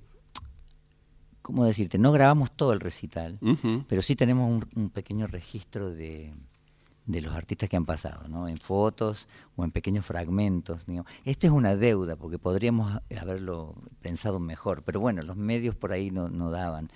¿cómo 1.40 1.64
decirte? 1.64 1.96
No 1.96 2.10
grabamos 2.10 2.50
todo 2.50 2.72
el 2.72 2.80
recital, 2.80 3.38
pero 3.86 4.02
sí 4.02 4.16
tenemos 4.16 4.50
un, 4.50 4.68
un 4.74 4.90
pequeño 4.90 5.28
registro 5.28 5.90
de, 5.90 6.34
de 7.08 7.22
los 7.22 7.34
artistas 7.34 7.70
que 7.70 7.76
han 7.76 7.86
pasado, 7.86 8.28
¿no? 8.28 8.48
En 8.48 8.58
fotos 8.58 9.28
o 9.54 9.64
en 9.64 9.70
pequeños 9.70 10.04
fragmentos. 10.04 10.86
digamos. 10.86 11.10
Esta 11.24 11.46
es 11.46 11.52
una 11.52 11.74
deuda, 11.74 12.16
porque 12.16 12.38
podríamos 12.38 13.00
haberlo 13.16 13.76
pensado 14.02 14.40
mejor, 14.40 14.82
pero 14.82 14.98
bueno, 14.98 15.22
los 15.22 15.36
medios 15.36 15.74
por 15.76 15.92
ahí 15.92 16.10
no, 16.10 16.28
no 16.28 16.50
daban. 16.50 16.90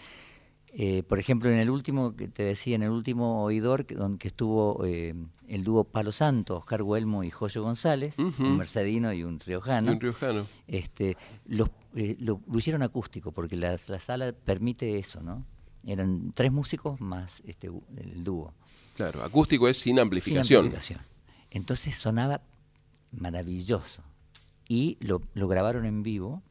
Eh, 0.74 1.02
por 1.02 1.18
ejemplo, 1.18 1.50
en 1.50 1.58
el 1.58 1.68
último, 1.68 2.16
que 2.16 2.28
te 2.28 2.44
decía, 2.44 2.76
en 2.76 2.82
el 2.82 2.90
último 2.90 3.42
oidor, 3.44 3.84
que, 3.84 3.94
donde 3.94 4.18
que 4.18 4.28
estuvo 4.28 4.84
eh, 4.86 5.14
el 5.46 5.64
dúo 5.64 5.84
Palo 5.84 6.12
Santo, 6.12 6.56
Oscar 6.56 6.82
Huelmo 6.82 7.24
y 7.24 7.30
Joyo 7.30 7.62
González, 7.62 8.18
un 8.18 8.56
mercedino 8.56 9.12
y 9.12 9.22
un 9.22 9.38
riojano. 9.38 9.90
Y 9.90 9.94
un 9.96 10.00
riojano. 10.00 10.42
Este, 10.66 11.16
los, 11.44 11.68
eh, 11.94 12.16
lo, 12.20 12.40
lo 12.50 12.58
hicieron 12.58 12.82
acústico, 12.82 13.32
porque 13.32 13.56
la, 13.56 13.76
la 13.86 14.00
sala 14.00 14.32
permite 14.32 14.98
eso, 14.98 15.20
¿no? 15.22 15.44
Eran 15.84 16.32
tres 16.34 16.50
músicos 16.52 17.00
más 17.00 17.42
este, 17.44 17.66
el 17.66 18.24
dúo. 18.24 18.54
Claro, 18.96 19.22
acústico 19.24 19.68
es 19.68 19.76
sin 19.76 19.94
Sin 19.94 19.98
amplificación. 19.98 20.60
amplificación. 20.66 21.00
Entonces 21.50 21.96
sonaba 21.96 22.40
maravilloso. 23.10 24.02
Y 24.68 24.96
lo, 25.00 25.20
lo 25.34 25.48
grabaron 25.48 25.84
en 25.84 26.02
vivo. 26.02 26.42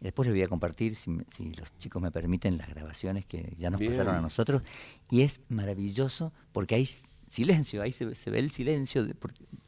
Después 0.00 0.28
les 0.28 0.34
voy 0.34 0.42
a 0.42 0.48
compartir, 0.48 0.94
si, 0.94 1.10
los 1.54 1.76
chicos 1.78 2.00
me 2.00 2.10
permiten, 2.10 2.56
las 2.56 2.68
grabaciones 2.68 3.26
que 3.26 3.52
ya 3.56 3.70
nos 3.70 3.80
Bien. 3.80 3.92
pasaron 3.92 4.14
a 4.14 4.20
nosotros. 4.20 4.62
Y 5.10 5.22
es 5.22 5.40
maravilloso 5.48 6.32
porque 6.52 6.76
hay 6.76 6.88
silencio, 7.28 7.82
ahí 7.82 7.92
se, 7.92 8.14
se 8.14 8.30
ve 8.30 8.38
el 8.38 8.50
silencio 8.50 9.04
de, 9.04 9.14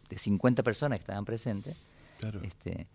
de 0.08 0.18
50 0.18 0.62
personas 0.62 0.98
que 0.98 1.02
estaban 1.02 1.24
presentes. 1.24 1.76
Claro. 2.20 2.40
Este, 2.42 2.86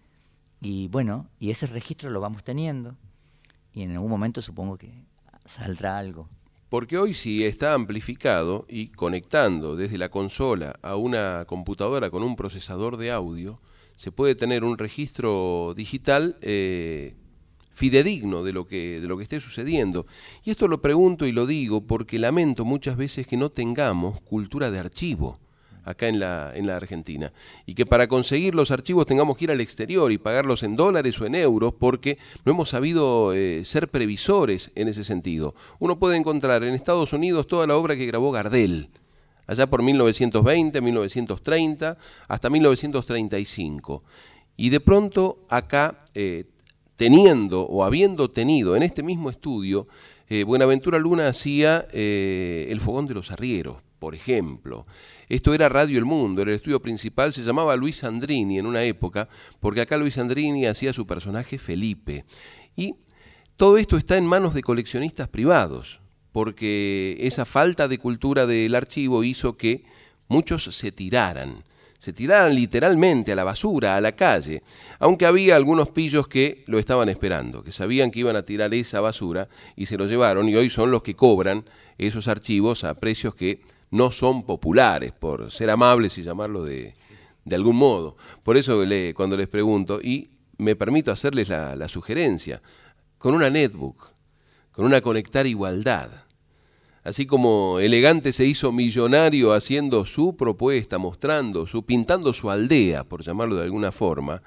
y 0.62 0.88
bueno, 0.88 1.28
y 1.40 1.50
ese 1.50 1.68
registro 1.68 2.10
lo 2.10 2.22
vamos 2.22 2.44
teniendo. 2.44 2.96
Y 3.74 3.82
en 3.82 3.92
algún 3.92 4.10
momento 4.10 4.42
supongo 4.42 4.78
que 4.78 5.04
saldrá 5.44 5.98
algo. 5.98 6.30
Porque 6.70 6.98
hoy 6.98 7.14
si 7.14 7.46
está 7.46 7.74
amplificado 7.74 8.66
y 8.68 8.88
conectando 8.88 9.76
desde 9.76 9.98
la 9.98 10.10
consola 10.10 10.80
a 10.82 10.96
una 10.96 11.46
computadora 11.46 12.10
con 12.10 12.24
un 12.24 12.36
procesador 12.36 12.98
de 12.98 13.12
audio, 13.12 13.60
se 13.96 14.12
puede 14.12 14.36
tener 14.36 14.64
un 14.64 14.78
registro 14.78 15.74
digital 15.76 16.38
eh, 16.42 17.16
fidedigno 17.76 18.44
de 18.44 18.54
lo, 18.54 18.66
que, 18.66 19.02
de 19.02 19.08
lo 19.08 19.18
que 19.18 19.24
esté 19.24 19.40
sucediendo. 19.40 20.08
Y 20.44 20.52
esto 20.52 20.68
lo 20.68 20.82
pregunto 20.82 21.28
y 21.28 21.34
lo 21.34 21.46
digo 21.46 21.82
porque 21.82 22.18
lamento 22.18 22.64
muchas 22.66 22.96
veces 22.96 23.28
que 23.28 23.38
no 23.38 23.52
tengamos 23.52 24.22
cultura 24.22 24.72
de 24.72 24.80
archivo 24.80 25.38
acá 25.84 26.08
en 26.08 26.20
la, 26.20 26.52
en 26.56 26.66
la 26.68 26.78
Argentina. 26.78 27.34
Y 27.66 27.76
que 27.76 27.86
para 27.86 28.08
conseguir 28.08 28.56
los 28.56 28.72
archivos 28.72 29.06
tengamos 29.06 29.38
que 29.38 29.44
ir 29.44 29.52
al 29.52 29.62
exterior 29.62 30.12
y 30.12 30.18
pagarlos 30.18 30.64
en 30.64 30.78
dólares 30.78 31.20
o 31.20 31.26
en 31.26 31.36
euros 31.36 31.74
porque 31.78 32.18
no 32.46 32.54
hemos 32.54 32.70
sabido 32.70 33.34
eh, 33.34 33.64
ser 33.66 33.90
previsores 33.90 34.72
en 34.76 34.88
ese 34.88 35.04
sentido. 35.04 35.54
Uno 35.80 36.00
puede 36.00 36.16
encontrar 36.16 36.64
en 36.64 36.74
Estados 36.74 37.12
Unidos 37.12 37.46
toda 37.46 37.68
la 37.68 37.76
obra 37.76 37.98
que 37.98 38.06
grabó 38.06 38.32
Gardel, 38.32 38.90
allá 39.48 39.70
por 39.70 39.84
1920, 39.84 40.80
1930, 40.80 41.98
hasta 42.30 42.50
1935. 42.50 44.02
Y 44.58 44.70
de 44.70 44.80
pronto 44.80 45.46
acá, 45.50 46.06
eh, 46.14 46.46
teniendo 46.96 47.62
o 47.62 47.84
habiendo 47.84 48.30
tenido 48.30 48.76
en 48.76 48.84
este 48.84 49.04
mismo 49.04 49.30
estudio, 49.30 49.88
eh, 50.28 50.44
Buenaventura 50.44 50.98
Luna 50.98 51.28
hacía 51.28 51.88
eh, 51.92 52.68
El 52.70 52.80
Fogón 52.80 53.06
de 53.06 53.14
los 53.14 53.32
Arrieros, 53.32 53.78
por 54.00 54.16
ejemplo. 54.16 54.86
Esto 55.30 55.54
era 55.54 55.70
Radio 55.70 55.98
El 55.98 56.06
Mundo, 56.06 56.42
el 56.42 56.50
estudio 56.50 56.82
principal, 56.82 57.34
se 57.34 57.44
llamaba 57.44 57.76
Luis 57.76 58.04
Andrini 58.04 58.60
en 58.60 58.66
una 58.66 58.84
época, 58.84 59.28
porque 59.60 59.82
acá 59.82 59.98
Luis 59.98 60.18
Andrini 60.18 60.66
hacía 60.66 60.94
su 60.94 61.06
personaje 61.06 61.58
Felipe. 61.58 62.26
Y 62.76 62.96
todo 63.58 63.78
esto 63.78 63.98
está 63.98 64.18
en 64.18 64.26
manos 64.26 64.54
de 64.54 64.62
coleccionistas 64.62 65.28
privados, 65.28 66.02
porque 66.32 67.18
esa 67.22 67.46
falta 67.46 67.88
de 67.88 67.98
cultura 67.98 68.46
del 68.46 68.76
archivo 68.76 69.24
hizo 69.24 69.58
que 69.58 69.84
muchos 70.28 70.64
se 70.76 70.92
tiraran, 70.92 71.64
se 72.06 72.14
tiraran 72.14 72.54
literalmente 72.54 73.32
a 73.32 73.36
la 73.36 73.44
basura, 73.44 73.96
a 73.96 74.00
la 74.00 74.12
calle, 74.12 74.62
aunque 75.00 75.26
había 75.26 75.56
algunos 75.56 75.90
pillos 75.90 76.28
que 76.28 76.64
lo 76.68 76.78
estaban 76.78 77.10
esperando, 77.10 77.64
que 77.64 77.72
sabían 77.72 78.12
que 78.12 78.20
iban 78.20 78.36
a 78.36 78.44
tirar 78.44 78.72
esa 78.76 79.02
basura 79.02 79.50
y 79.76 79.88
se 79.88 79.98
lo 79.98 80.06
llevaron 80.06 80.48
y 80.48 80.56
hoy 80.56 80.70
son 80.70 80.92
los 80.92 81.02
que 81.02 81.16
cobran 81.16 81.66
esos 81.98 82.28
archivos 82.28 82.84
a 82.84 82.94
precios 82.94 83.34
que 83.34 83.62
no 83.90 84.12
son 84.12 84.46
populares, 84.46 85.14
por 85.14 85.50
ser 85.50 85.72
amables 85.72 86.16
y 86.20 86.22
llamarlo 86.22 86.64
de, 86.64 86.94
de 87.44 87.56
algún 87.56 87.78
modo. 87.78 88.18
Por 88.44 88.56
eso 88.56 88.86
le, 88.86 89.16
cuando 89.16 89.36
les 89.36 89.48
pregunto, 89.48 90.00
y 90.00 90.30
me 90.60 90.76
permito 90.76 91.12
hacerles 91.12 91.50
la, 91.50 91.76
la 91.76 91.88
sugerencia, 91.88 92.62
con 93.18 93.34
una 93.34 93.50
netbook, 93.50 94.12
con 94.72 94.86
una 94.86 95.02
conectar 95.02 95.48
igualdad, 95.48 96.12
así 97.06 97.28
como 97.28 97.80
Elegante 97.80 98.34
se 98.34 98.46
hizo 98.46 98.72
millonario 98.72 99.54
haciendo 99.54 100.06
su 100.06 100.36
propuesta, 100.36 100.98
mostrando, 100.98 101.68
su, 101.68 101.86
pintando 101.86 102.34
su 102.34 102.50
aldea, 102.50 103.04
por 103.04 103.22
llamarlo 103.22 103.56
de 103.56 103.64
alguna 103.64 103.92
forma, 103.92 104.42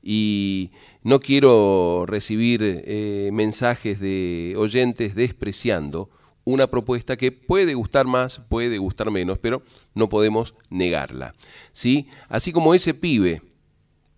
y 0.00 0.70
no 1.02 1.18
quiero 1.18 2.04
recibir 2.06 2.60
eh, 2.62 3.30
mensajes 3.32 3.98
de 3.98 4.54
oyentes 4.56 5.16
despreciando 5.16 6.08
una 6.44 6.68
propuesta 6.68 7.16
que 7.16 7.32
puede 7.32 7.74
gustar 7.74 8.06
más, 8.06 8.40
puede 8.48 8.78
gustar 8.78 9.10
menos, 9.10 9.38
pero 9.38 9.62
no 9.94 10.08
podemos 10.08 10.54
negarla. 10.70 11.34
¿sí? 11.72 12.06
Así 12.28 12.52
como 12.52 12.74
ese 12.74 12.94
pibe, 12.94 13.42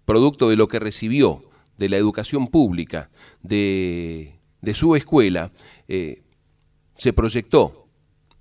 producto 0.04 0.50
de 0.50 0.56
lo 0.56 0.68
que 0.68 0.80
recibió 0.80 1.40
de 1.78 1.88
la 1.88 1.96
educación 1.96 2.48
pública, 2.48 3.10
de, 3.42 4.34
de 4.60 4.74
su 4.74 4.96
escuela, 4.96 5.50
eh, 5.88 6.22
se 6.96 7.12
proyectó 7.12 7.85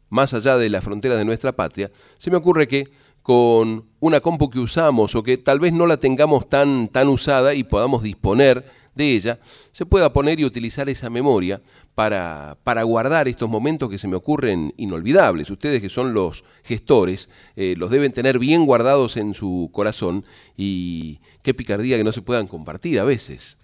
más 0.10 0.34
allá 0.34 0.58
de 0.58 0.70
la 0.70 0.82
frontera 0.82 1.16
de 1.16 1.26
nuestra 1.26 1.56
patria, 1.56 1.92
se 2.18 2.32
me 2.32 2.38
ocurre 2.38 2.68
que 2.68 2.90
con 3.22 3.86
una 4.00 4.22
compu 4.22 4.50
que 4.52 4.60
usamos 4.60 5.16
o 5.16 5.24
que 5.24 5.38
tal 5.38 5.60
vez 5.60 5.74
no 5.74 5.88
la 5.88 5.98
tengamos 5.98 6.48
tan, 6.48 6.90
tan 6.90 7.08
usada 7.08 7.56
y 7.56 7.64
podamos 7.64 8.04
disponer 8.04 8.64
de 8.96 9.14
ella, 9.14 9.40
se 9.72 9.86
pueda 9.86 10.14
poner 10.14 10.40
y 10.40 10.46
utilizar 10.46 10.88
esa 10.90 11.10
memoria 11.10 11.62
para, 11.96 12.58
para 12.64 12.84
guardar 12.84 13.28
estos 13.28 13.50
momentos 13.50 13.90
que 13.90 13.98
se 13.98 14.08
me 14.08 14.16
ocurren 14.16 14.74
inolvidables. 14.78 15.50
Ustedes 15.50 15.82
que 15.82 15.90
son 15.90 16.14
los 16.14 16.46
gestores, 16.64 17.30
eh, 17.56 17.76
los 17.78 17.90
deben 17.90 18.14
tener 18.14 18.40
bien 18.40 18.66
guardados 18.66 19.18
en 19.18 19.34
su 19.34 19.70
corazón 19.74 20.26
y 20.56 21.20
qué 21.42 21.54
picardía 21.54 21.98
que 21.98 22.04
no 22.04 22.14
se 22.14 22.22
puedan 22.22 22.48
compartir 22.48 23.00
a 23.00 23.04
veces. 23.04 23.58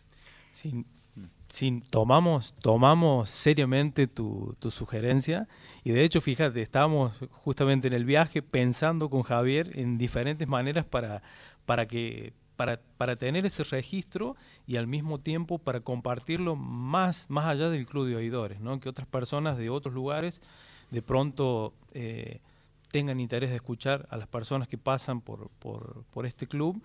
Sí, 0.51 0.85
sí, 1.51 1.83
tomamos, 1.89 2.55
tomamos 2.61 3.29
seriamente 3.29 4.07
tu, 4.07 4.55
tu, 4.59 4.71
sugerencia 4.71 5.47
y 5.83 5.91
de 5.91 6.03
hecho, 6.03 6.21
fíjate, 6.21 6.61
estábamos 6.61 7.19
justamente 7.29 7.87
en 7.87 7.93
el 7.93 8.05
viaje 8.05 8.41
pensando 8.41 9.09
con 9.09 9.23
Javier 9.23 9.69
en 9.77 9.97
diferentes 9.97 10.47
maneras 10.47 10.85
para, 10.85 11.21
para 11.65 11.85
que 11.85 12.33
para, 12.55 12.79
para, 12.97 13.15
tener 13.15 13.45
ese 13.45 13.63
registro 13.63 14.35
y 14.67 14.77
al 14.77 14.87
mismo 14.87 15.19
tiempo 15.19 15.57
para 15.57 15.79
compartirlo 15.81 16.55
más, 16.55 17.25
más 17.27 17.45
allá 17.47 17.69
del 17.69 17.87
club 17.87 18.07
de 18.07 18.15
oidores, 18.15 18.61
¿no? 18.61 18.79
que 18.79 18.87
otras 18.87 19.07
personas 19.07 19.57
de 19.57 19.69
otros 19.69 19.95
lugares 19.95 20.39
de 20.91 21.01
pronto 21.01 21.73
eh, 21.93 22.39
tengan 22.91 23.19
interés 23.19 23.49
de 23.49 23.55
escuchar 23.55 24.07
a 24.09 24.17
las 24.17 24.27
personas 24.27 24.67
que 24.67 24.77
pasan 24.77 25.21
por, 25.21 25.49
por, 25.59 26.03
por 26.11 26.25
este 26.25 26.47
club 26.47 26.81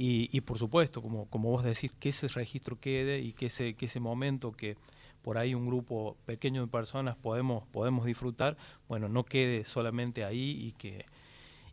y, 0.00 0.30
y, 0.30 0.42
por 0.42 0.58
supuesto, 0.58 1.02
como, 1.02 1.26
como 1.26 1.50
vos 1.50 1.64
decís, 1.64 1.90
que 1.98 2.10
ese 2.10 2.28
registro 2.28 2.78
quede 2.78 3.18
y 3.18 3.32
que 3.32 3.46
ese, 3.46 3.74
que 3.74 3.86
ese 3.86 3.98
momento 3.98 4.52
que 4.52 4.76
por 5.22 5.38
ahí 5.38 5.56
un 5.56 5.66
grupo 5.66 6.16
pequeño 6.24 6.60
de 6.60 6.68
personas 6.68 7.16
podemos, 7.16 7.66
podemos 7.66 8.04
disfrutar, 8.06 8.56
bueno, 8.88 9.08
no 9.08 9.24
quede 9.24 9.64
solamente 9.64 10.24
ahí 10.24 10.50
y 10.50 10.72
que 10.72 11.04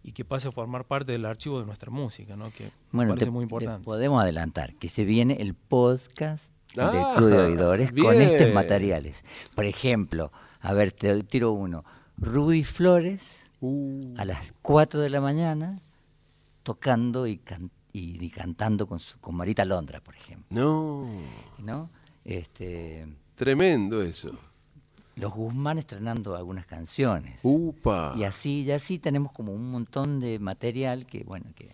y 0.02 0.11
que 0.11 0.23
pase 0.23 0.47
a 0.47 0.52
formar 0.52 0.85
parte 0.85 1.11
del 1.11 1.26
archivo 1.26 1.60
de 1.60 1.65
nuestra 1.65 1.89
música, 1.89 2.35
¿no? 2.35 2.52
que 2.52 2.72
bueno, 2.91 3.10
me 3.10 3.14
parece 3.14 3.26
te, 3.26 3.31
muy 3.31 3.43
importante. 3.43 3.84
podemos 3.84 4.22
adelantar 4.22 4.76
que 4.76 4.88
se 4.88 5.03
viene 5.03 5.38
el 5.39 5.56
podcast 5.56 6.45
ah, 6.77 6.91
del 6.91 7.18
Club 7.18 7.30
de 7.30 7.38
Oidores 7.38 7.91
bien. 7.91 8.06
con 8.06 8.22
estos 8.22 8.53
materiales. 8.53 9.23
Por 9.56 9.65
ejemplo, 9.65 10.31
a 10.61 10.73
ver, 10.73 10.91
te 10.91 11.23
tiro 11.23 11.53
uno. 11.53 11.84
Rudy 12.18 12.64
Flores 12.64 13.49
uh. 13.61 14.14
a 14.18 14.26
las 14.26 14.53
4 14.61 14.99
de 14.99 15.10
la 15.10 15.22
mañana 15.22 15.81
tocando 16.61 17.26
y, 17.26 17.38
can 17.38 17.72
y, 17.95 18.23
y 18.23 18.30
cantando 18.30 18.88
con, 18.88 18.99
su, 18.99 19.19
con 19.19 19.35
Marita 19.35 19.65
Londra, 19.65 20.01
por 20.01 20.15
ejemplo. 20.15 20.47
No. 20.49 21.07
¿No? 21.59 21.89
Este, 22.23 23.05
Tremendo 23.35 24.01
eso 24.01 24.31
los 25.15 25.34
Guzmán 25.34 25.77
estrenando 25.77 26.35
algunas 26.35 26.65
canciones. 26.65 27.39
Upa. 27.41 28.13
Y 28.17 28.26
así, 28.26 28.63
y 28.63 28.72
así 28.72 28.99
tenemos 28.99 29.31
como 29.31 29.53
un 29.53 29.72
montón 29.72 30.19
de 30.19 30.39
material 30.39 31.05
que, 31.05 31.23
bueno, 31.23 31.45
que... 31.55 31.73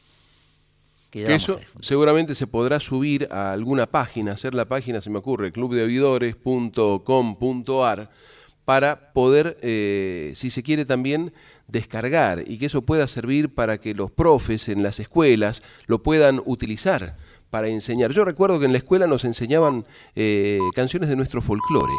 Que, 1.10 1.24
que 1.26 1.34
eso 1.36 1.60
seguramente 1.82 2.36
se 2.36 2.46
podrá 2.48 2.80
subir 2.80 3.28
a 3.32 3.52
alguna 3.52 3.86
página, 3.86 4.32
hacer 4.32 4.54
la 4.54 4.70
página, 4.70 5.02
se 5.02 5.10
me 5.10 5.18
ocurre, 5.18 5.52
clubdeoidores.com.ar, 5.52 8.10
para 8.64 9.12
poder, 9.12 9.58
eh, 9.62 10.32
si 10.36 10.50
se 10.50 10.64
quiere 10.64 10.86
también, 10.86 11.34
descargar 11.72 12.44
y 12.46 12.58
que 12.58 12.66
eso 12.68 12.84
pueda 12.84 13.08
servir 13.08 13.54
para 13.54 13.80
que 13.80 13.94
los 13.94 14.12
profes 14.12 14.70
en 14.70 14.84
las 14.84 15.00
escuelas 15.00 15.64
lo 15.88 16.04
puedan 16.04 16.42
utilizar 16.46 17.18
para 17.50 17.68
enseñar. 17.68 18.12
Yo 18.12 18.26
recuerdo 18.26 18.60
que 18.60 18.66
en 18.66 18.72
la 18.72 18.78
escuela 18.78 19.08
nos 19.08 19.26
enseñaban 19.26 19.86
eh, 20.16 20.60
canciones 20.76 21.10
de 21.10 21.16
nuestro 21.16 21.42
folclore 21.42 21.94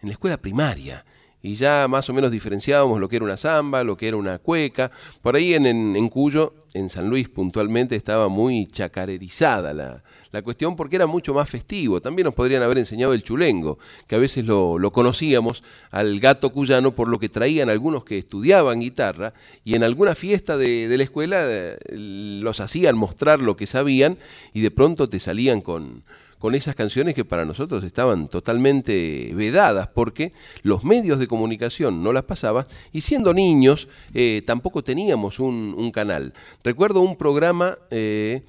en 0.00 0.08
la 0.08 0.12
escuela 0.12 0.36
primaria. 0.36 1.04
Y 1.42 1.54
ya 1.54 1.86
más 1.88 2.08
o 2.08 2.12
menos 2.12 2.30
diferenciábamos 2.30 3.00
lo 3.00 3.08
que 3.08 3.16
era 3.16 3.24
una 3.24 3.36
samba, 3.36 3.82
lo 3.82 3.96
que 3.96 4.08
era 4.08 4.16
una 4.16 4.38
cueca. 4.38 4.90
Por 5.20 5.34
ahí 5.34 5.54
en 5.54 6.08
Cuyo, 6.08 6.54
en 6.74 6.88
San 6.88 7.08
Luis 7.08 7.28
puntualmente, 7.28 7.96
estaba 7.96 8.28
muy 8.28 8.66
chacarerizada 8.66 9.74
la, 9.74 10.02
la, 10.30 10.42
cuestión 10.42 10.76
porque 10.76 10.96
era 10.96 11.06
mucho 11.06 11.34
más 11.34 11.48
festivo. 11.48 12.00
También 12.00 12.26
nos 12.26 12.34
podrían 12.34 12.62
haber 12.62 12.78
enseñado 12.78 13.12
el 13.12 13.22
chulengo, 13.22 13.78
que 14.06 14.14
a 14.14 14.18
veces 14.18 14.46
lo, 14.46 14.78
lo 14.78 14.92
conocíamos 14.92 15.62
al 15.90 16.20
gato 16.20 16.50
cuyano 16.50 16.94
por 16.94 17.08
lo 17.08 17.18
que 17.18 17.28
traían 17.28 17.70
algunos 17.70 18.04
que 18.04 18.18
estudiaban 18.18 18.80
guitarra 18.80 19.34
y 19.64 19.74
en 19.74 19.84
alguna 19.84 20.14
fiesta 20.14 20.56
de, 20.56 20.88
de 20.88 20.96
la 20.96 21.02
escuela 21.02 21.42
eh, 21.44 21.76
los 21.90 22.60
hacían 22.60 22.96
mostrar 22.96 23.40
lo 23.40 23.56
que 23.56 23.66
sabían 23.66 24.18
y 24.54 24.60
de 24.60 24.70
pronto 24.70 25.08
te 25.08 25.18
salían 25.18 25.60
con 25.60 26.04
con 26.42 26.56
esas 26.56 26.74
canciones 26.74 27.14
que 27.14 27.24
para 27.24 27.44
nosotros 27.44 27.84
estaban 27.84 28.26
totalmente 28.26 29.30
vedadas 29.32 29.86
porque 29.86 30.32
los 30.64 30.82
medios 30.82 31.20
de 31.20 31.28
comunicación 31.28 32.02
no 32.02 32.12
las 32.12 32.24
pasaban 32.24 32.64
y 32.90 33.02
siendo 33.02 33.32
niños 33.32 33.88
eh, 34.12 34.42
tampoco 34.44 34.82
teníamos 34.82 35.38
un, 35.38 35.92
canal. 35.92 36.34
Recuerdo 36.64 37.00
un 37.00 37.14
programa 37.16 37.78
eh, 37.92 38.44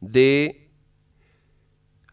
de... 0.00 0.70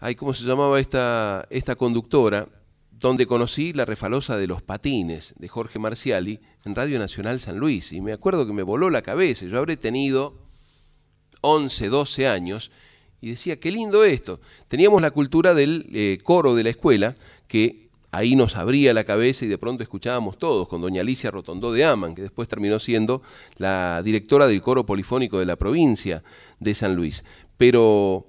Ay, 0.02 0.16
¿Cómo 0.16 0.34
se 0.34 0.44
llamaba 0.44 0.78
esta, 0.78 1.48
esta 1.50 1.78
conductora? 1.78 2.50
donde 2.92 3.26
conocí 3.26 3.72
la 3.72 3.86
refalosa 3.86 4.36
de 4.36 4.46
los 4.46 4.62
patines 4.62 5.34
de 5.38 5.48
Jorge 5.48 5.80
Marciali 5.80 6.42
en 6.66 6.76
Radio 6.76 7.00
Nacional 7.00 7.40
San 7.40 7.58
Luis. 7.58 7.94
Y 7.94 8.02
me 8.02 8.12
acuerdo 8.12 8.46
que 8.46 8.54
me 8.54 8.62
voló 8.62 8.92
la 8.92 9.02
cabeza. 9.02 9.48
Yo 9.48 9.58
habré 9.58 9.76
tenido 9.76 10.38
11, 11.42 11.88
12 11.88 12.28
años 12.28 12.72
y 13.22 13.30
decía, 13.30 13.60
qué 13.60 13.72
lindo 13.72 14.04
esto. 14.04 14.40
Teníamos 14.68 15.02
la 15.02 15.12
cultura 15.12 15.54
del 15.54 15.86
eh, 15.94 16.20
coro 16.24 16.56
de 16.56 16.64
la 16.64 16.72
escuela, 16.72 17.14
que 17.48 17.90
ahí 18.12 18.36
nos 18.36 18.58
abría 18.58 18.94
la 18.94 19.04
cabeza 19.04 19.46
y 19.46 19.48
de 19.48 19.60
pronto 19.60 19.84
escuchábamos 19.84 20.38
todos, 20.38 20.68
con 20.68 20.82
doña 20.82 21.02
Alicia 21.02 21.30
Rotondó 21.30 21.72
de 21.72 21.86
Aman, 21.86 22.16
que 22.16 22.24
después 22.24 22.50
terminó 22.50 22.80
siendo 22.80 23.22
la 23.58 24.02
directora 24.04 24.48
del 24.48 24.62
coro 24.62 24.86
polifónico 24.86 25.40
de 25.40 25.46
la 25.46 25.56
provincia 25.56 26.24
de 26.60 26.74
San 26.74 26.96
Luis. 26.96 27.24
Pero 27.58 28.26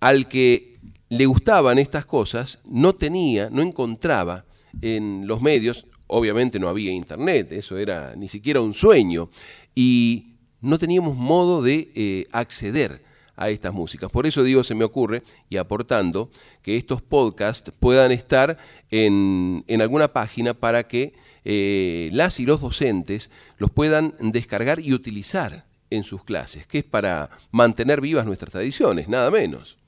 al 0.00 0.28
que 0.28 0.76
le 1.08 1.26
gustaban 1.26 1.78
estas 1.78 2.04
cosas, 2.04 2.60
no 2.66 2.94
tenía, 2.94 3.48
no 3.50 3.62
encontraba 3.62 4.44
en 4.82 5.26
los 5.26 5.40
medios, 5.40 5.86
obviamente 6.06 6.60
no 6.60 6.68
había 6.68 6.92
internet, 6.92 7.50
eso 7.52 7.78
era 7.78 8.14
ni 8.16 8.28
siquiera 8.28 8.60
un 8.60 8.74
sueño, 8.74 9.30
y 9.74 10.34
no 10.60 10.78
teníamos 10.78 11.16
modo 11.16 11.62
de 11.62 11.90
eh, 11.94 12.26
acceder 12.32 13.09
a 13.40 13.48
estas 13.48 13.72
músicas. 13.72 14.10
Por 14.10 14.26
eso 14.26 14.44
digo, 14.44 14.62
se 14.62 14.74
me 14.74 14.84
ocurre, 14.84 15.22
y 15.48 15.56
aportando, 15.56 16.30
que 16.62 16.76
estos 16.76 17.00
podcasts 17.00 17.72
puedan 17.80 18.12
estar 18.12 18.58
en, 18.90 19.64
en 19.66 19.82
alguna 19.82 20.12
página 20.12 20.52
para 20.52 20.86
que 20.86 21.14
eh, 21.44 22.10
las 22.12 22.38
y 22.38 22.44
los 22.44 22.60
docentes 22.60 23.30
los 23.56 23.70
puedan 23.70 24.14
descargar 24.20 24.78
y 24.78 24.92
utilizar 24.92 25.64
en 25.88 26.04
sus 26.04 26.22
clases, 26.22 26.66
que 26.66 26.78
es 26.78 26.84
para 26.84 27.30
mantener 27.50 28.02
vivas 28.02 28.26
nuestras 28.26 28.52
tradiciones, 28.52 29.08
nada 29.08 29.30
menos. 29.30 29.78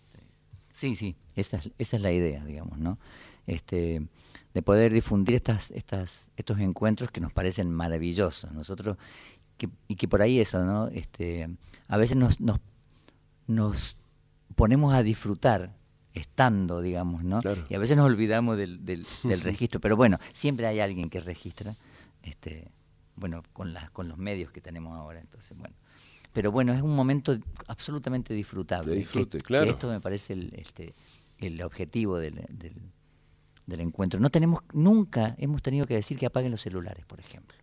Sí, 0.73 0.97
sí, 0.97 1.15
esa 1.37 1.61
es, 1.79 1.93
la 1.93 2.11
idea, 2.11 2.45
digamos, 2.47 2.79
¿no? 2.79 2.99
Este, 3.47 4.03
de 4.55 4.63
poder 4.63 4.95
difundir 4.95 5.37
estas, 5.37 5.71
estas, 5.73 6.31
estos 6.37 6.59
encuentros 6.59 7.11
que 7.11 7.21
nos 7.21 7.35
parecen 7.35 7.71
maravillosos. 7.71 8.51
Nosotros, 8.53 8.97
y 9.87 9.97
que 9.97 10.09
por 10.09 10.23
ahí 10.23 10.41
eso, 10.41 10.65
¿no? 10.65 10.89
Este, 10.89 11.49
a 11.87 11.97
veces 11.99 12.17
nos 12.17 12.61
nos 13.55 13.97
ponemos 14.55 14.95
a 14.95 15.03
disfrutar 15.03 15.75
estando, 16.15 16.83
digamos, 16.83 17.23
¿no? 17.25 17.39
Claro. 17.41 17.65
Y 17.69 17.75
a 17.75 17.79
veces 17.79 17.97
nos 17.97 18.07
olvidamos 18.07 18.57
del, 18.59 18.85
del, 18.85 19.07
del 19.23 19.41
registro, 19.43 19.81
pero 19.81 19.97
bueno, 19.97 20.19
siempre 20.33 20.67
hay 20.67 20.81
alguien 20.81 21.09
que 21.09 21.21
registra, 21.21 21.77
este, 22.23 22.71
bueno, 23.17 23.43
con, 23.53 23.73
las 23.73 23.91
con 23.91 24.09
los 24.09 24.19
medios 24.19 24.51
que 24.53 24.61
tenemos 24.61 24.97
ahora. 24.99 25.21
Entonces, 25.21 25.57
bueno, 25.57 25.75
pero 26.33 26.51
bueno, 26.53 26.73
es 26.73 26.83
un 26.83 26.95
momento 26.95 27.37
absolutamente 27.67 28.35
disfrutable. 28.35 28.89
De 28.91 28.95
que- 28.97 29.01
disfrute, 29.01 29.39
que 29.39 29.45
claro. 29.45 29.71
esto 29.71 29.89
me 29.89 30.01
parece 30.01 30.33
el, 30.35 30.53
este, 30.55 30.95
el 31.39 31.61
objetivo 31.63 32.19
del, 32.19 32.35
del- 32.51 32.91
del 33.67 33.81
encuentro. 33.81 34.19
No 34.21 34.29
tenemos, 34.31 34.61
nunca 34.73 35.35
hemos 35.39 35.63
tenido 35.63 35.87
que 35.87 35.95
decir 35.95 36.19
que 36.19 36.27
apaguen 36.27 36.51
los 36.51 36.61
celulares, 36.61 37.07
por 37.07 37.21
ejemplo. 37.21 37.57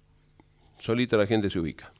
Solita 0.77 1.17
la 1.17 1.27
gente 1.27 1.49
se 1.49 1.59
ubica. 1.59 1.91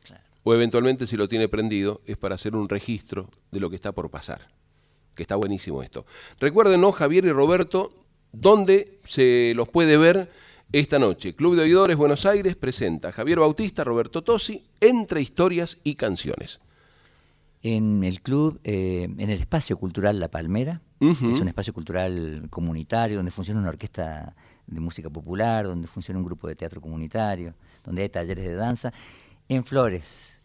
O 0.50 0.54
eventualmente 0.56 1.06
si 1.06 1.16
lo 1.16 1.28
tiene 1.28 1.48
prendido 1.48 2.02
es 2.08 2.18
para 2.18 2.34
hacer 2.34 2.56
un 2.56 2.68
registro 2.68 3.30
de 3.52 3.60
lo 3.60 3.70
que 3.70 3.76
está 3.76 3.92
por 3.92 4.10
pasar. 4.10 4.42
Que 5.14 5.22
está 5.22 5.36
buenísimo 5.36 5.84
esto. 5.84 6.08
Recuerden, 6.40 6.82
¿no, 6.82 6.92
Javier 6.92 7.26
y 7.26 7.32
Roberto, 7.32 7.94
dónde 8.32 8.98
se 9.06 9.54
los 9.56 9.70
puede 9.70 9.96
ver 9.96 10.32
esta 10.72 10.98
noche? 10.98 11.36
Club 11.36 11.56
de 11.56 11.62
Oidores 11.62 11.98
Buenos 11.98 12.26
Aires 12.26 12.56
presenta 12.56 13.12
Javier 13.12 13.38
Bautista, 13.38 13.84
Roberto 13.84 14.24
Tosi, 14.24 14.66
entre 14.82 15.22
historias 15.22 15.78
y 15.84 15.94
canciones. 15.94 16.62
En 17.62 18.04
el 18.04 18.24
club, 18.24 18.60
eh, 18.64 19.04
en 19.04 19.30
el 19.30 19.40
espacio 19.40 19.78
cultural 19.78 20.20
La 20.20 20.30
Palmera, 20.30 20.82
que 20.98 21.12
es 21.12 21.40
un 21.40 21.48
espacio 21.48 21.74
cultural 21.74 22.48
comunitario 22.50 23.18
donde 23.18 23.32
funciona 23.32 23.60
una 23.60 23.70
orquesta 23.70 24.36
de 24.66 24.80
música 24.80 25.12
popular, 25.12 25.66
donde 25.66 25.88
funciona 25.88 26.20
un 26.20 26.26
grupo 26.26 26.48
de 26.48 26.56
teatro 26.56 26.82
comunitario, 26.82 27.54
donde 27.86 28.02
hay 28.02 28.10
talleres 28.10 28.46
de 28.46 28.56
danza, 28.56 28.92
en 29.48 29.64
Flores, 29.64 30.39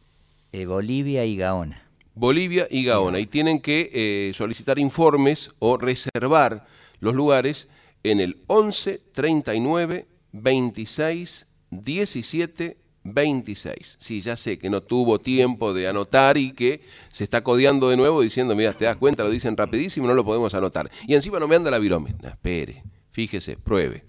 eh, 0.55 0.67
Bolivia 0.67 1.25
y 1.25 1.37
Gaona. 1.37 1.83
Bolivia 2.15 2.69
y 2.71 2.85
Gaona. 2.85 3.19
Y 3.19 3.27
tienen 3.27 3.61
que 3.61 3.91
eh, 3.93 4.33
solicitar 4.35 4.79
informes 4.79 5.51
o 5.59 5.77
reservar 5.79 6.65
los 7.01 7.13
lugares 7.13 7.69
en 8.05 8.21
el 8.21 8.39
11 8.47 9.01
39 9.13 10.07
26 10.31 11.49
17 11.71 12.77
26. 13.03 13.97
Sí, 13.99 14.21
ya 14.21 14.37
sé 14.37 14.57
que 14.57 14.71
no 14.71 14.81
tuvo 14.81 15.19
tiempo 15.19 15.75
de 15.75 15.89
anotar 15.89 16.39
y 16.39 16.53
que 16.53 16.83
se 17.11 17.25
está 17.25 17.43
codeando 17.43 17.89
de 17.89 17.97
nuevo 17.97 18.23
diciendo, 18.23 18.55
mira, 18.55 18.73
te 18.75 18.85
das 18.85 18.97
cuenta, 18.97 19.25
lo 19.25 19.31
dicen 19.31 19.57
rapidísimo, 19.57 20.07
no 20.07 20.15
lo 20.15 20.25
podemos 20.25 20.55
anotar. 20.55 20.89
Y 21.09 21.15
encima 21.15 21.41
no 21.41 21.49
me 21.49 21.57
anda 21.57 21.73
la 21.73 21.81
virome. 21.81 22.15
No, 22.23 22.29
espere, 22.29 22.85
fíjese, 23.11 23.57
pruebe. 23.57 24.05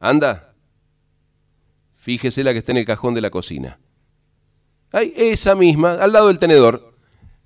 ¿Anda? 0.00 0.54
Fíjese 1.94 2.42
la 2.42 2.52
que 2.52 2.58
está 2.58 2.72
en 2.72 2.78
el 2.78 2.84
cajón 2.84 3.14
de 3.14 3.20
la 3.20 3.30
cocina. 3.30 3.78
Esa 4.92 5.54
misma, 5.54 5.92
al 5.94 6.12
lado 6.12 6.28
del 6.28 6.38
tenedor. 6.38 6.94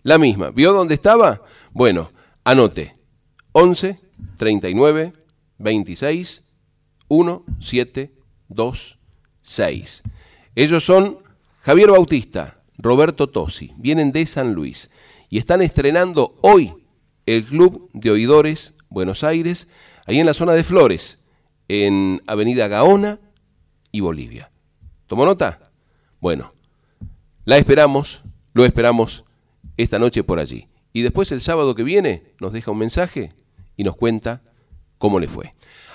La 0.03 0.19
misma. 0.19 0.51
¿Vio 0.51 0.73
dónde 0.73 0.95
estaba? 0.95 1.43
Bueno, 1.73 2.13
anote. 2.45 2.95
11 3.53 3.99
39 4.37 5.13
26 5.59 6.45
1 7.09 7.45
7 7.59 8.13
2 8.49 8.99
6. 9.43 10.03
Ellos 10.55 10.85
son 10.85 11.19
Javier 11.61 11.91
Bautista, 11.91 12.63
Roberto 12.79 13.29
Tosi, 13.29 13.73
vienen 13.77 14.13
de 14.13 14.27
San 14.27 14.55
Luis 14.55 14.91
y 15.29 15.39
están 15.39 15.63
estrenando 15.63 16.37
hoy 16.43 16.73
el 17.27 17.45
Club 17.45 17.91
de 17.93 18.11
Oidores 18.11 18.75
Buenos 18.89 19.25
Aires, 19.25 19.69
ahí 20.07 20.19
en 20.19 20.27
la 20.27 20.35
zona 20.35 20.53
de 20.53 20.63
Flores, 20.63 21.21
en 21.69 22.23
Avenida 22.27 22.69
Gaona 22.69 23.19
y 23.91 24.01
Bolivia. 24.01 24.51
¿Tomó 25.07 25.25
nota? 25.25 25.61
Bueno, 26.21 26.55
la 27.47 27.57
esperamos, 27.59 28.25
lo 28.55 28.65
esperamos 28.65 29.25
esta 29.77 29.99
noche 30.01 30.25
por 30.25 30.41
allí. 30.41 30.67
Y 30.93 31.03
después 31.03 31.31
el 31.31 31.41
sábado 31.41 31.77
que 31.77 31.85
viene 31.85 32.35
nos 32.41 32.53
deja 32.53 32.73
un 32.73 32.79
mensaje 32.79 33.33
y 33.77 33.85
nos 33.85 33.97
cuenta 33.97 34.43
cómo 34.99 35.21
le 35.21 35.29
fue. 35.29 35.53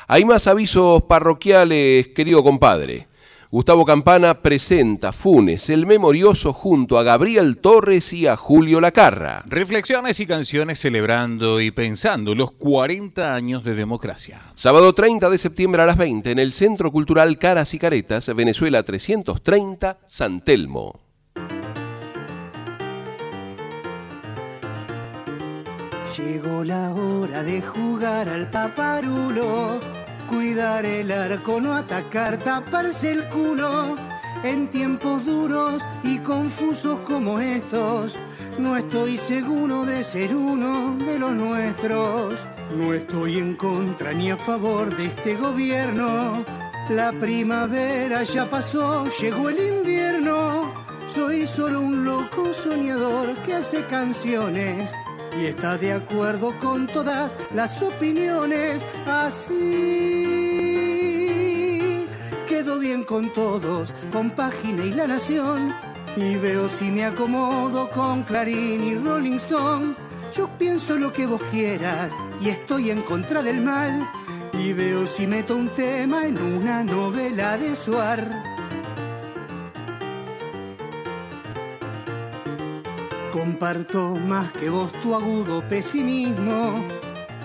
Hay 0.08 0.24
más 0.24 0.48
avisos 0.48 1.04
parroquiales, 1.04 2.08
querido 2.08 2.42
compadre. 2.42 3.08
Gustavo 3.50 3.84
Campana 3.84 4.42
presenta 4.42 5.12
Funes, 5.12 5.70
el 5.70 5.86
memorioso, 5.86 6.54
junto 6.54 6.98
a 6.98 7.04
Gabriel 7.04 7.58
Torres 7.58 8.14
y 8.14 8.28
a 8.28 8.38
Julio 8.38 8.80
Lacarra. 8.80 9.44
Reflexiones 9.46 10.22
y 10.22 10.26
canciones 10.26 10.80
celebrando 10.80 11.60
y 11.60 11.72
pensando 11.72 12.34
los 12.34 12.52
40 12.52 13.34
años 13.34 13.66
de 13.66 13.76
democracia. 13.76 14.40
Sábado 14.56 14.94
30 14.94 15.30
de 15.30 15.38
septiembre 15.38 15.82
a 15.82 15.86
las 15.86 15.98
20 15.98 16.32
en 16.32 16.40
el 16.40 16.54
Centro 16.54 16.94
Cultural 16.94 17.38
Caras 17.38 17.74
y 17.74 17.80
Caretas, 17.80 18.34
Venezuela 18.34 18.84
330, 18.84 20.00
San 20.06 20.46
Telmo. 20.46 21.01
Llegó 26.18 26.66
la 26.66 26.92
hora 26.92 27.42
de 27.42 27.62
jugar 27.62 28.28
al 28.28 28.52
paparulo, 28.52 29.80
cuidar 30.28 30.86
el 30.86 31.10
arco, 31.10 31.62
no 31.62 31.74
atacar, 31.74 32.38
taparse 32.38 33.14
el 33.14 33.30
culo. 33.30 33.96
En 34.44 34.68
tiempos 34.68 35.26
duros 35.26 35.82
y 36.04 36.18
confusos 36.20 37.00
como 37.06 37.40
estos, 37.40 38.18
no 38.60 38.76
estoy 38.76 39.18
seguro 39.18 39.86
de 39.86 40.04
ser 40.04 40.36
uno 40.36 40.98
de 40.98 41.18
los 41.18 41.32
nuestros. 41.32 42.38
No 42.76 42.94
estoy 42.94 43.38
en 43.38 43.56
contra 43.56 44.12
ni 44.12 44.32
a 44.32 44.38
favor 44.38 44.96
de 44.98 45.06
este 45.06 45.36
gobierno. 45.36 46.44
La 46.90 47.14
primavera 47.14 48.24
ya 48.24 48.50
pasó, 48.50 49.08
llegó 49.22 49.50
el 49.50 49.78
invierno. 49.78 50.74
Soy 51.16 51.48
solo 51.48 51.80
un 51.80 52.04
loco 52.04 52.54
soñador 52.54 53.36
que 53.46 53.56
hace 53.56 53.86
canciones 53.86 54.92
y 55.38 55.46
está 55.46 55.78
de 55.78 55.94
acuerdo 55.94 56.58
con 56.60 56.88
todas 56.88 57.36
las 57.54 57.82
opiniones. 57.82 58.86
Así 59.06 60.52
quedo 62.48 62.80
bien 62.80 63.04
con 63.04 63.32
todos, 63.34 63.94
con 64.12 64.32
Página 64.32 64.86
y 64.86 64.94
La 64.94 65.08
Nación. 65.08 65.74
Y 66.16 66.36
veo 66.36 66.68
si 66.68 66.92
me 66.92 67.06
acomodo 67.06 67.90
con 67.90 68.24
Clarín 68.24 68.84
y 68.84 68.96
Rolling 68.96 69.38
Stone. 69.38 69.96
Yo 70.36 70.50
pienso 70.58 70.98
lo 70.98 71.12
que 71.12 71.26
vos 71.26 71.42
quieras 71.52 72.12
y 72.42 72.50
estoy 72.50 72.92
en 72.92 73.02
contra 73.02 73.42
del 73.42 73.62
mal. 73.62 74.10
Y 74.54 74.74
veo 74.74 75.08
si 75.08 75.26
meto 75.28 75.56
un 75.56 75.70
tema 75.70 76.26
en 76.26 76.38
una 76.42 76.84
novela 76.84 77.58
de 77.58 77.76
Suar. 77.76 78.51
Comparto 83.32 84.16
más 84.16 84.52
que 84.52 84.70
vos 84.70 84.92
tu 85.02 85.16
agudo 85.16 85.62
pesimismo 85.70 86.86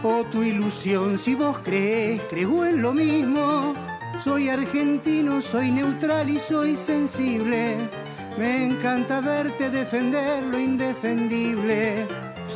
o 0.02 0.24
tu 0.24 0.42
ilusión 0.42 1.16
si 1.16 1.36
vos 1.36 1.58
crees, 1.60 2.22
creo 2.28 2.64
en 2.64 2.82
lo 2.82 2.92
mismo. 2.92 3.74
Soy 4.22 4.48
argentino, 4.48 5.40
soy 5.40 5.70
neutral 5.70 6.28
y 6.28 6.38
soy 6.38 6.74
sensible. 6.74 7.76
Me 8.36 8.66
encanta 8.66 9.20
verte 9.20 9.70
defender 9.70 10.42
lo 10.42 10.58
indefendible. 10.58 12.06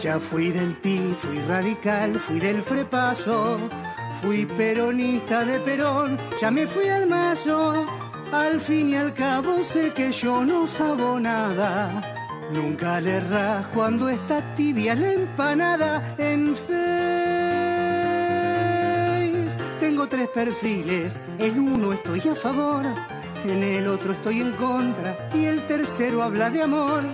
Ya 0.02 0.19
fui 0.19 0.51
del 0.51 0.74
PI, 0.77 1.15
fui 1.16 1.39
radical, 1.43 2.19
fui 2.19 2.40
del 2.40 2.62
frepaso. 2.62 3.59
Fui 4.20 4.44
peronista 4.44 5.44
de 5.44 5.61
Perón, 5.61 6.19
ya 6.40 6.51
me 6.51 6.66
fui 6.66 6.89
al 6.89 7.07
mazo. 7.07 7.86
Al 8.32 8.61
fin 8.61 8.90
y 8.90 8.97
al 8.97 9.15
cabo 9.15 9.62
sé 9.62 9.93
que 9.93 10.11
yo 10.12 10.44
no 10.44 10.66
sabo 10.66 11.19
nada. 11.19 12.20
Nunca 12.53 13.01
le 13.01 13.13
erras 13.13 13.67
cuando 13.69 14.09
está 14.09 14.55
tibia 14.57 14.97
la 14.97 15.13
empanada 15.13 16.17
en 16.19 16.57
Face. 16.57 16.71
Tengo 19.79 20.09
tres 20.09 20.29
perfiles, 20.29 21.15
en 21.39 21.61
uno 21.61 21.93
estoy 21.93 22.21
a 22.29 22.35
favor, 22.35 22.85
en 23.45 23.63
el 23.63 23.87
otro 23.87 24.13
estoy 24.13 24.41
en 24.41 24.51
contra 24.53 25.31
y 25.33 25.45
el 25.45 25.65
tercero 25.69 26.23
habla 26.23 26.51
de 26.51 26.63
amor. 26.63 27.05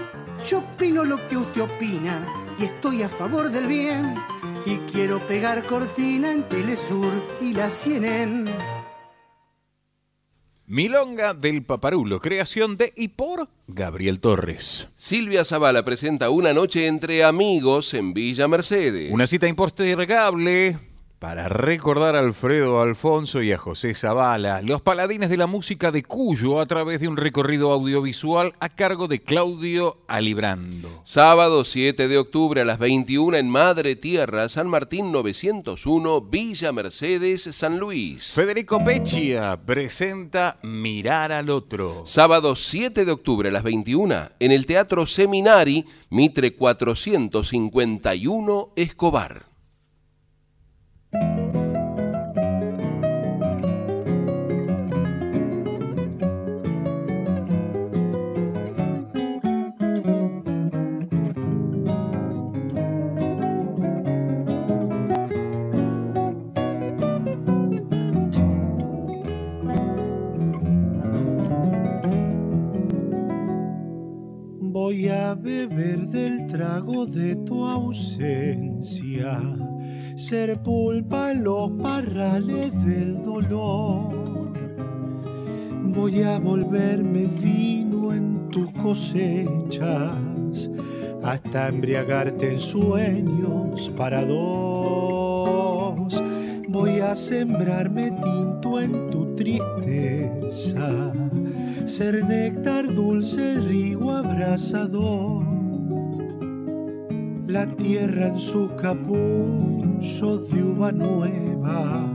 Yo 0.48 0.58
opino 0.58 1.04
lo 1.04 1.28
que 1.28 1.36
usted 1.36 1.60
opina 1.62 2.26
y 2.58 2.64
estoy 2.64 3.02
a 3.02 3.08
favor 3.08 3.50
del 3.50 3.66
bien 3.66 4.14
y 4.64 4.78
quiero 4.90 5.26
pegar 5.26 5.66
cortina 5.66 6.32
en 6.32 6.48
Telesur 6.48 7.12
y 7.42 7.52
la 7.52 7.68
CNN. 7.68 8.75
Milonga 10.68 11.32
del 11.32 11.62
Paparulo, 11.62 12.20
creación 12.20 12.76
de 12.76 12.92
y 12.96 13.06
por 13.06 13.48
Gabriel 13.68 14.18
Torres. 14.18 14.88
Silvia 14.96 15.44
Zavala 15.44 15.84
presenta 15.84 16.28
Una 16.28 16.52
noche 16.52 16.88
entre 16.88 17.22
amigos 17.22 17.94
en 17.94 18.12
Villa 18.12 18.48
Mercedes. 18.48 19.12
Una 19.12 19.28
cita 19.28 19.46
impostergable 19.46 20.76
para 21.18 21.48
recordar 21.48 22.14
a 22.14 22.20
Alfredo 22.20 22.80
Alfonso 22.80 23.42
y 23.42 23.50
a 23.52 23.58
José 23.58 23.94
Zavala, 23.94 24.62
los 24.62 24.82
paladines 24.82 25.30
de 25.30 25.38
la 25.38 25.46
música 25.46 25.90
de 25.90 26.02
Cuyo, 26.02 26.60
a 26.60 26.66
través 26.66 27.00
de 27.00 27.08
un 27.08 27.16
recorrido 27.16 27.72
audiovisual 27.72 28.52
a 28.60 28.68
cargo 28.68 29.08
de 29.08 29.22
Claudio 29.22 29.96
Alibrando. 30.08 30.90
Sábado 31.04 31.64
7 31.64 32.08
de 32.08 32.18
octubre 32.18 32.60
a 32.60 32.66
las 32.66 32.78
21 32.78 33.38
en 33.38 33.48
Madre 33.48 33.96
Tierra, 33.96 34.50
San 34.50 34.68
Martín 34.68 35.10
901, 35.10 36.20
Villa 36.20 36.72
Mercedes, 36.72 37.42
San 37.42 37.78
Luis. 37.78 38.34
Federico 38.34 38.84
Peccia 38.84 39.58
presenta 39.64 40.58
Mirar 40.62 41.32
al 41.32 41.48
Otro. 41.50 42.02
Sábado 42.04 42.54
7 42.54 43.06
de 43.06 43.12
octubre 43.12 43.48
a 43.48 43.52
las 43.52 43.62
21 43.62 44.32
en 44.38 44.52
el 44.52 44.66
Teatro 44.66 45.06
Seminari, 45.06 45.86
Mitre 46.10 46.54
451, 46.54 48.72
Escobar. 48.76 49.55
Beber 75.56 76.06
del 76.08 76.46
trago 76.46 77.06
de 77.06 77.34
tu 77.36 77.64
ausencia, 77.64 79.40
ser 80.16 80.62
pulpa 80.62 81.32
en 81.32 81.44
los 81.44 81.70
parrales 81.72 82.72
del 82.84 83.22
dolor. 83.22 84.52
Voy 85.82 86.22
a 86.22 86.38
volverme 86.38 87.26
vino 87.26 88.12
en 88.12 88.48
tus 88.50 88.70
cosechas, 88.72 90.12
hasta 91.22 91.68
embriagarte 91.68 92.52
en 92.52 92.60
sueños 92.60 93.90
para 93.96 94.26
dos. 94.26 96.22
Voy 96.68 97.00
a 97.00 97.14
sembrarme 97.14 98.10
tinto 98.10 98.78
en 98.78 99.10
tu 99.10 99.34
tristeza 99.34 101.12
ser 101.86 102.24
néctar 102.24 102.92
dulce, 102.92 103.60
rigo 103.60 104.10
abrazador. 104.12 105.44
La 107.46 107.66
tierra 107.76 108.28
en 108.28 108.40
sus 108.40 108.72
capullos 108.72 110.50
de 110.50 110.62
uva 110.62 110.90
nueva 110.90 112.10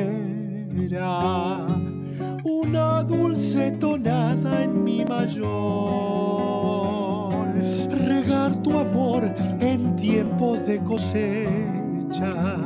una 2.44 3.04
dulce 3.04 3.72
tonada 3.72 4.64
en 4.64 4.84
mi 4.84 5.06
mayor 5.06 6.93
en 9.60 9.96
tiempos 9.96 10.66
de 10.66 10.80
cosecha 10.80 12.58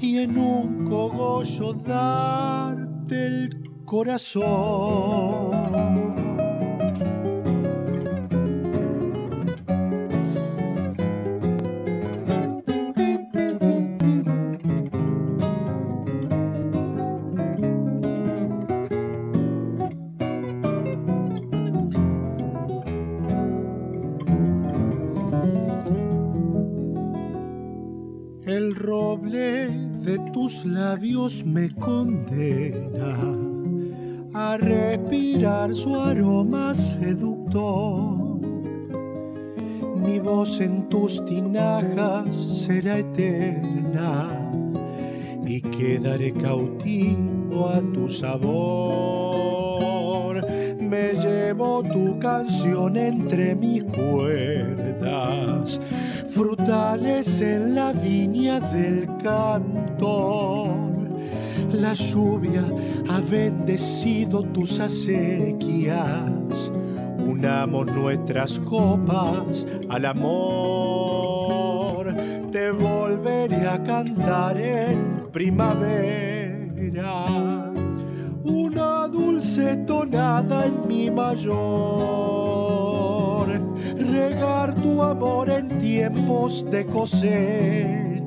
y 0.00 0.18
en 0.18 0.38
un 0.38 0.84
cogollo 0.84 1.72
darte 1.72 3.26
el 3.26 3.70
corazón. 3.84 4.44
Tus 30.54 30.64
labios 30.66 31.44
me 31.44 31.68
condena 31.70 33.16
a 34.34 34.56
respirar 34.56 35.74
su 35.74 35.96
aroma 35.96 36.72
seductor. 36.74 38.38
Mi 39.96 40.20
voz 40.20 40.60
en 40.60 40.88
tus 40.88 41.24
tinajas 41.24 42.34
será 42.36 42.98
eterna 42.98 44.28
y 45.44 45.60
quedaré 45.60 46.32
cautivo 46.32 47.68
a 47.68 47.80
tu 47.92 48.08
sabor. 48.08 49.24
Me 50.80 51.14
llevo 51.14 51.82
tu 51.82 52.18
canción 52.18 52.96
entre 52.96 53.54
mis 53.56 53.82
cuerdas 53.84 55.80
frutales 56.34 57.40
en 57.40 57.74
la 57.76 57.92
viña 57.92 58.58
del 58.58 59.06
cantor. 59.22 60.74
La 61.72 61.92
lluvia 61.92 62.64
ha 63.08 63.20
bendecido 63.20 64.42
tus 64.42 64.80
acequias. 64.80 66.72
Unamos 67.24 67.86
nuestras 67.92 68.58
copas 68.58 69.64
al 69.88 70.06
amor. 70.06 70.96
Te 72.50 72.72
volveré 72.72 73.68
a 73.68 73.80
cantar 73.84 74.60
en 74.60 75.22
primavera. 75.30 77.26
Una 78.42 79.06
dulce 79.08 79.76
tonada 79.86 80.66
en 80.66 80.86
mi 80.88 81.10
mayor 81.10 82.34
regar 84.14 84.74
tu 84.76 85.02
amor 85.02 85.50
en 85.50 85.68
tiempos 86.24 86.64
de 86.70 86.86
cosecha 86.86 88.22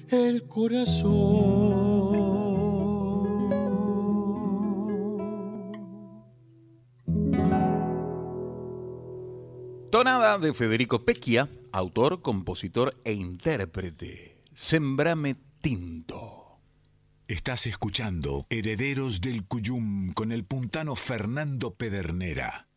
el 0.10 0.46
corazón. 0.48 1.12
Tonada 9.90 10.38
de 10.38 10.54
Federico 10.54 11.06
Pecchia, 11.06 11.50
autor, 11.72 12.22
compositor 12.22 13.00
e 13.06 13.14
intérprete. 13.14 14.42
Sembrame 14.54 15.36
tinto. 15.62 16.41
Estás 17.32 17.66
escuchando 17.66 18.46
Herederos 18.50 19.22
del 19.22 19.46
Cuyum 19.46 20.12
con 20.12 20.34
el 20.34 20.44
puntano 20.44 20.98
Fernando 20.98 21.74
Pedernera. 21.74 22.68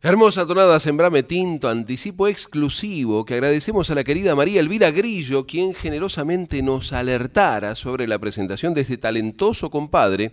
Hermosa 0.00 0.46
tonada 0.46 0.78
Sembrame 0.78 1.24
Tinto, 1.24 1.68
anticipo 1.68 2.28
exclusivo 2.28 3.24
que 3.24 3.34
agradecemos 3.34 3.90
a 3.90 3.96
la 3.96 4.04
querida 4.04 4.36
María 4.36 4.60
Elvira 4.60 4.92
Grillo, 4.92 5.44
quien 5.44 5.74
generosamente 5.74 6.62
nos 6.62 6.92
alertara 6.92 7.74
sobre 7.74 8.06
la 8.06 8.20
presentación 8.20 8.74
de 8.74 8.82
este 8.82 8.96
talentoso 8.96 9.70
compadre, 9.70 10.30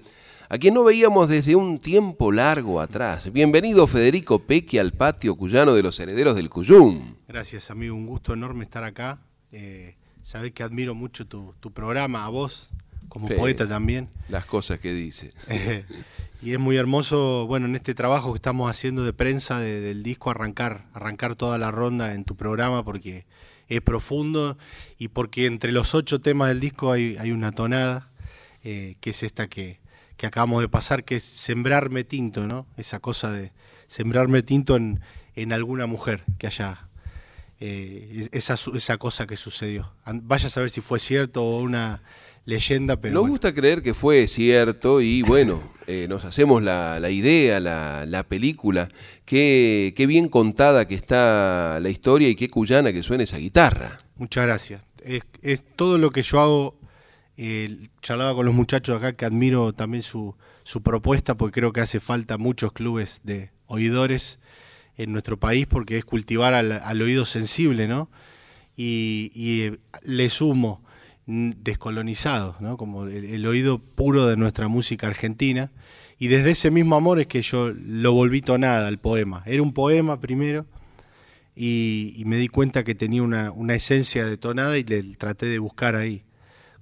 a 0.48 0.60
quien 0.60 0.76
no 0.76 0.84
veíamos 0.84 1.30
desde 1.30 1.56
un 1.56 1.80
tiempo 1.80 2.32
largo 2.32 2.80
atrás. 2.80 3.34
Bienvenido 3.34 3.88
Federico 3.88 4.38
Pequi 4.38 4.78
al 4.78 4.92
patio 4.92 5.36
cuyano 5.36 5.74
de 5.74 5.82
los 5.82 6.00
herederos 6.00 6.36
del 6.36 6.52
Cuyum. 6.52 7.16
Gracias 7.28 7.72
amigo, 7.72 7.96
un 7.96 8.06
gusto 8.06 8.34
enorme 8.36 8.66
estar 8.66 8.84
acá. 8.84 9.18
Eh, 9.52 9.96
sabés 10.24 10.52
que 10.54 10.64
admiro 10.64 10.96
mucho 10.96 11.26
tu, 11.28 11.54
tu 11.60 11.72
programa, 11.72 12.26
a 12.26 12.30
vos, 12.30 12.70
como 13.10 13.28
Sí, 13.28 13.34
poeta 13.36 13.68
también. 13.68 14.08
Las 14.30 14.46
cosas 14.46 14.80
que 14.80 14.94
dice. 14.94 15.32
Y 16.44 16.54
es 16.54 16.60
muy 16.60 16.76
hermoso, 16.76 17.46
bueno, 17.46 17.68
en 17.68 17.76
este 17.76 17.94
trabajo 17.94 18.32
que 18.34 18.38
estamos 18.38 18.68
haciendo 18.68 19.04
de 19.06 19.14
prensa 19.14 19.60
de- 19.60 19.80
del 19.80 20.02
disco, 20.02 20.32
arrancar, 20.32 20.86
arrancar 20.94 21.36
toda 21.36 21.60
la 21.60 21.70
ronda 21.70 22.16
en 22.16 22.24
tu 22.24 22.36
programa 22.36 22.84
porque 22.84 23.26
es 23.68 23.80
profundo 23.82 24.58
y 24.98 25.10
porque 25.10 25.46
entre 25.46 25.72
los 25.72 25.94
ocho 25.94 26.20
temas 26.20 26.48
del 26.48 26.60
disco 26.60 26.92
hay, 26.92 27.16
hay 27.20 27.32
una 27.32 27.52
tonada, 27.52 28.10
eh, 28.64 28.96
que 29.02 29.12
es 29.12 29.22
esta 29.22 29.48
que, 29.50 29.80
que 30.18 30.26
acabamos 30.26 30.64
de 30.64 30.68
pasar, 30.68 31.04
que 31.04 31.18
es 31.18 31.24
sembrarme 31.24 32.04
tinto, 32.04 32.48
¿no? 32.48 32.66
Esa 32.76 32.98
cosa 33.00 33.32
de 33.32 33.52
sembrarme 33.86 34.42
tinto 34.42 34.76
en, 34.78 35.00
en 35.36 35.54
alguna 35.54 35.86
mujer 35.86 36.24
que 36.40 36.48
haya 36.48 36.88
eh, 37.62 38.28
esa, 38.34 38.56
esa 38.74 38.98
cosa 38.98 39.26
que 39.28 39.38
sucedió. 39.38 39.94
Vaya 40.06 40.48
a 40.48 40.50
saber 40.50 40.70
si 40.70 40.82
fue 40.82 41.00
cierto 41.00 41.44
o 41.44 41.60
una 41.62 42.02
leyenda, 42.44 43.00
pero 43.00 43.14
Nos 43.14 43.22
bueno. 43.22 43.32
gusta 43.34 43.54
creer 43.54 43.82
que 43.84 43.94
fue 43.94 44.28
cierto 44.28 45.00
y 45.00 45.22
bueno, 45.22 45.62
eh, 45.88 46.08
nos 46.10 46.26
hacemos 46.26 46.64
la, 46.64 47.00
la 47.00 47.10
idea, 47.12 47.60
la, 47.60 48.06
la 48.08 48.24
película, 48.24 48.90
qué, 49.26 49.94
qué 49.96 50.08
bien 50.08 50.28
contada 50.28 50.88
que 50.88 50.96
está 50.96 51.80
la 51.82 51.90
historia 51.90 52.28
y 52.30 52.36
qué 52.36 52.50
cuyana 52.50 52.92
que 52.92 53.04
suena 53.04 53.24
esa 53.24 53.38
guitarra. 53.38 54.00
Muchas 54.16 54.44
gracias. 54.46 54.82
Es, 55.04 55.22
es 55.44 55.64
todo 55.76 55.98
lo 56.00 56.10
que 56.12 56.24
yo 56.24 56.40
hago. 56.42 56.80
eh, 57.38 57.88
charlaba 58.02 58.34
con 58.36 58.46
los 58.46 58.54
muchachos 58.56 58.98
acá 58.98 59.14
que 59.14 59.26
admiro 59.26 59.72
también 59.74 60.02
su, 60.04 60.36
su 60.64 60.82
propuesta 60.82 61.36
porque 61.38 61.62
creo 61.62 61.72
que 61.74 61.82
hace 61.82 62.00
falta 62.00 62.38
muchos 62.40 62.72
clubes 62.74 63.22
de 63.24 63.52
oidores 63.68 64.40
en 65.04 65.12
nuestro 65.12 65.38
país 65.40 65.68
porque 65.68 65.98
es 65.98 66.06
cultivar 66.06 66.54
al, 66.54 67.02
oído 67.02 67.26
sensible, 67.26 67.88
¿no? 67.88 68.10
Y, 68.76 69.32
y, 69.34 69.62
eh, 69.62 69.80
le 70.04 70.30
sumo 70.30 70.84
mm, 71.26 71.52
descolonizado, 71.58 72.56
¿no? 72.60 72.78
Como 72.78 73.06
el, 73.08 73.46
oído 73.46 73.80
puro 73.80 74.28
de 74.28 74.38
nuestra 74.38 74.68
música 74.68 75.08
argentina. 75.08 75.72
Y 76.18 76.28
desde 76.28 76.52
ese 76.52 76.72
mismo 76.72 76.96
amor 76.96 77.20
es 77.20 77.28
que 77.28 77.42
yo 77.42 77.72
lo 77.72 78.14
volví 78.14 78.42
tonada 78.42 78.88
al 78.88 79.00
poema. 79.00 79.44
Era 79.46 79.62
un 79.64 79.74
poema 79.74 80.20
primero 80.20 80.68
y, 81.56 82.24
me 82.26 82.38
di 82.38 82.48
cuenta 82.48 82.84
que 82.84 82.96
tenía 82.96 83.24
una, 83.24 83.52
una 83.52 83.76
esencia 83.76 84.26
detonada 84.26 84.78
y 84.78 84.84
le 84.84 85.04
traté 85.16 85.48
de 85.48 85.60
buscar 85.60 85.96
ahí, 85.96 86.24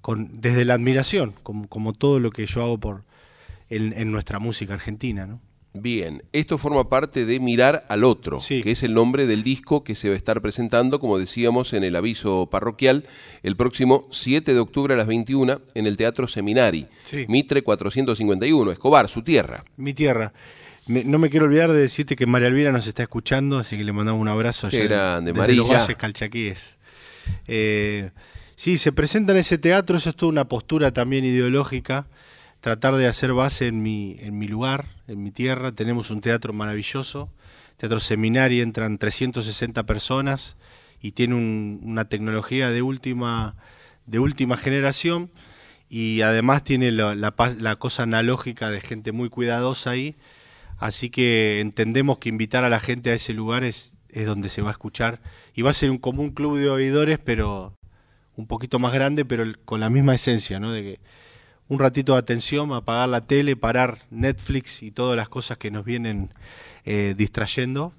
con, 0.02 0.30
desde 0.42 0.66
la 0.66 0.76
admiración, 0.76 1.34
como, 1.44 1.68
como 1.68 1.94
todo 1.94 2.20
lo 2.20 2.32
que 2.32 2.46
yo 2.46 2.64
hago 2.64 2.80
por 2.80 3.06
en, 3.70 3.94
en 3.94 4.12
nuestra 4.12 4.40
música 4.40 4.74
argentina. 4.74 5.26
¿no? 5.26 5.42
Bien, 5.74 6.24
esto 6.34 6.58
forma 6.58 6.90
parte 6.90 7.26
de 7.26 7.40
Mirar 7.40 7.86
al 7.90 8.04
Otro, 8.04 8.40
que 8.64 8.72
es 8.72 8.82
el 8.82 8.96
nombre 8.96 9.28
del 9.28 9.44
disco 9.44 9.84
que 9.84 9.94
se 9.94 10.10
va 10.10 10.16
a 10.16 10.18
estar 10.18 10.42
presentando, 10.42 11.00
como 11.00 11.20
decíamos 11.20 11.74
en 11.74 11.84
el 11.84 11.96
aviso 11.96 12.48
parroquial, 12.50 13.06
el 13.44 13.56
próximo 13.56 14.08
7 14.10 14.54
de 14.56 14.60
octubre 14.60 14.96
a 14.96 14.98
las 14.98 15.06
21 15.06 15.62
en 15.76 15.86
el 15.86 15.96
Teatro 15.96 16.28
Seminari, 16.28 16.88
Sí. 17.06 17.26
Mitre 17.30 17.62
451, 17.62 18.72
Escobar, 18.72 19.08
su 19.10 19.22
tierra. 19.22 19.64
Mi 19.78 19.94
tierra. 19.94 20.34
Me- 20.88 21.04
no 21.04 21.20
me 21.20 21.30
quiero 21.30 21.46
olvidar 21.46 21.72
de 21.72 21.80
decirte 21.82 22.16
que 22.16 22.26
María 22.26 22.48
Elvira 22.48 22.72
nos 22.72 22.88
está 22.88 23.04
escuchando, 23.04 23.60
así 23.60 23.78
que 23.78 23.84
le 23.84 23.94
mandamos 23.94 24.20
un 24.20 24.28
abrazo 24.28 24.66
allá 24.68 24.84
grande, 24.86 25.34
desde 25.34 25.54
los. 25.56 25.70
Valles 25.70 25.96
Calchaquíes. 25.98 26.80
Eh, 27.48 28.10
sí, 28.56 28.80
se 28.80 28.92
presenta 28.92 29.34
en 29.34 29.38
ese 29.38 29.60
teatro, 29.60 29.98
eso 29.98 30.10
es 30.10 30.16
toda 30.16 30.32
una 30.32 30.48
postura 30.48 30.92
también 30.92 31.26
ideológica, 31.26 32.08
tratar 32.62 32.96
de 32.96 33.08
hacer 33.08 33.34
base 33.34 33.68
en 33.68 33.82
mi, 33.82 34.18
en 34.20 34.38
mi 34.38 34.48
lugar, 34.48 34.88
en 35.08 35.24
mi 35.24 35.32
tierra. 35.32 35.72
Tenemos 35.72 36.12
un 36.12 36.22
teatro 36.22 36.54
maravilloso, 36.54 37.30
teatro 37.78 38.00
seminario, 38.00 38.64
entran 38.64 38.98
360 38.98 39.86
personas 39.86 40.58
y 41.02 41.12
tiene 41.12 41.36
un- 41.36 41.80
una 41.84 42.06
tecnología 42.06 42.70
de 42.72 42.82
última, 42.82 43.56
de 44.06 44.20
última 44.20 44.58
generación 44.58 45.32
y 45.90 46.22
además 46.22 46.64
tiene 46.64 46.92
la, 46.92 47.76
cosa 47.80 48.04
analógica 48.04 48.70
de 48.70 48.82
gente 48.82 49.12
muy 49.12 49.30
cuidadosa 49.30 49.92
ahí. 49.92 50.16
Así 50.78 51.10
que 51.10 51.60
entendemos 51.62 52.20
que 52.20 52.30
invitar 52.30 52.64
a 52.64 52.70
la 52.70 52.80
gente 52.80 53.12
a 53.12 53.14
ese 53.16 53.34
lugar 53.34 53.64
es, 53.64 53.96
es 54.10 54.26
donde 54.28 54.50
se 54.50 54.62
va 54.62 54.70
a 54.70 54.72
escuchar. 54.74 55.20
Y 55.54 55.62
va 55.62 55.72
a 55.72 55.74
ser 55.74 55.90
un, 55.92 55.98
como 55.98 56.22
un 56.22 56.32
club 56.32 56.58
de 56.58 56.70
oidores, 56.70 57.20
pero 57.20 57.74
un 58.36 58.48
poquito 58.48 58.80
más 58.80 58.94
grande, 58.94 59.26
pero 59.26 59.44
con 59.66 59.80
la 59.82 59.90
misma 59.90 60.16
esencia, 60.16 60.60
¿no? 60.60 60.72
De 60.72 60.82
que 60.84 61.00
un 61.70 61.80
ratito 61.80 62.14
de 62.14 62.20
atención, 62.20 62.74
apagar 62.74 63.08
la 63.08 63.26
tele, 63.26 63.56
parar 63.56 64.00
Netflix 64.10 64.84
y 64.84 64.92
todas 64.92 65.16
las 65.16 65.30
cosas 65.30 65.58
que 65.58 65.72
nos 65.72 65.86
vienen 65.86 66.30
eh, 66.84 67.14
distrayendo 67.18 67.94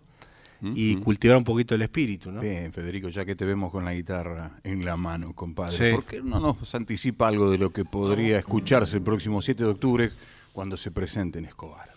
y 0.74 0.96
cultivar 0.96 1.38
un 1.38 1.44
poquito 1.44 1.74
el 1.74 1.80
espíritu, 1.80 2.30
¿no? 2.30 2.42
Bien, 2.42 2.70
Federico, 2.70 3.08
ya 3.08 3.24
que 3.24 3.34
te 3.34 3.46
vemos 3.46 3.72
con 3.72 3.82
la 3.86 3.94
guitarra 3.94 4.60
en 4.62 4.84
la 4.84 4.98
mano, 4.98 5.32
compadre, 5.32 5.72
Sí. 5.74 5.94
¿por 5.94 6.04
qué 6.04 6.20
no 6.20 6.38
nos 6.38 6.74
anticipa 6.74 7.28
algo 7.28 7.50
de 7.50 7.56
lo 7.56 7.70
que 7.70 7.86
podría 7.86 8.38
escucharse 8.38 8.98
el 8.98 9.02
próximo 9.02 9.40
7 9.40 9.64
de 9.64 9.70
octubre 9.70 10.10
cuando 10.52 10.76
se 10.76 10.90
presente 10.90 11.38
en 11.38 11.46
Escobar? 11.46 11.88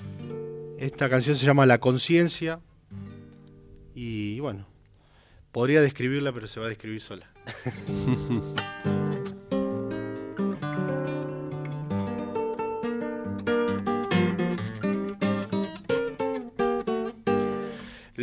Esta 0.80 1.10
canción 1.10 1.36
se 1.36 1.45
llama 1.45 1.66
La 1.66 1.80
Conciencia 1.80 2.62
y 3.95 4.40
bueno, 4.40 4.66
podría 5.52 5.82
describirla, 5.82 6.32
pero 6.32 6.48
se 6.48 6.62
va 6.62 6.68
a 6.68 6.70
describir 6.70 7.02
sola. 7.02 7.30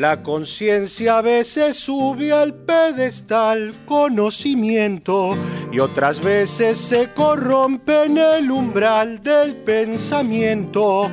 La 0.00 0.22
conciencia 0.22 1.18
a 1.18 1.20
veces 1.20 1.76
sube 1.76 2.32
al 2.32 2.54
pedestal 2.54 3.74
conocimiento 3.84 5.28
y 5.70 5.78
otras 5.78 6.24
veces 6.24 6.78
se 6.78 7.12
corrompe 7.12 8.04
en 8.04 8.16
el 8.16 8.50
umbral 8.50 9.22
del 9.22 9.56
pensamiento. 9.56 11.10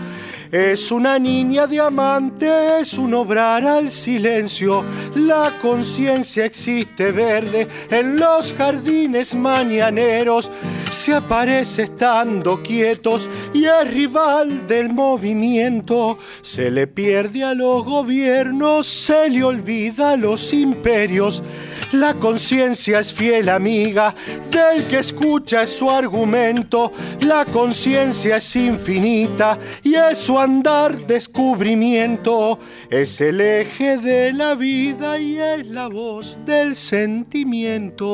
Es 0.52 0.92
una 0.92 1.20
niña 1.20 1.68
diamante, 1.68 2.80
es 2.80 2.94
un 2.94 3.14
obrar 3.14 3.66
al 3.66 3.92
silencio. 3.92 4.86
La 5.16 5.54
conciencia 5.62 6.46
existe 6.46 7.12
verde 7.12 7.68
en 7.90 8.18
los 8.18 8.54
jardines 8.54 9.36
mañaneros. 9.36 10.50
Se 10.90 11.14
aparece 11.14 11.84
estando 11.84 12.64
quietos 12.64 13.30
y 13.54 13.66
es 13.66 13.94
rival 13.94 14.66
del 14.68 14.90
movimiento. 14.90 16.18
Se 16.42 16.72
le 16.72 16.88
pierde 16.88 17.44
a 17.44 17.54
los 17.54 17.84
gobiernos, 17.84 18.88
se 18.88 19.30
le 19.30 19.44
olvida 19.44 20.12
a 20.12 20.16
los 20.16 20.54
imperios. 20.54 21.44
La 21.94 22.14
conciencia 22.14 23.00
es 23.00 23.14
fiel 23.14 23.50
amiga 23.50 24.14
del 24.50 24.88
que 24.88 25.00
escucha 25.00 25.66
su 25.66 25.90
argumento. 25.90 26.92
La 27.22 27.46
conciencia 27.46 28.38
es 28.38 28.56
infinita 28.56 29.58
y 29.84 29.96
es 29.96 30.18
su 30.18 30.37
andar 30.40 30.98
descubrimiento. 31.08 32.60
Es 32.90 33.22
el 33.22 33.42
eje 33.42 33.98
de 33.98 34.34
la 34.34 34.56
vida 34.56 35.20
y 35.20 35.38
es 35.38 35.68
la 35.68 35.88
voz 35.88 36.38
del 36.46 36.76
sentimiento. 36.76 38.08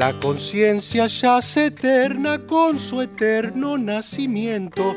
La 0.00 0.18
conciencia 0.18 1.08
yace 1.08 1.66
eterna 1.66 2.38
con 2.46 2.78
su 2.78 3.02
eterno 3.02 3.76
nacimiento, 3.76 4.94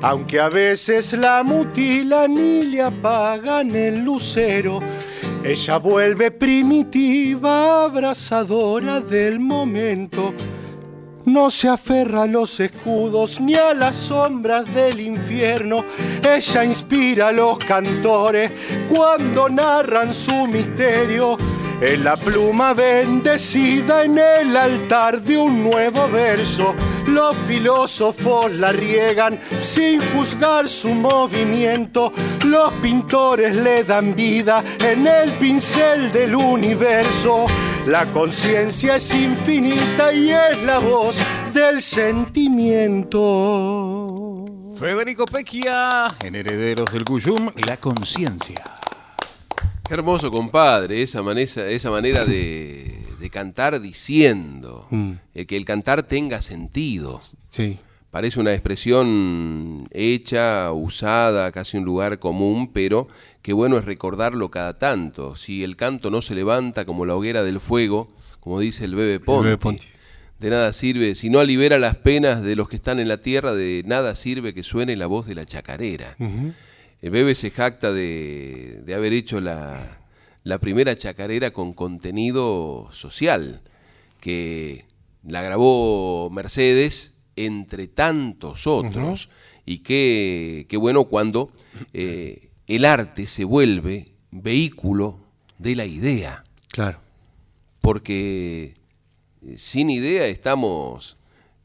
aunque 0.00 0.40
a 0.40 0.48
veces 0.48 1.12
la 1.12 1.42
mutilan 1.42 2.32
y 2.32 2.62
le 2.62 2.80
apagan 2.80 3.76
el 3.76 4.02
lucero. 4.02 4.80
Ella 5.44 5.76
vuelve 5.76 6.30
primitiva, 6.30 7.84
abrazadora 7.84 8.98
del 9.00 9.40
momento. 9.40 10.32
No 11.26 11.50
se 11.50 11.68
aferra 11.68 12.22
a 12.22 12.26
los 12.26 12.58
escudos 12.58 13.38
ni 13.38 13.56
a 13.56 13.74
las 13.74 13.94
sombras 13.94 14.64
del 14.74 15.00
infierno. 15.00 15.84
Ella 16.26 16.64
inspira 16.64 17.28
a 17.28 17.32
los 17.32 17.58
cantores 17.58 18.52
cuando 18.88 19.50
narran 19.50 20.14
su 20.14 20.46
misterio. 20.46 21.36
En 21.80 22.04
la 22.04 22.16
pluma 22.16 22.72
bendecida 22.72 24.04
en 24.04 24.18
el 24.18 24.56
altar 24.56 25.20
de 25.20 25.36
un 25.36 25.62
nuevo 25.62 26.08
verso, 26.08 26.74
los 27.08 27.36
filósofos 27.46 28.50
la 28.52 28.72
riegan 28.72 29.38
sin 29.60 30.00
juzgar 30.00 30.70
su 30.70 30.94
movimiento. 30.94 32.10
Los 32.46 32.72
pintores 32.80 33.54
le 33.54 33.84
dan 33.84 34.16
vida 34.16 34.64
en 34.82 35.06
el 35.06 35.32
pincel 35.32 36.10
del 36.12 36.34
universo. 36.34 37.44
La 37.86 38.10
conciencia 38.10 38.96
es 38.96 39.14
infinita 39.14 40.14
y 40.14 40.30
es 40.30 40.62
la 40.62 40.78
voz 40.78 41.18
del 41.52 41.82
sentimiento. 41.82 44.46
Federico 44.78 45.26
Pecchia, 45.26 46.08
en 46.24 46.36
Herederos 46.36 46.90
del 46.90 47.04
Cuyum, 47.04 47.50
la 47.66 47.76
conciencia. 47.76 48.75
Qué 49.88 49.94
hermoso, 49.94 50.30
compadre, 50.30 51.02
esa 51.02 51.22
manera, 51.22 51.68
esa 51.68 51.90
manera 51.90 52.24
de, 52.24 52.98
de 53.20 53.30
cantar 53.30 53.80
diciendo, 53.80 54.86
Mm. 54.90 55.12
eh, 55.34 55.46
que 55.46 55.56
el 55.56 55.64
cantar 55.64 56.02
tenga 56.02 56.42
sentido. 56.42 57.20
Sí. 57.50 57.78
Parece 58.10 58.40
una 58.40 58.52
expresión 58.54 59.88
hecha, 59.92 60.72
usada, 60.72 61.52
casi 61.52 61.76
un 61.76 61.84
lugar 61.84 62.18
común, 62.18 62.72
pero 62.72 63.08
qué 63.42 63.52
bueno 63.52 63.78
es 63.78 63.84
recordarlo 63.84 64.50
cada 64.50 64.72
tanto. 64.78 65.36
Si 65.36 65.62
el 65.62 65.76
canto 65.76 66.10
no 66.10 66.22
se 66.22 66.34
levanta 66.34 66.84
como 66.84 67.04
la 67.04 67.14
hoguera 67.14 67.42
del 67.44 67.60
fuego, 67.60 68.08
como 68.40 68.58
dice 68.60 68.84
el 68.86 68.94
Bebe 68.94 69.20
Ponti, 69.20 69.86
de 70.40 70.50
nada 70.50 70.72
sirve, 70.72 71.14
si 71.14 71.30
no 71.30 71.42
libera 71.44 71.78
las 71.78 71.96
penas 71.96 72.42
de 72.42 72.56
los 72.56 72.68
que 72.68 72.76
están 72.76 72.98
en 73.00 73.08
la 73.08 73.18
tierra, 73.18 73.54
de 73.54 73.82
nada 73.86 74.14
sirve 74.14 74.54
que 74.54 74.62
suene 74.62 74.96
la 74.96 75.06
voz 75.06 75.26
de 75.26 75.34
la 75.34 75.44
chacarera. 75.46 76.16
Bebe 77.02 77.34
se 77.34 77.50
jacta 77.50 77.92
de, 77.92 78.82
de 78.84 78.94
haber 78.94 79.12
hecho 79.12 79.40
la, 79.40 80.00
la 80.42 80.58
primera 80.58 80.96
chacarera 80.96 81.52
con 81.52 81.72
contenido 81.72 82.88
social, 82.92 83.62
que 84.20 84.84
la 85.24 85.42
grabó 85.42 86.30
Mercedes 86.30 87.14
entre 87.36 87.86
tantos 87.88 88.66
otros. 88.66 89.28
Y 89.64 89.78
qué, 89.78 90.66
qué 90.68 90.76
bueno 90.76 91.04
cuando 91.04 91.50
eh, 91.92 92.50
el 92.68 92.84
arte 92.84 93.26
se 93.26 93.44
vuelve 93.44 94.12
vehículo 94.30 95.18
de 95.58 95.74
la 95.74 95.84
idea. 95.86 96.44
Claro. 96.70 97.00
Porque 97.80 98.74
eh, 99.44 99.56
sin 99.56 99.90
idea 99.90 100.26
estamos, 100.26 101.16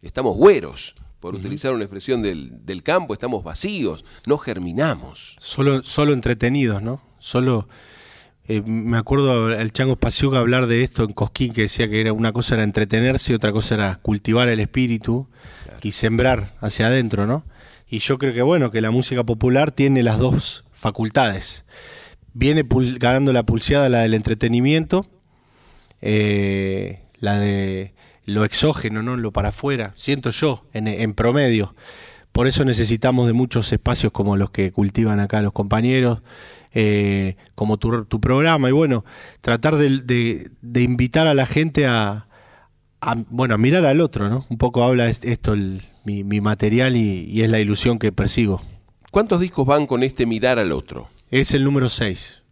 estamos 0.02 0.36
güeros, 0.36 0.95
por 1.22 1.35
utilizar 1.35 1.72
una 1.72 1.84
expresión 1.84 2.23
del, 2.23 2.65
del 2.65 2.81
campo, 2.81 3.14
estamos 3.14 3.43
vacíos, 3.43 4.03
no 4.26 4.39
germinamos. 4.39 5.38
Solo, 5.39 5.84
solo 5.84 6.14
entretenidos, 6.14 6.81
¿no? 6.81 7.02
Solo. 7.19 7.69
eh, 8.48 8.64
me 8.65 8.98
acuerdo 8.98 9.53
el 9.53 9.72
Chango 9.72 9.95
Pasiuga 9.95 10.39
hablar 10.39 10.65
de 10.65 10.81
esto 10.81 11.03
en 11.03 11.14
Cosquín, 11.14 11.53
que 11.53 11.61
decía 11.61 11.88
que 11.88 12.02
era 12.02 12.11
una 12.11 12.34
cosa 12.34 12.56
era 12.56 12.64
entretenerse 12.64 13.31
y 13.31 13.35
otra 13.35 13.52
cosa 13.52 13.76
era 13.76 13.99
cultivar 14.02 14.49
el 14.49 14.60
espíritu 14.60 15.27
y 15.84 15.91
sembrar 15.91 16.56
hacia 16.60 16.88
adentro, 16.88 17.27
¿no? 17.27 17.45
Y 17.88 17.99
yo 17.99 18.18
creo 18.18 18.34
que 18.34 18.41
bueno, 18.41 18.72
que 18.72 18.81
la 18.81 18.89
música 18.89 19.23
popular 19.23 19.72
tiene 19.72 20.02
las 20.02 20.18
dos 20.18 20.65
facultades. 20.72 21.65
Viene 22.34 22.65
ganando 22.98 23.31
la 23.31 23.43
pulseada 23.43 23.89
la 23.89 23.99
del 23.99 24.15
entretenimiento, 24.15 25.06
eh, 26.02 27.03
la 27.19 27.38
de 27.38 27.93
lo 28.26 28.45
exógeno, 28.45 29.02
¿no? 29.03 29.18
Lo 29.18 29.31
para 29.31 29.49
afuera, 29.49 29.93
siento 29.95 30.30
yo, 30.30 30.65
en, 30.73 30.88
en 30.88 31.14
promedio. 31.14 31.76
Por 32.31 32.48
eso 32.48 32.64
necesitamos 32.64 33.27
de 33.27 33.34
muchos 33.34 33.72
espacios 33.73 34.11
como 34.14 34.38
los 34.38 34.52
que 34.52 34.72
cultivan 34.72 35.19
acá 35.19 35.41
los 35.41 35.52
compañeros, 35.53 36.22
eh, 36.73 37.35
como 37.56 37.77
tu, 37.77 38.06
tu 38.06 38.22
programa, 38.22 38.69
y 38.69 38.72
bueno, 38.72 39.03
tratar 39.41 39.76
de, 39.76 39.99
de- 39.99 40.49
de 40.61 40.81
invitar 40.81 41.27
a 41.27 41.34
la 41.34 41.45
gente 41.45 41.85
a, 41.88 42.27
a, 43.02 43.15
bueno, 43.30 43.56
a 43.56 43.57
mirar 43.57 43.85
al 43.85 43.99
otro, 43.99 44.30
¿no? 44.30 44.45
Un 44.49 44.57
poco 44.57 44.84
habla 44.84 45.10
es- 45.10 45.26
esto 45.26 45.53
el, 45.53 45.81
mi, 46.06 46.23
mi 46.23 46.39
material 46.39 46.95
y, 46.95 47.26
y 47.30 47.41
es 47.41 47.49
la 47.49 47.60
ilusión 47.60 47.99
que 47.99 48.11
persigo. 48.14 48.61
¿Cuántos 49.11 49.41
discos 49.41 49.65
van 49.65 49.85
con 49.88 50.03
este 50.03 50.26
mirar 50.26 50.57
al 50.60 50.72
otro? 50.72 51.10
Es 51.31 51.53
el 51.53 51.65
número 51.65 51.89
6. 51.89 52.43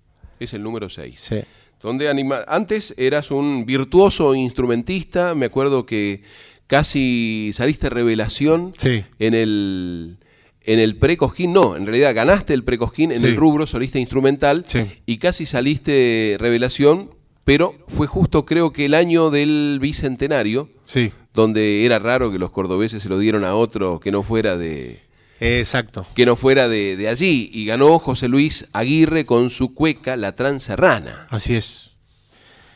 Es 0.42 0.54
el 0.54 0.62
número 0.64 0.90
6. 0.90 1.18
Sí. 1.20 1.40
Donde 1.82 2.10
anima... 2.10 2.40
Antes 2.48 2.94
eras 2.98 3.32
un 3.32 3.66
virtuoso 3.66 4.36
instrumentista, 4.36 5.36
me 5.36 5.46
acuerdo 5.48 5.86
que 5.86 6.22
casi 6.68 7.52
saliste 7.54 7.90
revelación 7.90 8.74
Sí. 8.78 9.04
en 9.20 9.34
el 9.34 10.18
en 10.66 10.78
el 10.78 10.98
pre-Cosquín, 10.98 11.52
no, 11.54 11.76
en 11.76 11.86
realidad 11.88 12.14
ganaste 12.14 12.54
el 12.54 12.64
pre-Cosquín 12.64 13.12
en 13.12 13.20
Sí. 13.22 13.26
el 13.28 13.38
rubro 13.38 13.66
solista 13.66 13.98
instrumental 13.98 14.66
y 15.08 15.18
casi 15.18 15.46
saliste 15.48 16.36
revelación, 16.40 17.12
pero 17.44 17.74
fue 17.88 18.06
justo 18.06 18.46
creo 18.46 18.72
que 18.72 18.86
el 18.86 18.94
año 18.94 19.32
del 19.32 19.80
bicentenario, 19.82 20.70
Sí. 20.86 21.12
donde 21.34 21.86
era 21.86 21.98
raro 21.98 22.30
que 22.32 22.38
los 22.38 22.52
cordobeses 22.52 23.02
se 23.02 23.10
lo 23.10 23.18
dieron 23.18 23.46
a 23.46 23.56
otro 23.56 24.00
que 24.00 24.12
no 24.12 24.22
fuera 24.22 24.58
de 24.58 25.00
Exacto. 25.40 26.06
que 26.16 26.26
no 26.26 26.36
fuera 26.36 26.68
de, 26.68 26.96
de 26.98 27.08
allí 27.08 27.50
y 27.54 27.66
ganó 27.66 28.00
José 28.00 28.28
Luis 28.28 28.68
Aguirre 28.74 29.26
con 29.26 29.50
su 29.50 29.74
cueca 29.74 30.18
La 30.18 30.36
Transerrana. 30.36 31.28
Así 31.30 31.56
es. 31.56 31.92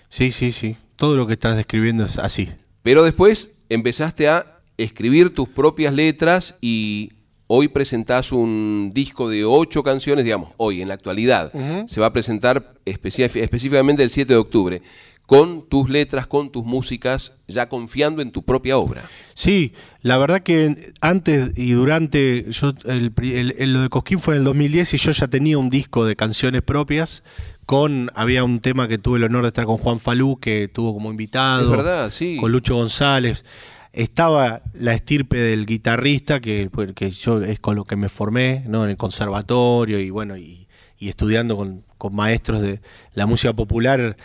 Sí, 0.10 0.32
sí, 0.32 0.52
sí. 0.52 0.78
Todo 0.96 1.16
lo 1.16 1.28
que 1.28 1.34
estás 1.34 1.56
describiendo 1.58 2.06
es 2.06 2.20
así. 2.20 2.50
Pero 2.82 3.04
después 3.04 3.54
empezaste 3.70 4.28
a 4.28 4.60
escribir 4.78 5.34
tus 5.34 5.50
propias 5.50 5.94
letras 5.94 6.58
y 6.62 7.10
hoy 7.48 7.68
presentás 7.68 8.32
un 8.32 8.92
disco 8.94 9.30
de 9.30 9.46
ocho 9.46 9.84
canciones, 9.84 10.26
digamos, 10.26 10.52
hoy 10.58 10.82
en 10.82 10.88
la 10.88 10.94
actualidad. 10.94 11.52
Se 11.88 12.00
va 12.02 12.08
a 12.08 12.14
presentar 12.14 12.76
específicamente 12.86 14.04
el 14.04 14.10
7 14.10 14.34
de 14.34 14.40
octubre, 14.40 14.82
con 15.26 15.68
tus 15.70 15.90
letras, 15.90 16.28
con 16.28 16.52
tus 16.52 16.66
músicas, 16.66 17.34
ya 17.48 17.70
confiando 17.70 18.22
en 18.22 18.32
tu 18.32 18.44
propia 18.44 18.78
obra. 18.78 19.10
Sí, 19.34 19.74
la 20.02 20.18
verdad 20.18 20.42
que 20.44 20.94
antes 21.02 21.54
y 21.58 21.72
durante, 21.72 22.46
yo 22.52 22.74
el, 22.86 23.12
pri- 23.12 23.36
el- 23.38 23.56
el- 23.58 23.74
lo 23.74 23.82
de 23.82 23.90
Cosquín 23.90 24.20
fue 24.20 24.36
en 24.36 24.40
el 24.40 24.44
2010 24.46 24.94
y 24.94 24.98
yo 24.98 25.12
ya 25.12 25.28
tenía 25.28 25.58
un 25.58 25.70
disco 25.70 26.06
de 26.06 26.16
canciones 26.16 26.62
propias. 26.62 27.24
Con, 27.66 28.12
había 28.14 28.44
un 28.44 28.60
tema 28.60 28.90
que 28.90 28.98
tuve 28.98 29.18
el 29.20 29.24
honor 29.24 29.44
de 29.44 29.48
estar 29.48 29.66
con 29.66 29.78
Juan 29.78 30.00
Falú, 30.02 30.38
que 30.38 30.68
tuvo 30.68 30.94
como 30.94 31.10
invitado. 31.10 31.64
Es 31.64 31.70
verdad, 31.78 32.10
sí. 32.10 32.36
Con 32.40 32.52
Lucho 32.52 32.76
González. 32.76 33.46
Estaba 33.94 34.64
la 34.74 34.94
estirpe 34.94 35.38
del 35.38 35.66
guitarrista, 35.66 36.42
que, 36.42 36.70
pues, 36.72 36.92
que 36.94 37.10
yo 37.12 37.42
es 37.42 37.60
con 37.60 37.76
lo 37.76 37.86
que 37.86 37.96
me 37.96 38.10
formé, 38.10 38.64
¿no? 38.68 38.84
En 38.84 38.90
el 38.90 38.98
conservatorio 38.98 40.00
y 40.00 40.10
bueno, 40.10 40.36
y, 40.36 40.68
y 41.00 41.08
estudiando 41.10 41.56
con, 41.56 41.86
con 41.98 42.14
maestros 42.16 42.60
de 42.62 42.82
la 43.14 43.26
música 43.28 43.54
popular 43.54 44.18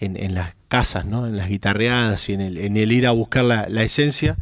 en, 0.00 0.16
en 0.16 0.34
las 0.34 0.54
casas, 0.68 1.04
¿no? 1.04 1.26
En 1.26 1.36
las 1.36 1.48
guitarreadas 1.48 2.28
y 2.28 2.32
en 2.32 2.40
el, 2.40 2.58
en 2.58 2.76
el 2.76 2.90
ir 2.90 3.06
a 3.06 3.12
buscar 3.12 3.44
la, 3.44 3.68
la 3.68 3.82
esencia. 3.82 4.36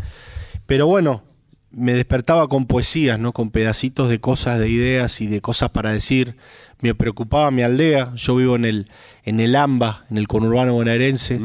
Pero 0.67 0.87
bueno, 0.87 1.23
me 1.71 1.93
despertaba 1.93 2.49
con 2.49 2.67
poesías, 2.67 3.19
¿no? 3.19 3.33
Con 3.33 3.51
pedacitos 3.51 4.09
de 4.09 4.21
cosas, 4.21 4.59
de 4.59 4.69
ideas 4.71 5.21
y 5.21 5.27
de 5.27 5.41
cosas 5.41 5.71
para 5.71 5.93
decir. 5.93 6.37
Me 6.81 6.95
preocupaba 6.95 7.51
mi 7.51 7.63
aldea. 7.63 8.15
Yo 8.15 8.37
vivo 8.37 8.57
en 8.57 8.65
el, 8.65 8.87
en 9.25 9.41
el 9.41 9.57
AMBA, 9.57 10.05
en 10.11 10.17
el 10.17 10.29
conurbano 10.29 10.75
bonaerense, 10.75 11.41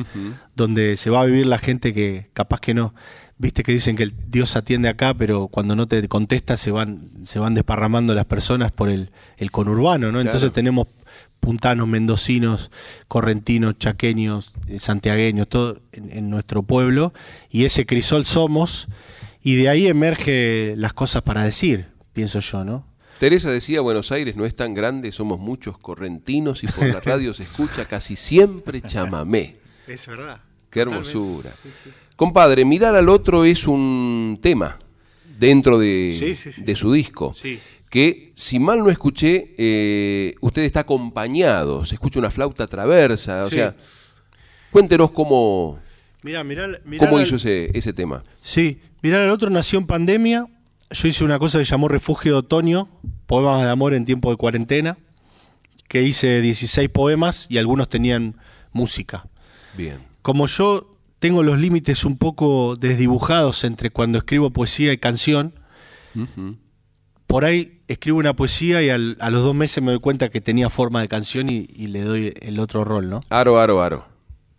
donde 0.55 0.95
se 0.95 1.09
va 1.09 1.21
a 1.21 1.25
vivir 1.25 1.47
la 1.47 1.57
gente 1.57 1.93
que 1.93 2.29
capaz 2.33 2.59
que 2.59 2.73
no. 2.73 2.93
Viste 3.39 3.63
que 3.63 3.71
dicen 3.71 3.95
que 3.95 4.03
el 4.03 4.13
Dios 4.29 4.55
atiende 4.55 4.89
acá, 4.89 5.15
pero 5.15 5.47
cuando 5.47 5.75
no 5.75 5.87
te 5.87 6.07
contesta 6.07 6.55
se 6.55 6.69
van, 6.71 7.09
se 7.23 7.39
van 7.39 7.55
desparramando 7.55 8.13
las 8.13 8.25
personas 8.25 8.71
por 8.71 8.89
el, 8.89 9.09
el 9.37 9.49
conurbano, 9.49 10.11
¿no? 10.11 10.21
Entonces 10.21 10.51
tenemos 10.51 10.87
puntanos, 11.43 11.87
mendocinos, 11.87 12.71
correntinos, 13.07 13.77
chaqueños, 13.77 14.53
eh, 14.67 14.79
santiagueños, 14.79 15.49
todo 15.49 15.81
en, 15.91 16.11
en 16.11 16.29
nuestro 16.29 16.63
pueblo. 16.63 17.13
Y 17.49 17.65
ese 17.65 17.85
crisol 17.85 18.25
somos, 18.25 18.87
y 19.43 19.55
de 19.55 19.67
ahí 19.69 19.87
emerge 19.87 20.73
las 20.77 20.93
cosas 20.93 21.21
para 21.21 21.43
decir, 21.43 21.87
pienso 22.13 22.39
yo, 22.39 22.63
¿no? 22.63 22.85
Teresa 23.19 23.51
decía, 23.51 23.81
Buenos 23.81 24.11
Aires 24.11 24.35
no 24.35 24.45
es 24.45 24.55
tan 24.55 24.73
grande, 24.73 25.11
somos 25.11 25.39
muchos 25.39 25.77
correntinos 25.77 26.63
y 26.63 26.67
por 26.67 26.87
la 26.87 26.99
radio 27.05 27.33
se 27.33 27.43
escucha 27.43 27.85
casi 27.85 28.15
siempre 28.15 28.81
chamamé. 28.81 29.57
Es 29.87 30.07
verdad. 30.07 30.41
Qué 30.69 30.79
hermosura. 30.81 31.51
Compadre, 32.15 32.65
mirar 32.65 32.95
al 32.95 33.09
otro 33.09 33.45
es 33.45 33.67
un 33.67 34.39
tema 34.41 34.79
dentro 35.37 35.77
de, 35.77 36.15
Sí, 36.17 36.35
sí, 36.35 36.51
sí. 36.51 36.63
de 36.63 36.75
su 36.75 36.91
disco. 36.91 37.35
Que, 37.93 38.31
si 38.33 38.57
mal 38.57 38.79
no 38.79 38.89
escuché, 38.89 39.53
eh, 39.55 40.33
usted 40.41 40.63
está 40.63 40.79
acompañado, 40.79 41.85
se 41.85 41.93
escucha 41.93 42.17
una 42.17 42.31
flauta 42.31 42.65
traversa. 42.65 43.43
O 43.43 43.49
Sí. 43.51 43.57
sea, 43.57 43.75
cuéntenos 44.71 45.11
cómo, 45.11 45.79
Mirá, 46.23 46.43
mirá, 46.43 46.67
mirá 46.85 47.05
cómo 47.05 47.17
la- 47.17 47.23
hizo 47.23 47.35
ese, 47.35 47.69
ese 47.77 47.93
tema. 47.93 48.23
Sí, 48.41 48.79
mirá, 49.03 49.23
el 49.23 49.29
otro 49.29 49.51
nació 49.51 49.77
en 49.77 49.85
pandemia. 49.85 50.47
Yo 50.89 51.07
hice 51.07 51.23
una 51.23 51.37
cosa 51.37 51.59
que 51.59 51.65
llamó 51.65 51.87
Refugio 51.87 52.31
de 52.31 52.37
Otoño, 52.39 52.89
poemas 53.27 53.61
de 53.61 53.69
amor 53.69 53.93
en 53.93 54.05
tiempo 54.05 54.31
de 54.31 54.37
cuarentena, 54.37 54.97
que 55.87 56.01
hice 56.01 56.41
16 56.41 56.89
poemas 56.89 57.45
y 57.47 57.59
algunos 57.59 57.89
tenían 57.89 58.37
música. 58.71 59.27
Bien. 59.77 59.99
Como 60.23 60.47
yo 60.47 60.97
tengo 61.19 61.43
los 61.43 61.59
límites 61.59 62.05
un 62.05 62.17
poco 62.17 62.75
desdibujados 62.75 63.63
entre 63.65 63.91
cuando 63.91 64.17
escribo 64.17 64.49
poesía 64.49 64.91
y 64.93 64.97
canción, 64.97 65.53
por 67.33 67.45
ahí 67.45 67.81
escribo 67.87 68.19
una 68.19 68.35
poesía 68.35 68.83
y 68.83 68.89
al- 68.89 69.17
a 69.19 69.29
los 69.31 69.43
dos 69.43 69.55
meses 69.55 69.83
me 69.83 69.91
doy 69.91 69.99
cuenta 69.99 70.29
que 70.29 70.39
tenía 70.39 70.69
forma 70.69 71.01
de 71.01 71.07
canción 71.07 71.49
y, 71.49 71.67
y 71.73 71.87
le 71.87 72.01
doy 72.03 72.33
el 72.41 72.59
otro 72.59 72.85
rol, 72.85 73.09
¿no? 73.09 73.21
Aro, 73.29 73.59
aro, 73.59 73.81
aro. 73.81 74.05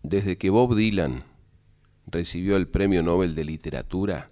Desde 0.02 0.36
que 0.36 0.50
Bob 0.50 0.74
Dylan 0.74 1.22
recibió 2.06 2.56
el 2.56 2.66
Premio 2.66 3.02
Nobel 3.02 3.34
de 3.36 3.44
Literatura, 3.44 4.26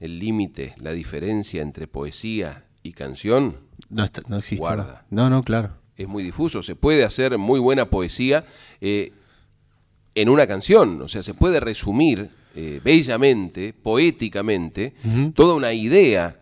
el 0.00 0.18
límite, 0.18 0.74
la 0.78 0.92
diferencia 0.92 1.62
entre 1.62 1.86
poesía 1.86 2.64
y 2.82 2.92
canción, 2.92 3.56
No, 3.90 4.04
está- 4.04 4.22
no 4.28 4.38
existe. 4.38 4.60
Guarda. 4.60 5.04
No, 5.10 5.28
no, 5.30 5.42
claro. 5.42 5.72
es 5.96 6.08
muy 6.08 6.22
difuso. 6.22 6.62
Se 6.62 6.74
puede 6.74 7.04
hacer 7.04 7.36
muy 7.38 7.60
buena 7.60 7.86
poesía 7.90 8.44
eh, 8.80 9.12
en 10.14 10.28
una 10.30 10.46
canción, 10.46 11.02
o 11.02 11.08
sea, 11.08 11.22
se 11.22 11.34
puede 11.34 11.60
resumir 11.60 12.30
eh, 12.54 12.80
bellamente, 12.82 13.74
poéticamente, 13.74 14.94
toda 15.34 15.54
una 15.54 15.74
idea 15.74 16.40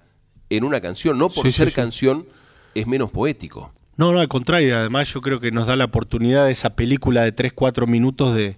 en 0.51 0.65
una 0.65 0.81
canción. 0.81 1.19
No 1.19 1.29
por 1.29 1.45
Sí, 1.47 1.53
ser 1.53 1.69
sí. 1.71 1.75
canción 1.75 2.27
es 2.75 2.87
menos 2.87 3.11
poético. 3.11 3.73
No, 3.97 4.13
no, 4.13 4.19
al 4.19 4.29
contrario. 4.29 4.77
Además, 4.77 5.13
yo 5.13 5.21
creo 5.21 5.39
que 5.39 5.53
nos 5.53 5.67
da 5.69 5.77
la 5.77 5.85
oportunidad 5.85 6.47
de 6.47 6.53
esa 6.53 6.75
película 6.75 7.23
de 7.23 7.31
3, 7.33 7.53
4 7.53 7.87
minutos 7.87 8.35
de 8.35 8.57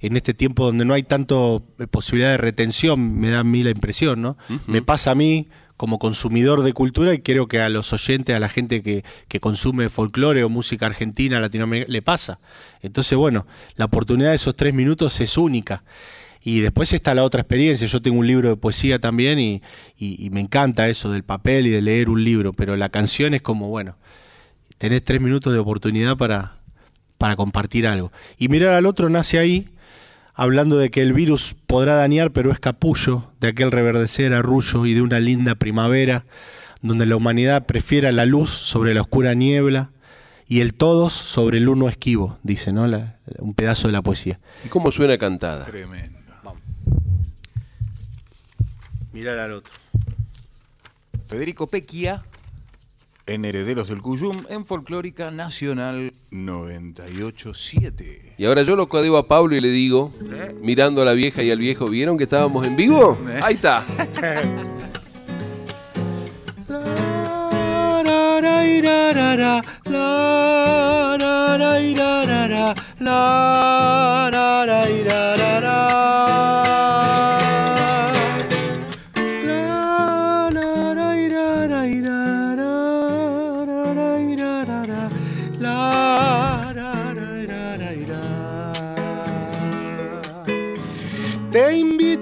en 0.00 0.16
este 0.16 0.32
tiempo 0.32 0.64
donde 0.64 0.86
no 0.86 0.94
hay 0.94 1.02
tanto 1.02 1.62
eh, 1.78 1.86
posibilidad 1.86 2.30
de 2.30 2.38
retención, 2.38 3.18
me 3.20 3.28
da 3.30 3.40
a 3.40 3.44
mí 3.44 3.62
la 3.62 3.68
impresión, 3.70 4.22
¿no? 4.22 4.38
Me 4.66 4.80
pasa 4.80 5.10
a 5.10 5.14
mí 5.14 5.48
como 5.76 5.98
consumidor 5.98 6.62
de 6.62 6.72
cultura 6.72 7.12
y 7.12 7.20
creo 7.20 7.48
que 7.48 7.60
a 7.60 7.68
los 7.68 7.92
oyentes, 7.92 8.34
a 8.34 8.38
la 8.38 8.48
gente 8.48 8.82
que, 8.82 9.04
que 9.28 9.40
consume 9.40 9.90
folclore 9.90 10.42
o 10.44 10.48
música 10.48 10.86
argentina, 10.86 11.38
latinoamericana, 11.40 11.92
le 11.92 12.00
pasa. 12.02 12.38
Entonces, 12.80 13.16
bueno, 13.18 13.46
la 13.76 13.84
oportunidad 13.86 14.30
de 14.30 14.36
esos 14.36 14.56
tres 14.56 14.72
minutos 14.72 15.20
es 15.20 15.36
única. 15.36 15.82
Y 16.42 16.60
después 16.60 16.92
está 16.92 17.14
la 17.14 17.24
otra 17.24 17.42
experiencia. 17.42 17.86
Yo 17.86 18.00
tengo 18.00 18.18
un 18.18 18.26
libro 18.26 18.48
de 18.48 18.56
poesía 18.56 18.98
también 18.98 19.38
y, 19.38 19.62
y- 19.98 20.24
y 20.24 20.30
me 20.30 20.40
encanta 20.40 20.88
eso 20.88 21.10
del 21.12 21.22
papel 21.22 21.66
y 21.66 21.70
de 21.70 21.82
leer 21.82 22.08
un 22.08 22.24
libro, 22.24 22.52
pero 22.52 22.76
la 22.76 22.88
canción 22.88 23.34
es 23.34 23.42
como, 23.42 23.68
bueno, 23.68 23.96
tenés 24.78 25.04
tres 25.04 25.20
minutos 25.20 25.52
de 25.52 25.58
oportunidad 25.58 26.16
para, 26.16 26.56
para 27.18 27.36
compartir 27.36 27.86
algo. 27.86 28.10
Y 28.38 28.48
mirar 28.48 28.72
al 28.72 28.86
otro 28.86 29.10
nace 29.10 29.38
ahí, 29.38 29.68
hablando 30.34 30.78
de 30.78 30.90
que 30.90 31.02
el 31.02 31.12
virus 31.12 31.54
podrá 31.66 31.94
dañar, 31.96 32.30
pero 32.32 32.50
es 32.52 32.58
capullo 32.60 33.30
de 33.40 33.48
aquel 33.48 33.70
reverdecer 33.70 34.32
arrullo 34.32 34.86
y 34.86 34.94
de 34.94 35.02
una 35.02 35.20
linda 35.20 35.54
primavera, 35.56 36.24
donde 36.80 37.04
la 37.04 37.16
humanidad 37.16 37.66
prefiera 37.66 38.10
la 38.12 38.24
luz 38.24 38.48
sobre 38.48 38.94
la 38.94 39.02
oscura 39.02 39.34
niebla 39.34 39.90
y 40.48 40.60
el 40.62 40.72
todos 40.72 41.12
sobre 41.12 41.58
el 41.58 41.68
uno 41.68 41.90
esquivo, 41.90 42.38
dice, 42.42 42.72
¿no? 42.72 42.86
La- 42.86 43.18
un 43.40 43.52
pedazo 43.52 43.88
de 43.88 43.92
la 43.92 44.00
poesía. 44.00 44.40
¿Y 44.64 44.68
cómo 44.70 44.90
suena 44.90 45.18
cantada? 45.18 45.66
Tremendo 45.66 46.18
mirar 49.20 49.38
al 49.38 49.52
otro. 49.52 49.74
Federico 51.28 51.66
Pequia, 51.66 52.24
en 53.26 53.44
Herederos 53.44 53.88
del 53.88 54.00
Cuyum, 54.00 54.46
en 54.48 54.64
Folclórica 54.64 55.30
Nacional 55.30 56.14
987. 56.30 58.36
Y 58.38 58.46
ahora 58.46 58.62
yo 58.62 58.76
lo 58.76 58.88
digo 58.88 59.18
a 59.18 59.28
Pablo 59.28 59.54
y 59.54 59.60
le 59.60 59.68
digo, 59.68 60.10
¿Eh? 60.32 60.54
mirando 60.62 61.02
a 61.02 61.04
la 61.04 61.12
vieja 61.12 61.42
y 61.42 61.50
al 61.50 61.58
viejo, 61.58 61.90
¿vieron 61.90 62.16
que 62.16 62.24
estábamos 62.24 62.66
en 62.66 62.76
vivo? 62.76 63.18
¿Eh? 63.28 63.40
Ahí 63.42 63.56
está. 63.56 63.84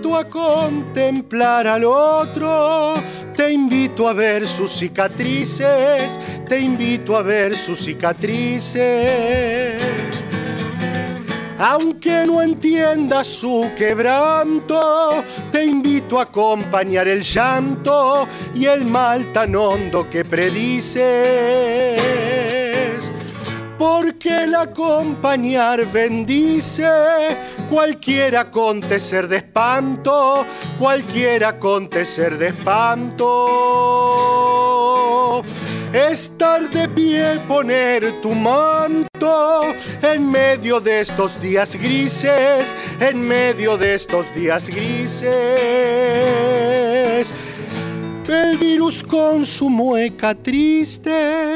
Invito 0.09 0.16
a 0.16 0.24
contemplar 0.24 1.66
al 1.66 1.85
otro, 1.85 2.94
te 3.36 3.52
invito 3.52 4.09
a 4.09 4.14
ver 4.14 4.47
sus 4.47 4.72
cicatrices, 4.72 6.18
te 6.48 6.59
invito 6.59 7.14
a 7.14 7.22
ver 7.22 7.56
sus 7.56 7.80
cicatrices. 7.80 9.82
Aunque 11.59 12.24
no 12.26 12.40
entiendas 12.40 13.26
su 13.26 13.70
quebranto, 13.76 15.22
te 15.51 15.64
invito 15.64 16.18
a 16.18 16.22
acompañar 16.22 17.09
el 17.09 17.20
llanto 17.20 18.26
y 18.55 18.64
el 18.64 18.86
mal 18.86 19.30
tan 19.32 19.55
hondo 19.56 20.09
que 20.09 20.24
predices. 20.24 21.02
Porque 23.76 24.44
el 24.44 24.55
acompañar 24.55 25.85
bendice 25.86 26.86
cualquier 27.69 28.36
acontecer 28.36 29.28
de 29.28 29.39
espanto, 29.39 30.45
cualquier 30.78 31.45
acontecer 31.45 32.36
de 32.39 32.49
espanto. 32.49 33.35
Estar 35.93 36.69
de 36.70 36.89
pie, 36.89 37.40
poner 37.49 38.20
tu 38.20 38.35
manto 38.35 39.62
en 40.03 40.31
medio 40.31 40.81
de 40.81 41.01
estos 41.01 41.40
días 41.40 41.74
grises, 41.74 42.77
en 43.01 43.20
medio 43.20 43.78
de 43.78 43.95
estos 43.95 44.35
días 44.35 44.69
grises. 44.69 45.35
El 48.28 48.59
virus 48.59 49.03
con 49.03 49.47
su 49.47 49.70
mueca 49.70 50.35
triste 50.35 51.55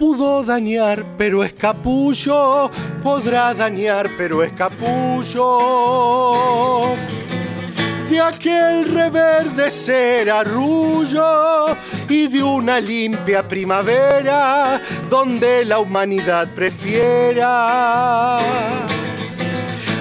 pudo 0.00 0.42
dañar, 0.42 1.04
pero 1.18 1.44
es 1.44 1.52
capullo, 1.52 2.70
podrá 3.02 3.52
dañar, 3.52 4.08
pero 4.16 4.42
es 4.42 4.50
capullo. 4.52 5.50
De 8.08 8.18
aquel 8.18 8.86
reverdecer 8.86 10.30
arrullo 10.30 11.76
y 12.08 12.28
de 12.28 12.42
una 12.42 12.80
limpia 12.80 13.46
primavera 13.46 14.80
donde 15.10 15.66
la 15.66 15.80
humanidad 15.80 16.48
prefiera 16.54 18.38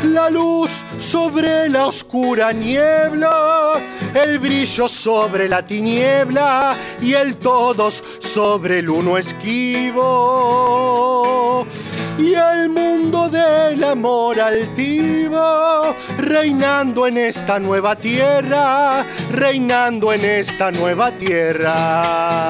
la 0.09 0.29
luz 0.29 0.83
sobre 0.97 1.69
la 1.69 1.87
oscura 1.87 2.51
niebla, 2.51 3.81
el 4.13 4.39
brillo 4.39 4.87
sobre 4.87 5.47
la 5.47 5.65
tiniebla 5.65 6.75
y 7.01 7.13
el 7.13 7.37
todos 7.37 8.03
sobre 8.19 8.79
el 8.79 8.89
uno 8.89 9.17
esquivo. 9.17 10.05
Y 12.17 12.33
el 12.33 12.69
mundo 12.69 13.29
del 13.29 13.83
amor 13.83 14.41
altivo, 14.41 15.95
reinando 16.17 17.07
en 17.07 17.17
esta 17.17 17.59
nueva 17.59 17.95
tierra, 17.95 19.05
reinando 19.31 20.11
en 20.11 20.25
esta 20.25 20.71
nueva 20.71 21.11
tierra. 21.11 22.49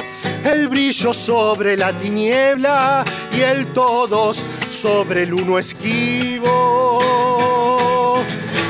el 0.45 0.67
brillo 0.67 1.13
sobre 1.13 1.77
la 1.77 1.95
tiniebla 1.97 3.03
y 3.35 3.41
el 3.41 3.67
todos 3.67 4.43
sobre 4.69 5.23
el 5.23 5.33
uno 5.33 5.57
esquivo. 5.59 6.99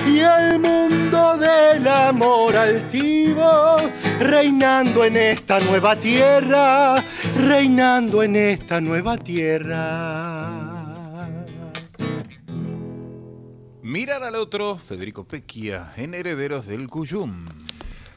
Y 0.08 0.20
el 0.20 0.60
mundo 0.60 1.38
del 1.38 1.88
amor 1.88 2.56
altivo, 2.58 3.78
reinando 4.20 5.06
en 5.06 5.18
esta 5.18 5.60
nueva 5.60 5.96
tierra, 5.96 6.96
reinando 7.38 8.24
en 8.24 8.36
esta 8.36 8.82
nueva 8.82 9.18
tierra. 9.18 10.50
Mirar 13.82 14.24
al 14.24 14.36
otro, 14.36 14.78
Federico 14.78 15.26
Pecchia, 15.26 15.92
en 15.98 16.14
Herederos 16.14 16.66
del 16.66 16.88
Cuyum. 16.88 17.46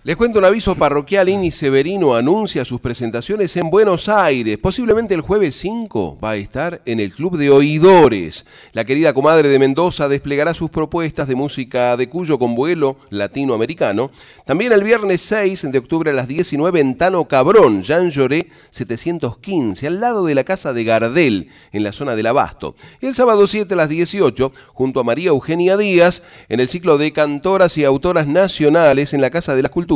Les 0.06 0.16
cuento 0.16 0.38
un 0.38 0.44
aviso 0.44 0.74
parroquial. 0.74 1.30
Ini 1.30 1.50
Severino 1.50 2.14
anuncia 2.14 2.62
sus 2.66 2.78
presentaciones 2.78 3.56
en 3.56 3.70
Buenos 3.70 4.10
Aires. 4.10 4.58
Posiblemente 4.58 5.14
el 5.14 5.22
jueves 5.22 5.54
5 5.54 6.18
va 6.22 6.32
a 6.32 6.36
estar 6.36 6.82
en 6.84 7.00
el 7.00 7.10
Club 7.10 7.38
de 7.38 7.48
Oidores. 7.48 8.44
La 8.74 8.84
querida 8.84 9.14
comadre 9.14 9.48
de 9.48 9.58
Mendoza 9.58 10.06
desplegará 10.06 10.52
sus 10.52 10.68
propuestas 10.68 11.26
de 11.26 11.36
música 11.36 11.96
de 11.96 12.10
Cuyo 12.10 12.38
con 12.38 12.54
vuelo 12.54 12.98
latinoamericano. 13.08 14.10
También 14.44 14.72
el 14.72 14.84
viernes 14.84 15.22
6 15.22 15.72
de 15.72 15.78
octubre 15.78 16.10
a 16.10 16.14
las 16.14 16.28
19 16.28 16.80
en 16.80 16.98
Tano 16.98 17.26
Cabrón, 17.26 17.80
Jean 17.80 18.10
Lloré 18.10 18.50
715, 18.68 19.86
al 19.86 20.00
lado 20.00 20.26
de 20.26 20.34
la 20.34 20.44
casa 20.44 20.74
de 20.74 20.84
Gardel, 20.84 21.48
en 21.72 21.82
la 21.82 21.92
zona 21.92 22.14
del 22.14 22.26
Abasto. 22.26 22.74
Y 23.00 23.06
el 23.06 23.14
sábado 23.14 23.46
7 23.46 23.72
a 23.72 23.78
las 23.78 23.88
18, 23.88 24.52
junto 24.74 25.00
a 25.00 25.04
María 25.04 25.30
Eugenia 25.30 25.78
Díaz, 25.78 26.22
en 26.50 26.60
el 26.60 26.68
ciclo 26.68 26.98
de 26.98 27.10
cantoras 27.14 27.78
y 27.78 27.84
autoras 27.84 28.26
nacionales 28.26 29.14
en 29.14 29.22
la 29.22 29.30
Casa 29.30 29.56
de 29.56 29.62
las 29.62 29.70
Culturas, 29.70 29.93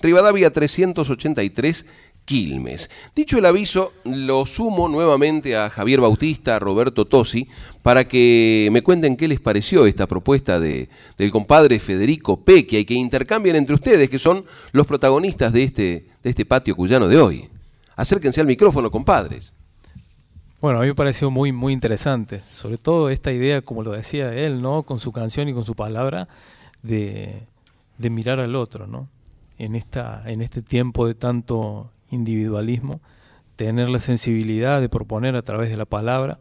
Rivadavia 0.00 0.52
383. 0.52 1.86
Quilmes. 2.24 2.90
Dicho 3.16 3.38
el 3.38 3.46
aviso, 3.46 3.92
lo 4.04 4.46
sumo 4.46 4.88
nuevamente 4.88 5.56
a 5.56 5.68
Javier 5.68 6.00
Bautista, 6.00 6.54
a 6.54 6.58
Roberto 6.60 7.04
Tosi, 7.04 7.48
para 7.82 8.06
que 8.06 8.68
me 8.70 8.82
cuenten 8.82 9.16
qué 9.16 9.26
les 9.26 9.40
pareció 9.40 9.84
esta 9.84 10.06
propuesta 10.06 10.60
de, 10.60 10.88
del 11.18 11.32
compadre 11.32 11.80
Federico 11.80 12.44
Pequia 12.44 12.78
y 12.78 12.84
que 12.84 12.94
intercambien 12.94 13.56
entre 13.56 13.74
ustedes, 13.74 14.08
que 14.08 14.18
son 14.20 14.44
los 14.70 14.86
protagonistas 14.86 15.52
de 15.52 15.64
este, 15.64 16.06
de 16.22 16.30
este 16.30 16.44
patio 16.44 16.76
cuyano 16.76 17.08
de 17.08 17.18
hoy. 17.18 17.48
Acérquense 17.96 18.40
al 18.40 18.46
micrófono, 18.46 18.90
compadres. 18.90 19.52
Bueno, 20.60 20.78
a 20.78 20.82
mí 20.82 20.88
me 20.88 20.94
pareció 20.94 21.30
muy, 21.30 21.52
muy 21.52 21.72
interesante, 21.72 22.42
sobre 22.52 22.76
todo 22.76 23.08
esta 23.08 23.32
idea, 23.32 23.62
como 23.62 23.82
lo 23.82 23.92
decía 23.92 24.32
él, 24.34 24.62
¿no? 24.62 24.84
Con 24.84 25.00
su 25.00 25.10
canción 25.10 25.48
y 25.48 25.54
con 25.54 25.64
su 25.64 25.74
palabra, 25.74 26.28
de, 26.82 27.42
de 27.98 28.10
mirar 28.10 28.40
al 28.40 28.54
otro, 28.54 28.86
¿no? 28.86 29.08
En, 29.64 29.74
esta, 29.76 30.22
en 30.26 30.40
este 30.42 30.62
tiempo 30.62 31.06
de 31.06 31.14
tanto 31.14 31.90
individualismo, 32.10 33.00
tener 33.56 33.88
la 33.90 34.00
sensibilidad 34.00 34.80
de 34.80 34.88
proponer 34.88 35.36
a 35.36 35.42
través 35.42 35.68
de 35.70 35.76
la 35.76 35.84
palabra 35.84 36.38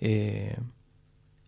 eh, 0.00 0.56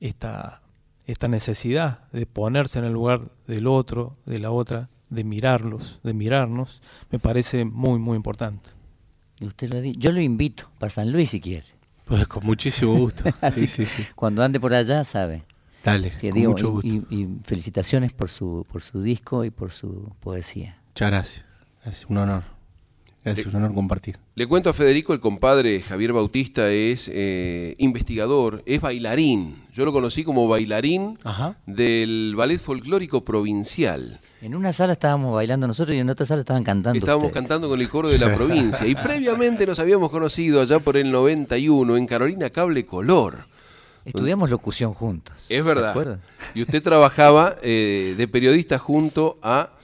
esta, 0.00 0.60
esta 1.06 1.28
necesidad 1.28 2.06
de 2.12 2.26
ponerse 2.26 2.78
en 2.78 2.84
el 2.84 2.92
lugar 2.92 3.30
del 3.46 3.66
otro, 3.66 4.16
de 4.26 4.38
la 4.38 4.50
otra, 4.50 4.88
de 5.10 5.24
mirarlos, 5.24 6.00
de 6.02 6.12
mirarnos, 6.14 6.82
me 7.10 7.18
parece 7.18 7.64
muy, 7.64 7.98
muy 7.98 8.16
importante. 8.16 8.68
Y 9.40 9.46
usted 9.46 9.70
lo 9.72 9.80
di- 9.80 9.94
Yo 9.96 10.12
lo 10.12 10.20
invito 10.20 10.70
para 10.78 10.90
San 10.90 11.10
Luis 11.12 11.30
si 11.30 11.40
quiere. 11.40 11.64
Pues 12.04 12.26
con 12.28 12.44
muchísimo 12.44 12.94
gusto. 12.96 13.24
Así 13.40 13.66
Sí, 13.66 13.86
sí, 13.86 13.86
sí. 13.86 14.06
Cuando 14.14 14.42
ande 14.42 14.60
por 14.60 14.74
allá, 14.74 15.04
sabe. 15.04 15.44
Dale, 15.84 16.12
Que 16.20 16.30
con 16.30 16.38
digo, 16.38 16.50
mucho 16.52 16.70
gusto. 16.72 16.86
y, 16.88 17.04
y 17.10 17.28
felicitaciones 17.44 18.12
por 18.12 18.28
su, 18.28 18.66
por 18.70 18.82
su 18.82 19.00
disco 19.00 19.44
y 19.44 19.50
por 19.50 19.70
su 19.70 20.10
poesía. 20.20 20.77
Muchas 20.98 21.10
gracias. 21.12 21.44
Gracias, 21.84 22.10
un 22.10 22.16
honor. 22.16 22.42
Gracias, 23.22 23.46
un 23.46 23.54
honor 23.54 23.72
compartir. 23.72 24.18
Le 24.34 24.48
cuento 24.48 24.68
a 24.68 24.72
Federico, 24.72 25.12
el 25.12 25.20
compadre 25.20 25.80
Javier 25.80 26.12
Bautista 26.12 26.70
es 26.72 27.08
eh, 27.14 27.76
investigador, 27.78 28.64
es 28.66 28.80
bailarín. 28.80 29.62
Yo 29.72 29.84
lo 29.84 29.92
conocí 29.92 30.24
como 30.24 30.48
bailarín 30.48 31.16
del 31.66 32.34
Ballet 32.36 32.58
Folclórico 32.58 33.24
Provincial. 33.24 34.18
En 34.42 34.56
una 34.56 34.72
sala 34.72 34.94
estábamos 34.94 35.32
bailando 35.32 35.68
nosotros 35.68 35.94
y 35.94 36.00
en 36.00 36.10
otra 36.10 36.26
sala 36.26 36.40
estaban 36.40 36.64
cantando. 36.64 36.98
Estábamos 36.98 37.26
ustedes. 37.26 37.42
cantando 37.42 37.68
con 37.68 37.80
el 37.80 37.88
coro 37.88 38.08
de 38.08 38.18
la 38.18 38.34
provincia 38.36 38.84
y 38.84 38.96
previamente 38.96 39.68
nos 39.68 39.78
habíamos 39.78 40.10
conocido 40.10 40.60
allá 40.60 40.80
por 40.80 40.96
el 40.96 41.12
91 41.12 41.96
en 41.96 42.06
Carolina 42.08 42.50
Cable 42.50 42.84
Color. 42.84 43.44
Estudiamos 44.04 44.50
locución 44.50 44.94
juntos. 44.94 45.36
Es 45.42 45.46
¿se 45.46 45.62
verdad. 45.62 46.18
Y 46.56 46.62
usted 46.62 46.82
trabajaba 46.82 47.54
eh, 47.62 48.16
de 48.18 48.26
periodista 48.26 48.80
junto 48.80 49.38
a, 49.42 49.74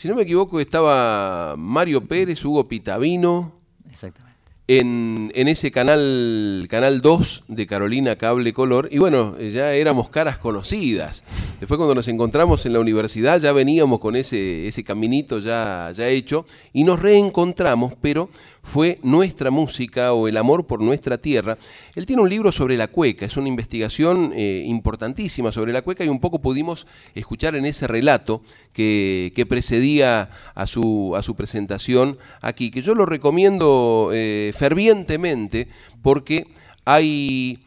si 0.00 0.08
no 0.08 0.14
me 0.14 0.22
equivoco, 0.22 0.60
estaba 0.60 1.56
Mario 1.58 2.02
Pérez, 2.02 2.42
Hugo 2.42 2.66
Pitavino. 2.66 3.52
Exactamente. 3.90 4.38
En, 4.66 5.30
en 5.34 5.46
ese 5.46 5.70
canal, 5.70 6.66
canal 6.70 7.02
2 7.02 7.44
de 7.48 7.66
Carolina 7.66 8.16
Cable 8.16 8.50
Color. 8.54 8.88
Y 8.90 8.96
bueno, 8.96 9.38
ya 9.38 9.74
éramos 9.74 10.08
caras 10.08 10.38
conocidas. 10.38 11.22
Después 11.58 11.76
cuando 11.76 11.94
nos 11.94 12.08
encontramos 12.08 12.64
en 12.64 12.72
la 12.72 12.80
universidad 12.80 13.38
ya 13.40 13.52
veníamos 13.52 14.00
con 14.00 14.16
ese, 14.16 14.66
ese 14.66 14.82
caminito 14.84 15.38
ya, 15.38 15.92
ya 15.94 16.08
hecho 16.08 16.46
y 16.72 16.84
nos 16.84 17.02
reencontramos, 17.02 17.92
pero 18.00 18.30
fue 18.62 18.98
nuestra 19.02 19.50
música 19.50 20.12
o 20.12 20.28
el 20.28 20.36
amor 20.36 20.66
por 20.66 20.80
nuestra 20.80 21.18
tierra. 21.18 21.58
Él 21.94 22.06
tiene 22.06 22.22
un 22.22 22.28
libro 22.28 22.52
sobre 22.52 22.76
la 22.76 22.88
cueca, 22.88 23.26
es 23.26 23.36
una 23.36 23.48
investigación 23.48 24.32
eh, 24.34 24.64
importantísima 24.66 25.52
sobre 25.52 25.72
la 25.72 25.82
cueca 25.82 26.04
y 26.04 26.08
un 26.08 26.20
poco 26.20 26.40
pudimos 26.40 26.86
escuchar 27.14 27.54
en 27.54 27.66
ese 27.66 27.86
relato 27.86 28.42
que, 28.72 29.46
precedía 29.48 30.30
a 30.54 30.66
su, 30.66 31.14
a 31.16 31.22
su 31.22 31.34
presentación 31.34 32.18
aquí, 32.40 32.70
que 32.70 32.82
yo 32.82 32.94
lo 32.94 33.06
recomiendo 33.06 34.10
eh, 34.12 34.52
fervientemente 34.56 35.66
porque 36.02 36.46
hay 36.84 37.64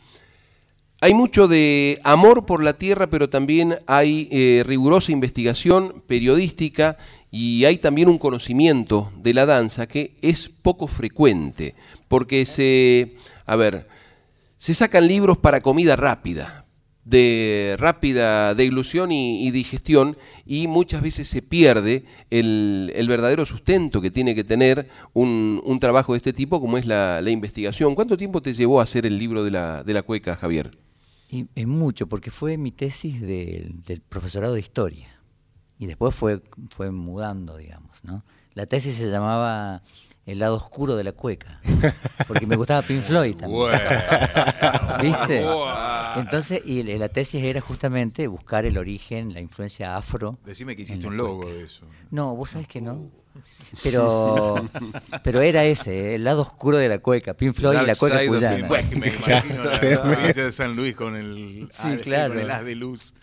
hay 1.04 1.14
mucho 1.14 1.50
de 1.50 2.00
amor 2.06 2.46
por 2.46 2.64
la 2.64 2.78
tierra, 2.78 3.08
pero 3.08 3.30
también 3.30 3.78
hay 3.88 4.30
eh, 4.32 4.64
rigurosa 4.66 5.12
investigación 5.12 6.02
periodística 6.08 6.98
y 7.36 7.66
hay 7.66 7.80
también 7.80 8.10
un 8.10 8.20
conocimiento 8.20 9.12
de 9.18 9.34
la 9.34 9.48
danza 9.48 9.88
que 9.88 10.16
es 10.22 10.50
poco 10.50 10.86
frecuente, 10.86 11.74
porque 12.08 12.46
se, 12.46 13.16
a 13.48 13.56
ver, 13.56 13.88
se 14.58 14.76
sacan 14.76 15.08
libros 15.08 15.40
para 15.40 15.62
comida 15.62 15.96
rápida, 15.96 16.68
de 17.06 17.76
rápida 17.80 18.54
deglución 18.54 19.12
y, 19.12 19.48
y 19.48 19.50
digestión, 19.50 20.16
y 20.46 20.68
muchas 20.68 21.02
veces 21.02 21.28
se 21.28 21.42
pierde 21.42 22.06
el, 22.30 22.94
verdadero 23.08 23.46
sustento 23.46 24.00
que 24.00 24.12
tiene 24.12 24.36
que 24.36 24.44
tener 24.44 24.88
un, 25.14 25.80
trabajo 25.82 26.14
de 26.14 26.18
este 26.18 26.34
tipo, 26.34 26.62
como 26.62 26.78
es 26.78 26.86
la, 26.86 27.20
investigación. 27.28 27.96
¿Cuánto 27.96 28.16
tiempo 28.16 28.44
te 28.44 28.54
llevó 28.54 28.80
a 28.80 28.84
hacer 28.84 29.08
el 29.08 29.18
libro 29.18 29.44
de 29.44 29.50
la, 29.50 29.84
de 29.84 29.94
la 29.94 30.04
cueca, 30.04 30.36
Javier? 30.36 30.78
Y, 31.32 31.66
mucho, 31.66 32.06
porque 32.06 32.30
fue 32.30 32.58
mi 32.58 32.72
tesis 32.72 33.20
de, 33.22 33.72
del 33.88 34.02
profesorado 34.02 34.54
de 34.54 34.60
historia. 34.60 35.13
Y 35.84 35.86
después 35.86 36.16
fue, 36.16 36.42
fue 36.70 36.92
mudando, 36.92 37.58
digamos, 37.58 38.06
¿no? 38.06 38.24
La 38.54 38.68
tesis 38.68 38.96
se 38.96 39.12
llamaba 39.12 39.82
El 40.26 40.40
lado 40.40 40.56
oscuro 40.56 40.96
de 40.96 41.04
la 41.04 41.12
cueca, 41.12 41.60
porque 42.26 42.48
me 42.48 42.56
gustaba 42.56 42.82
Pink 42.82 43.02
Floyd 43.02 43.36
también. 43.36 43.60
Bueno. 43.60 43.80
¿Viste? 45.02 45.46
Entonces, 46.16 46.62
y 46.66 46.84
la 46.84 47.10
tesis 47.10 47.44
era 47.44 47.60
justamente 47.60 48.28
buscar 48.28 48.66
el 48.66 48.78
origen, 48.78 49.34
la 49.34 49.42
influencia 49.42 49.98
afro. 49.98 50.40
Decime 50.46 50.78
que 50.78 50.84
hiciste 50.84 51.06
un 51.06 51.18
logo 51.18 51.42
cueca. 51.42 51.54
de 51.54 51.64
eso. 51.66 51.86
No, 52.12 52.34
vos 52.34 52.52
sabés 52.52 52.70
que 52.70 52.80
no. 52.80 53.12
Pero, 53.84 54.56
pero 55.22 55.42
era 55.42 55.66
ese, 55.66 56.12
¿eh? 56.12 56.16
el 56.16 56.24
lado 56.24 56.44
oscuro 56.44 56.78
de 56.78 56.88
la 56.88 57.00
cueca, 57.00 57.34
Pink 57.34 57.56
Floyd 57.56 57.82
y 57.82 57.86
la 57.86 57.96
cueca 57.96 58.26
cuyana. 58.26 58.70
Me 58.70 59.08
imagino 59.10 59.64
la 59.66 59.80
provincia 60.02 60.46
de 60.46 60.52
San 60.54 60.78
Luis 60.78 60.96
con 60.96 61.18
el, 61.18 61.68
sí, 61.74 61.90
ah, 61.90 61.98
claro. 62.02 62.36
con 62.36 62.44
el 62.44 62.52
haz 62.52 62.64
de 62.64 62.76
luz. 62.76 63.14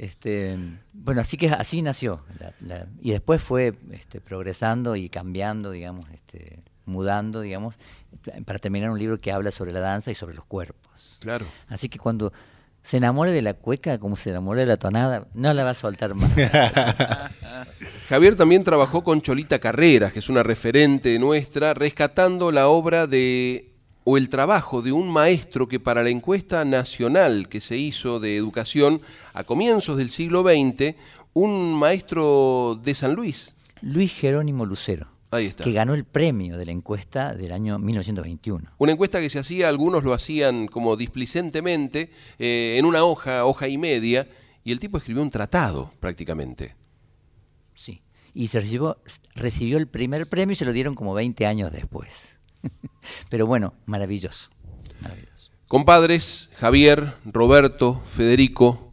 Este, 0.00 0.58
bueno, 0.94 1.20
así 1.20 1.36
que 1.36 1.50
así 1.50 1.82
nació. 1.82 2.24
La, 2.38 2.54
la, 2.66 2.86
y 3.02 3.10
después 3.10 3.42
fue 3.42 3.74
este, 3.90 4.22
progresando 4.22 4.96
y 4.96 5.10
cambiando, 5.10 5.72
digamos, 5.72 6.08
este, 6.08 6.62
mudando, 6.86 7.42
digamos, 7.42 7.78
para 8.46 8.58
terminar 8.58 8.88
un 8.88 8.98
libro 8.98 9.20
que 9.20 9.30
habla 9.30 9.50
sobre 9.50 9.72
la 9.72 9.80
danza 9.80 10.10
y 10.10 10.14
sobre 10.14 10.34
los 10.34 10.46
cuerpos. 10.46 11.18
Claro. 11.20 11.44
Así 11.68 11.90
que 11.90 11.98
cuando 11.98 12.32
se 12.80 12.96
enamore 12.96 13.30
de 13.30 13.42
la 13.42 13.52
cueca 13.52 13.98
como 13.98 14.16
se 14.16 14.30
enamore 14.30 14.60
de 14.60 14.68
la 14.68 14.78
tonada, 14.78 15.26
no 15.34 15.52
la 15.52 15.64
va 15.64 15.70
a 15.70 15.74
soltar 15.74 16.14
más. 16.14 16.30
Javier 18.08 18.36
también 18.36 18.64
trabajó 18.64 19.04
con 19.04 19.20
Cholita 19.20 19.58
Carreras, 19.58 20.14
que 20.14 20.20
es 20.20 20.30
una 20.30 20.42
referente 20.42 21.18
nuestra, 21.18 21.74
rescatando 21.74 22.50
la 22.52 22.68
obra 22.68 23.06
de 23.06 23.69
o 24.04 24.16
el 24.16 24.28
trabajo 24.28 24.82
de 24.82 24.92
un 24.92 25.10
maestro 25.10 25.68
que 25.68 25.80
para 25.80 26.02
la 26.02 26.10
encuesta 26.10 26.64
nacional 26.64 27.48
que 27.48 27.60
se 27.60 27.76
hizo 27.76 28.20
de 28.20 28.36
educación 28.36 29.00
a 29.34 29.44
comienzos 29.44 29.96
del 29.96 30.10
siglo 30.10 30.42
XX, 30.42 30.94
un 31.32 31.74
maestro 31.74 32.78
de 32.82 32.94
San 32.94 33.14
Luis. 33.14 33.54
Luis 33.82 34.12
Jerónimo 34.14 34.66
Lucero. 34.66 35.08
Ahí 35.30 35.46
está. 35.46 35.62
Que 35.62 35.72
ganó 35.72 35.94
el 35.94 36.04
premio 36.04 36.58
de 36.58 36.66
la 36.66 36.72
encuesta 36.72 37.34
del 37.34 37.52
año 37.52 37.78
1921. 37.78 38.72
Una 38.78 38.92
encuesta 38.92 39.20
que 39.20 39.30
se 39.30 39.38
hacía, 39.38 39.68
algunos 39.68 40.02
lo 40.02 40.12
hacían 40.12 40.66
como 40.66 40.96
displicentemente, 40.96 42.10
eh, 42.38 42.76
en 42.78 42.84
una 42.84 43.04
hoja, 43.04 43.44
hoja 43.44 43.68
y 43.68 43.78
media, 43.78 44.26
y 44.64 44.72
el 44.72 44.80
tipo 44.80 44.98
escribió 44.98 45.22
un 45.22 45.30
tratado 45.30 45.92
prácticamente. 46.00 46.74
Sí. 47.74 48.02
Y 48.34 48.48
se 48.48 48.60
recibió, 48.60 48.98
recibió 49.36 49.78
el 49.78 49.86
primer 49.86 50.26
premio 50.26 50.52
y 50.52 50.56
se 50.56 50.64
lo 50.64 50.72
dieron 50.72 50.96
como 50.96 51.14
20 51.14 51.46
años 51.46 51.70
después. 51.70 52.39
Pero 53.28 53.46
bueno, 53.46 53.74
maravilloso, 53.86 54.50
maravilloso. 55.00 55.50
Compadres, 55.68 56.50
Javier, 56.56 57.14
Roberto, 57.24 58.02
Federico, 58.08 58.90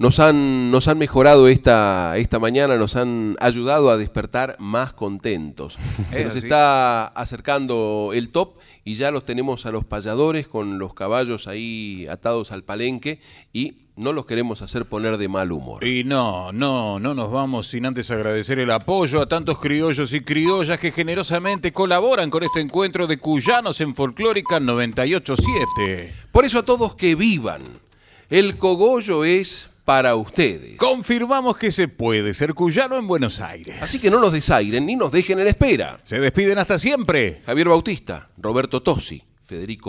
nos 0.00 0.18
han, 0.18 0.70
nos 0.70 0.88
han 0.88 0.96
mejorado 0.96 1.46
esta, 1.48 2.16
esta 2.16 2.38
mañana, 2.38 2.76
nos 2.76 2.96
han 2.96 3.36
ayudado 3.38 3.90
a 3.90 3.98
despertar 3.98 4.56
más 4.58 4.94
contentos. 4.94 5.78
Se 6.10 6.24
nos 6.24 6.36
está 6.36 7.06
acercando 7.06 8.12
el 8.14 8.30
top 8.30 8.58
y 8.82 8.94
ya 8.94 9.10
los 9.10 9.26
tenemos 9.26 9.66
a 9.66 9.70
los 9.70 9.84
payadores 9.84 10.48
con 10.48 10.78
los 10.78 10.94
caballos 10.94 11.46
ahí 11.48 12.06
atados 12.10 12.50
al 12.50 12.64
palenque 12.64 13.20
y 13.52 13.89
no 14.00 14.12
los 14.12 14.26
queremos 14.26 14.62
hacer 14.62 14.86
poner 14.86 15.18
de 15.18 15.28
mal 15.28 15.52
humor. 15.52 15.84
Y 15.84 16.04
no, 16.04 16.52
no, 16.52 16.98
no 16.98 17.14
nos 17.14 17.30
vamos 17.30 17.68
sin 17.68 17.86
antes 17.86 18.10
agradecer 18.10 18.58
el 18.58 18.70
apoyo 18.70 19.20
a 19.20 19.28
tantos 19.28 19.58
criollos 19.58 20.12
y 20.14 20.20
criollas 20.20 20.78
que 20.78 20.90
generosamente 20.90 21.72
colaboran 21.72 22.30
con 22.30 22.42
este 22.42 22.60
encuentro 22.60 23.06
de 23.06 23.18
cuyanos 23.18 23.80
en 23.80 23.94
Folclórica 23.94 24.58
987. 24.58 26.14
Por 26.32 26.44
eso 26.44 26.60
a 26.60 26.64
todos 26.64 26.94
que 26.94 27.14
vivan, 27.14 27.62
el 28.30 28.56
cogollo 28.58 29.24
es 29.24 29.68
para 29.84 30.14
ustedes. 30.14 30.76
Confirmamos 30.78 31.56
que 31.56 31.72
se 31.72 31.88
puede 31.88 32.32
ser 32.32 32.54
cuyano 32.54 32.96
en 32.96 33.06
Buenos 33.06 33.40
Aires. 33.40 33.82
Así 33.82 34.00
que 34.00 34.10
no 34.10 34.20
nos 34.20 34.32
desairen 34.32 34.86
ni 34.86 34.96
nos 34.96 35.10
dejen 35.10 35.40
en 35.40 35.48
espera. 35.48 35.98
Se 36.04 36.20
despiden 36.20 36.58
hasta 36.58 36.78
siempre. 36.78 37.42
Javier 37.44 37.68
Bautista, 37.68 38.30
Roberto 38.38 38.82
Tosi, 38.82 39.22
Federico 39.44 39.88